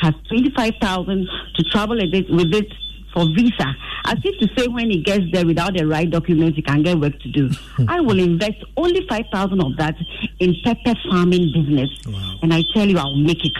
has 0.00 0.14
25,000 0.28 1.28
to 1.56 1.62
travel 1.64 1.96
with 1.96 2.14
it, 2.14 2.30
with 2.30 2.54
it 2.54 2.72
for 3.14 3.26
visa. 3.34 3.74
As 4.04 4.18
if 4.22 4.38
to 4.40 4.60
say 4.60 4.68
when 4.68 4.90
he 4.90 5.02
gets 5.02 5.24
there 5.32 5.46
without 5.46 5.74
the 5.74 5.86
right 5.86 6.10
documents, 6.10 6.56
he 6.56 6.62
can 6.62 6.82
get 6.82 6.98
work 6.98 7.18
to 7.20 7.30
do. 7.30 7.50
I 7.88 8.00
will 8.00 8.18
invest 8.18 8.62
only 8.76 9.06
5,000 9.08 9.60
of 9.60 9.76
that 9.78 9.94
in 10.40 10.54
pepper 10.64 10.94
farming 11.08 11.52
business. 11.54 11.90
And 12.42 12.52
I 12.52 12.62
tell 12.74 12.86
you, 12.86 12.98
I'll 12.98 13.16
make 13.16 13.42
it. 13.44 13.56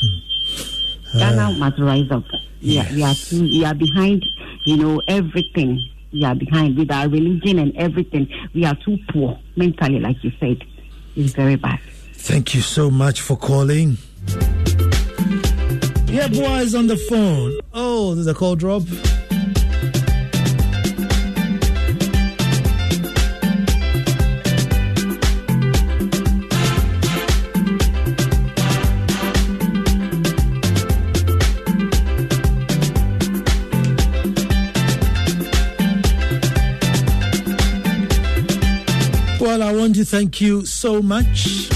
Hmm. 0.00 1.18
Ghana 1.18 1.42
uh. 1.42 1.52
must 1.52 1.78
rise 1.78 2.10
up. 2.10 2.24
Yeah, 2.60 2.92
we 2.92 3.02
are 3.02 3.14
we 3.32 3.64
are 3.64 3.74
behind, 3.74 4.22
you 4.66 4.76
know, 4.76 5.00
everything. 5.08 5.80
We 6.12 6.24
are 6.24 6.34
behind 6.34 6.76
with 6.76 6.90
our 6.90 7.08
religion 7.08 7.58
and 7.58 7.74
everything. 7.76 8.28
We 8.54 8.66
are 8.66 8.76
too 8.84 8.98
poor 9.10 9.38
mentally, 9.56 9.98
like 9.98 10.22
you 10.22 10.32
said. 10.38 10.62
It's 11.16 11.32
very 11.32 11.56
bad. 11.56 11.80
Thank 12.12 12.54
you 12.54 12.60
so 12.60 12.90
much 12.90 13.22
for 13.22 13.36
calling. 13.36 13.96
Yeah, 16.10 16.26
boy 16.26 16.58
is 16.58 16.74
on 16.74 16.88
the 16.88 16.96
phone. 16.96 17.60
Oh, 17.72 18.16
there's 18.16 18.26
a 18.26 18.34
call 18.34 18.56
drop. 18.56 18.82
Well, 39.40 39.62
I 39.62 39.72
want 39.72 39.94
to 39.94 40.04
thank 40.04 40.40
you 40.40 40.66
so 40.66 41.00
much. 41.00 41.70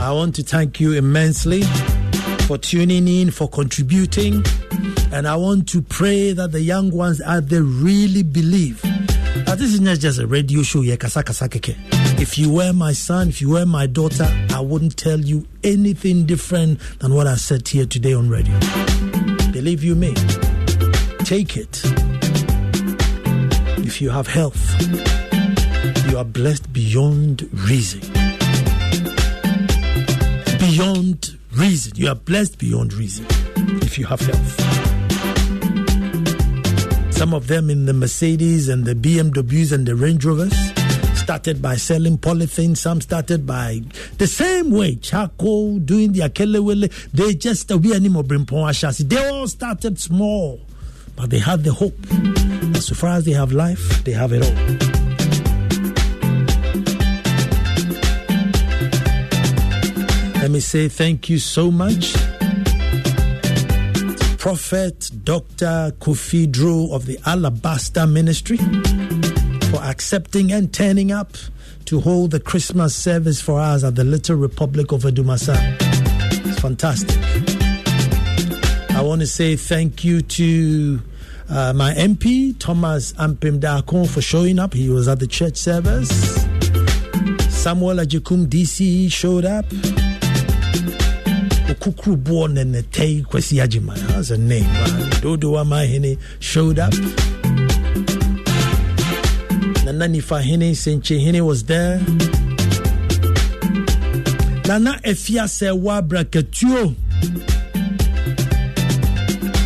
I 0.00 0.10
want 0.10 0.34
to 0.34 0.42
thank 0.42 0.80
you 0.80 0.94
immensely 0.94 1.62
for 2.46 2.56
tuning 2.56 3.08
in, 3.08 3.32
for 3.32 3.48
contributing. 3.48 4.44
And 5.12 5.26
I 5.26 5.34
want 5.34 5.68
to 5.70 5.82
pray 5.82 6.32
that 6.32 6.52
the 6.52 6.60
young 6.60 6.92
ones 6.92 7.20
out 7.20 7.48
there 7.48 7.62
really 7.62 8.22
believe 8.22 8.80
that 8.82 9.56
this 9.58 9.74
is 9.74 9.80
not 9.80 9.98
just 9.98 10.20
a 10.20 10.28
radio 10.28 10.62
show. 10.62 10.82
If 10.84 12.38
you 12.38 12.52
were 12.52 12.72
my 12.72 12.92
son, 12.92 13.30
if 13.30 13.40
you 13.40 13.50
were 13.50 13.66
my 13.66 13.86
daughter, 13.86 14.26
I 14.50 14.60
wouldn't 14.60 14.96
tell 14.96 15.18
you 15.18 15.44
anything 15.64 16.24
different 16.24 16.78
than 17.00 17.14
what 17.14 17.26
I 17.26 17.34
said 17.34 17.66
here 17.66 17.84
today 17.84 18.14
on 18.14 18.30
radio. 18.30 18.56
Believe 19.50 19.82
you 19.82 19.96
me, 19.96 20.14
take 21.24 21.56
it. 21.56 21.82
If 23.78 24.00
you 24.00 24.10
have 24.10 24.28
health, 24.28 24.62
you 26.08 26.16
are 26.16 26.24
blessed 26.24 26.72
beyond 26.72 27.48
reason. 27.52 28.00
Beyond 30.60 31.36
reason. 31.56 31.92
You 31.96 32.08
are 32.08 32.14
blessed 32.14 32.58
beyond 32.58 32.92
reason 32.94 33.26
if 33.82 33.98
you 33.98 34.06
have 34.06 34.20
health. 34.20 34.60
Some 37.14 37.32
of 37.32 37.46
them 37.46 37.70
in 37.70 37.86
the 37.86 37.94
Mercedes 37.94 38.68
and 38.68 38.84
the 38.84 38.94
BMWs 38.94 39.72
and 39.72 39.86
the 39.86 39.94
Range 39.96 40.24
Rovers 40.24 40.52
started 41.16 41.62
by 41.62 41.76
selling 41.76 42.18
polythene. 42.18 42.76
Some 42.76 43.00
started 43.00 43.46
by 43.46 43.82
the 44.18 44.26
same 44.26 44.70
way, 44.70 44.96
charcoal, 44.96 45.78
doing 45.78 46.12
the 46.12 46.20
akelewele. 46.20 46.92
They 47.12 47.34
just, 47.34 47.68
they 49.08 49.28
all 49.28 49.48
started 49.48 49.98
small, 49.98 50.60
but 51.16 51.30
they 51.30 51.38
had 51.38 51.64
the 51.64 51.72
hope. 51.72 51.98
As 52.76 52.90
far 52.90 53.16
as 53.16 53.24
they 53.24 53.32
have 53.32 53.52
life, 53.52 54.04
they 54.04 54.12
have 54.12 54.32
it 54.32 54.42
all. 54.42 55.15
Let 60.46 60.52
me 60.52 60.60
say 60.60 60.88
thank 60.88 61.28
you 61.28 61.40
so 61.40 61.72
much. 61.72 62.12
Prophet 64.38 65.10
Dr. 65.24 65.92
Kofi 65.98 66.48
Drew 66.48 66.92
of 66.94 67.06
the 67.06 67.18
Alabaster 67.26 68.06
Ministry 68.06 68.58
for 69.72 69.82
accepting 69.82 70.52
and 70.52 70.72
turning 70.72 71.10
up 71.10 71.32
to 71.86 71.98
hold 71.98 72.30
the 72.30 72.38
Christmas 72.38 72.94
service 72.94 73.40
for 73.40 73.58
us 73.58 73.82
at 73.82 73.96
the 73.96 74.04
Little 74.04 74.36
Republic 74.36 74.92
of 74.92 75.02
Adumasa. 75.02 75.56
It's 76.46 76.60
fantastic. 76.60 77.18
I 78.96 79.02
want 79.02 79.22
to 79.22 79.26
say 79.26 79.56
thank 79.56 80.04
you 80.04 80.22
to 80.22 81.02
uh, 81.48 81.72
my 81.72 81.92
MP, 81.94 82.56
Thomas 82.56 83.14
Ampim 83.14 83.58
Dakon, 83.58 84.06
for 84.06 84.20
showing 84.20 84.60
up. 84.60 84.74
He 84.74 84.90
was 84.90 85.08
at 85.08 85.18
the 85.18 85.26
church 85.26 85.56
service. 85.56 86.08
Samuel 87.50 87.96
Ajikum 87.96 88.46
DC 88.46 89.10
showed 89.10 89.44
up. 89.44 89.64
Nenetei 92.48 93.22
Kwesi 93.22 93.60
Ajima. 93.60 93.94
That's 94.08 94.30
a 94.30 94.38
name. 94.38 94.66
Uh, 94.66 95.20
dodo 95.20 95.52
Amahene 95.56 96.18
showed 96.40 96.78
up. 96.78 96.92
Nana 99.84 100.06
Nifahene 100.08 100.74
Senche 100.74 101.18
Hene 101.20 101.40
was 101.44 101.64
there. 101.64 101.98
Nana 104.66 104.98
Efia 105.04 105.48
Sewa 105.48 106.02
Brakatuo. 106.02 106.94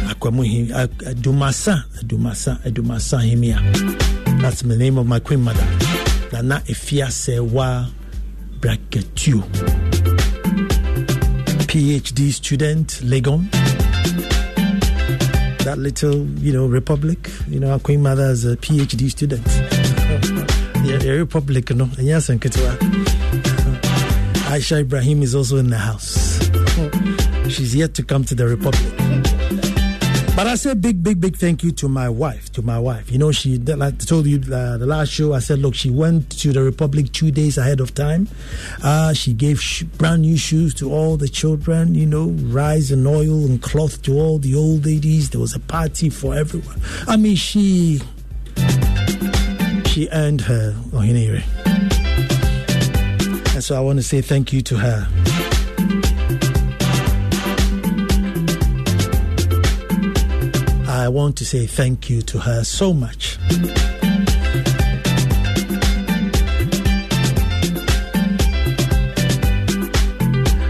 Akwamuhi 0.09 0.71
Adumasa 0.73 1.85
Adumasa 2.03 2.59
Adumasa 2.65 3.19
Himia. 3.23 3.61
That's 4.43 4.63
the 4.63 4.77
name 4.77 4.99
of 4.99 5.07
my 5.07 5.21
queen 5.21 5.43
mother. 5.43 5.65
Nana 6.33 6.63
Efia 6.67 7.11
Sewa 7.11 7.89
Brakatuo. 8.61 9.90
PhD 11.71 12.33
student, 12.33 12.89
Legon. 13.05 13.49
That 15.63 15.77
little, 15.79 16.27
you 16.41 16.53
know, 16.53 16.67
republic. 16.67 17.31
You 17.47 17.61
know, 17.61 17.71
our 17.71 17.79
Queen 17.79 18.03
Mother 18.03 18.25
is 18.25 18.45
a 18.45 18.57
PhD 18.57 19.09
student. 19.09 19.47
yeah, 20.85 20.97
the 20.97 21.15
republic, 21.17 21.71
know. 21.71 21.89
And 21.97 22.09
yes, 22.09 22.29
and 22.29 22.41
Aisha 24.51 24.81
Ibrahim 24.81 25.23
is 25.23 25.33
also 25.37 25.59
in 25.59 25.71
the 25.71 25.79
house. 25.79 26.41
She's 27.49 27.77
yet 27.77 27.95
to 27.95 28.03
come 28.03 28.25
to 28.25 28.35
the 28.35 28.49
republic. 28.49 29.30
But 30.41 30.47
I 30.47 30.55
say 30.55 30.73
big, 30.73 31.03
big, 31.03 31.21
big 31.21 31.37
thank 31.37 31.63
you 31.63 31.71
to 31.73 31.87
my 31.87 32.09
wife. 32.09 32.51
To 32.53 32.63
my 32.63 32.79
wife, 32.79 33.13
you 33.13 33.19
know, 33.19 33.31
she 33.31 33.59
like 33.59 33.93
I 33.93 33.97
told 33.99 34.25
you 34.25 34.39
uh, 34.39 34.79
the 34.79 34.87
last 34.87 35.11
show. 35.11 35.35
I 35.35 35.39
said, 35.39 35.59
look, 35.59 35.75
she 35.75 35.91
went 35.91 36.31
to 36.41 36.51
the 36.51 36.63
Republic 36.63 37.13
two 37.13 37.31
days 37.31 37.59
ahead 37.59 37.79
of 37.79 37.93
time. 37.93 38.27
Uh, 38.83 39.13
she 39.13 39.35
gave 39.35 39.61
sh- 39.61 39.83
brand 39.83 40.23
new 40.23 40.39
shoes 40.39 40.73
to 40.77 40.91
all 40.91 41.19
the 41.19 41.29
children. 41.29 41.95
You 41.95 42.07
know, 42.07 42.31
rice 42.49 42.91
and 42.91 43.07
oil 43.07 43.45
and 43.45 43.61
cloth 43.61 44.01
to 44.05 44.15
all 44.15 44.39
the 44.39 44.55
old 44.55 44.87
ladies. 44.87 45.29
There 45.29 45.43
was 45.43 45.55
a 45.55 45.61
party 45.61 46.09
for 46.09 46.35
everyone. 46.35 46.81
I 47.07 47.19
mean, 47.19 47.37
she 47.37 48.01
she 49.89 50.09
earned 50.11 50.41
her 50.41 50.73
ohinere. 50.93 51.43
And 53.55 53.63
so 53.63 53.77
I 53.77 53.81
want 53.81 53.99
to 53.99 54.03
say 54.03 54.23
thank 54.23 54.55
you 54.55 54.63
to 54.63 54.79
her. 54.79 55.50
I 61.01 61.09
want 61.09 61.37
to 61.39 61.47
say 61.47 61.67
thank 61.67 62.11
you 62.11 62.21
to 62.21 62.39
her 62.41 62.63
so 62.63 62.93
much. 62.93 63.39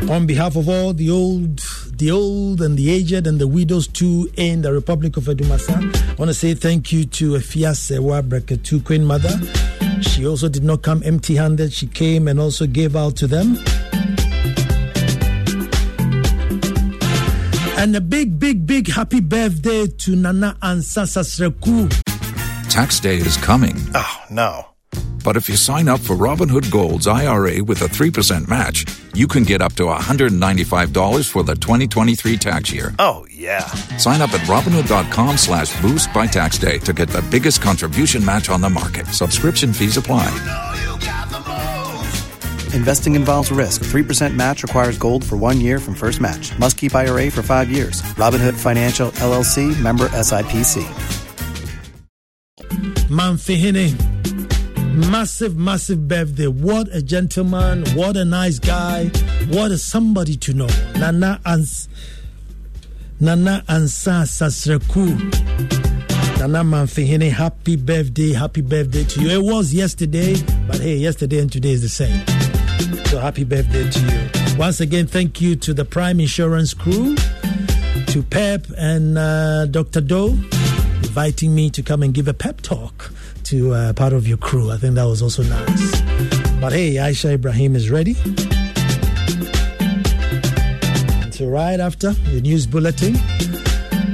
On 0.09 0.27
behalf 0.27 0.55
of 0.55 0.69
all 0.69 0.93
the 0.93 1.11
old 1.11 1.59
the 1.97 2.13
old 2.13 2.61
and 2.61 2.79
the 2.79 2.91
aged 2.91 3.27
and 3.27 3.41
the 3.41 3.49
widows 3.49 3.89
too 3.89 4.31
in 4.37 4.63
the 4.63 4.73
Republic 4.73 5.17
of 5.17 5.25
Adumasa. 5.25 5.75
I 6.11 6.15
want 6.15 6.29
to 6.29 6.35
say 6.35 6.55
thank 6.55 6.93
you 6.93 7.07
to 7.07 7.41
Sewa 7.41 8.23
Brakatuo 8.23 8.85
Queen 8.85 9.05
Mother. 9.05 9.37
She 10.01 10.25
also 10.25 10.49
did 10.49 10.63
not 10.63 10.83
come 10.83 11.03
empty 11.05 11.35
handed. 11.35 11.73
She 11.73 11.89
came 11.89 12.29
and 12.29 12.39
also 12.39 12.69
gave 12.69 12.95
out 12.95 13.17
to 13.17 13.27
them. 13.27 13.59
And 17.81 17.97
a 17.97 18.01
big, 18.03 18.39
big, 18.39 18.67
big 18.67 18.89
happy 18.89 19.21
birthday 19.21 19.87
to 19.87 20.15
Nana 20.15 20.55
Ansa 20.61 21.07
Sasreku. 21.07 21.89
Tax 22.69 23.01
day 23.01 23.17
is 23.17 23.39
coming. 23.39 23.75
Oh, 23.95 24.25
no. 24.29 24.67
But 25.25 25.39
if 25.39 25.49
you 25.49 25.57
sign 25.57 25.89
up 25.89 25.99
for 25.99 26.15
Robinhood 26.15 26.71
Gold's 26.71 27.07
IRA 27.07 27.65
with 27.65 27.81
a 27.81 27.87
3% 27.87 28.49
match, 28.49 28.85
you 29.15 29.27
can 29.27 29.45
get 29.45 29.63
up 29.63 29.73
to 29.77 29.85
$195 29.85 31.31
for 31.31 31.43
the 31.43 31.55
2023 31.55 32.37
tax 32.37 32.71
year. 32.71 32.95
Oh, 32.99 33.27
yeah. 33.31 33.65
Sign 33.97 34.21
up 34.21 34.35
at 34.35 34.41
Robinhood.com 34.41 35.39
slash 35.39 35.81
boost 35.81 36.13
by 36.13 36.27
tax 36.27 36.59
day 36.59 36.77
to 36.81 36.93
get 36.93 37.09
the 37.09 37.23
biggest 37.31 37.63
contribution 37.63 38.23
match 38.23 38.51
on 38.51 38.61
the 38.61 38.69
market. 38.69 39.07
Subscription 39.07 39.73
fees 39.73 39.97
apply. 39.97 40.29
Investing 42.73 43.15
involves 43.15 43.51
risk. 43.51 43.83
3% 43.85 44.35
match 44.35 44.63
requires 44.63 44.97
gold 44.97 45.25
for 45.25 45.37
one 45.37 45.61
year 45.61 45.79
from 45.79 45.95
first 45.95 46.21
match. 46.21 46.57
Must 46.59 46.77
keep 46.77 46.95
IRA 46.95 47.31
for 47.31 47.43
five 47.43 47.71
years. 47.71 48.03
Robinhood 48.17 48.55
Financial 48.55 49.11
LLC 49.13 49.79
member 49.81 50.09
SIPC. 50.09 50.85
Manfihine. 53.09 53.95
Massive, 55.11 55.57
massive 55.57 56.07
birthday. 56.09 56.47
What 56.47 56.89
a 56.95 57.03
gentleman. 57.03 57.85
What 57.95 58.17
a 58.17 58.25
nice 58.25 58.59
guy. 58.59 59.07
What 59.49 59.71
a 59.73 59.79
somebody 59.79 60.37
to 60.37 60.53
know. 60.53 60.69
Nana 60.97 61.41
Ans 61.45 61.89
Nana 63.19 63.63
Ansa 63.69 64.25
Sasreku. 64.25 65.19
Nana 66.39 66.65
Manfihine, 66.65 67.31
happy 67.31 67.77
birthday, 67.77 68.33
happy 68.33 68.63
birthday 68.63 69.05
to 69.05 69.21
you. 69.21 69.29
It 69.29 69.43
was 69.43 69.75
yesterday, 69.75 70.37
but 70.67 70.81
hey, 70.81 70.97
yesterday 70.97 71.41
and 71.41 71.53
today 71.53 71.73
is 71.73 71.83
the 71.83 71.89
same. 71.89 72.50
So 73.11 73.19
happy 73.19 73.43
birthday 73.43 73.91
to 73.91 74.01
you. 74.01 74.57
Once 74.57 74.81
again, 74.81 75.05
thank 75.05 75.41
you 75.41 75.57
to 75.57 75.75
the 75.75 75.85
Prime 75.85 76.21
Insurance 76.21 76.73
crew, 76.73 77.17
to 78.07 78.23
Pep 78.23 78.67
and 78.79 79.19
uh, 79.19 79.67
Dr. 79.67 80.01
Doe, 80.01 80.29
inviting 80.29 81.53
me 81.53 81.71
to 81.71 81.83
come 81.83 82.05
and 82.05 82.15
give 82.15 82.29
a 82.29 82.35
pep 82.35 82.61
talk 82.61 83.13
to 83.47 83.75
uh, 83.75 83.93
part 83.95 84.13
of 84.13 84.29
your 84.29 84.37
crew. 84.37 84.71
I 84.71 84.77
think 84.77 84.95
that 84.95 85.07
was 85.07 85.23
also 85.23 85.43
nice. 85.43 86.01
But 86.61 86.73
hey, 86.73 86.95
Aisha 86.95 87.33
Ibrahim 87.33 87.75
is 87.75 87.91
ready. 87.91 88.15
So 91.33 91.49
right 91.49 91.81
after 91.81 92.13
the 92.13 92.41
news 92.41 92.69
bulletin, 92.69 93.17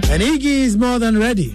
and 0.08 0.22
Iggy 0.22 0.64
is 0.64 0.78
more 0.78 0.98
than 0.98 1.18
ready 1.18 1.54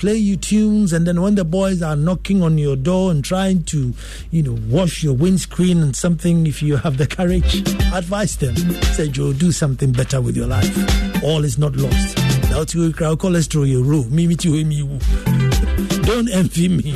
play 0.00 0.16
you 0.16 0.34
tunes, 0.34 0.94
and 0.94 1.06
then 1.06 1.20
when 1.20 1.34
the 1.34 1.44
boys 1.44 1.82
are 1.82 1.94
knocking 1.94 2.42
on 2.42 2.56
your 2.56 2.74
door 2.74 3.10
and 3.10 3.22
trying 3.22 3.62
to, 3.64 3.92
you 4.30 4.42
know, 4.42 4.56
wash 4.66 5.02
your 5.02 5.12
windscreen 5.12 5.82
and 5.82 5.94
something, 5.94 6.46
if 6.46 6.62
you 6.62 6.78
have 6.78 6.96
the 6.96 7.06
courage, 7.06 7.58
advise 7.92 8.34
them. 8.38 8.56
Say, 8.94 9.08
Joe, 9.08 9.34
do 9.34 9.52
something 9.52 9.92
better 9.92 10.22
with 10.22 10.38
your 10.38 10.46
life. 10.46 11.22
All 11.22 11.44
is 11.44 11.58
not 11.58 11.76
lost. 11.76 12.16
Now 12.48 12.64
to 12.64 12.92
crowd 12.94 13.18
cholesterol 13.18 13.68
your. 13.68 13.84
Me 14.06 14.26
me 14.26 14.36
to 14.36 14.64
me. 14.64 14.80
Don't 16.06 16.30
envy 16.30 16.68
me. 16.68 16.92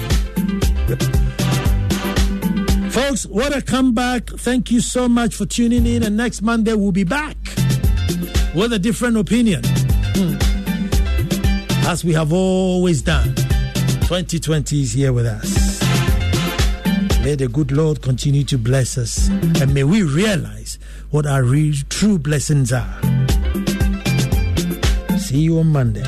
Folks, 2.90 3.26
what 3.26 3.54
a 3.54 3.60
comeback. 3.60 4.30
Thank 4.30 4.70
you 4.70 4.80
so 4.80 5.10
much 5.10 5.34
for 5.34 5.44
tuning 5.44 5.84
in. 5.86 6.02
And 6.02 6.16
next 6.16 6.40
Monday, 6.40 6.72
we'll 6.72 6.92
be 6.92 7.04
back 7.04 7.36
with 8.54 8.72
a 8.72 8.78
different 8.78 9.18
opinion. 9.18 9.62
Hmm. 9.64 10.43
As 11.86 12.02
we 12.04 12.14
have 12.14 12.32
always 12.32 13.02
done. 13.02 13.34
2020 13.34 14.82
is 14.82 14.92
here 14.92 15.12
with 15.12 15.26
us. 15.26 15.82
May 17.22 17.34
the 17.34 17.48
good 17.48 17.72
Lord 17.72 18.00
continue 18.02 18.42
to 18.44 18.58
bless 18.58 18.96
us. 18.96 19.28
And 19.60 19.74
may 19.74 19.84
we 19.84 20.02
realize 20.02 20.78
what 21.10 21.26
our 21.26 21.42
real, 21.42 21.74
true 21.90 22.18
blessings 22.18 22.72
are. 22.72 23.00
See 25.18 25.40
you 25.40 25.58
on 25.58 25.68
Monday. 25.68 26.04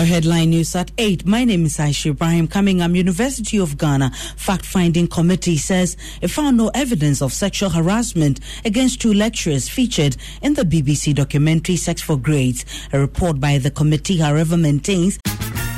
Your 0.00 0.06
headline 0.06 0.48
news 0.48 0.74
at 0.74 0.90
8. 0.96 1.26
My 1.26 1.44
name 1.44 1.66
is 1.66 1.76
Aisha 1.76 2.12
Ibrahim. 2.12 2.48
Coming 2.48 2.80
up, 2.80 2.92
University 2.92 3.58
of 3.58 3.76
Ghana 3.76 4.10
fact-finding 4.34 5.08
committee 5.08 5.58
says 5.58 5.94
it 6.22 6.28
found 6.28 6.56
no 6.56 6.70
evidence 6.72 7.20
of 7.20 7.34
sexual 7.34 7.68
harassment 7.68 8.40
against 8.64 9.02
two 9.02 9.12
lecturers 9.12 9.68
featured 9.68 10.16
in 10.40 10.54
the 10.54 10.62
BBC 10.62 11.14
documentary 11.14 11.76
Sex 11.76 12.00
for 12.00 12.16
Grades. 12.16 12.64
A 12.94 12.98
report 12.98 13.40
by 13.40 13.58
the 13.58 13.70
committee, 13.70 14.16
however, 14.16 14.56
maintains 14.56 15.18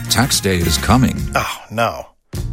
Tax 0.09 0.39
day 0.39 0.59
is 0.59 0.79
coming. 0.79 1.17
Oh, 1.35 1.65
no. 1.73 2.12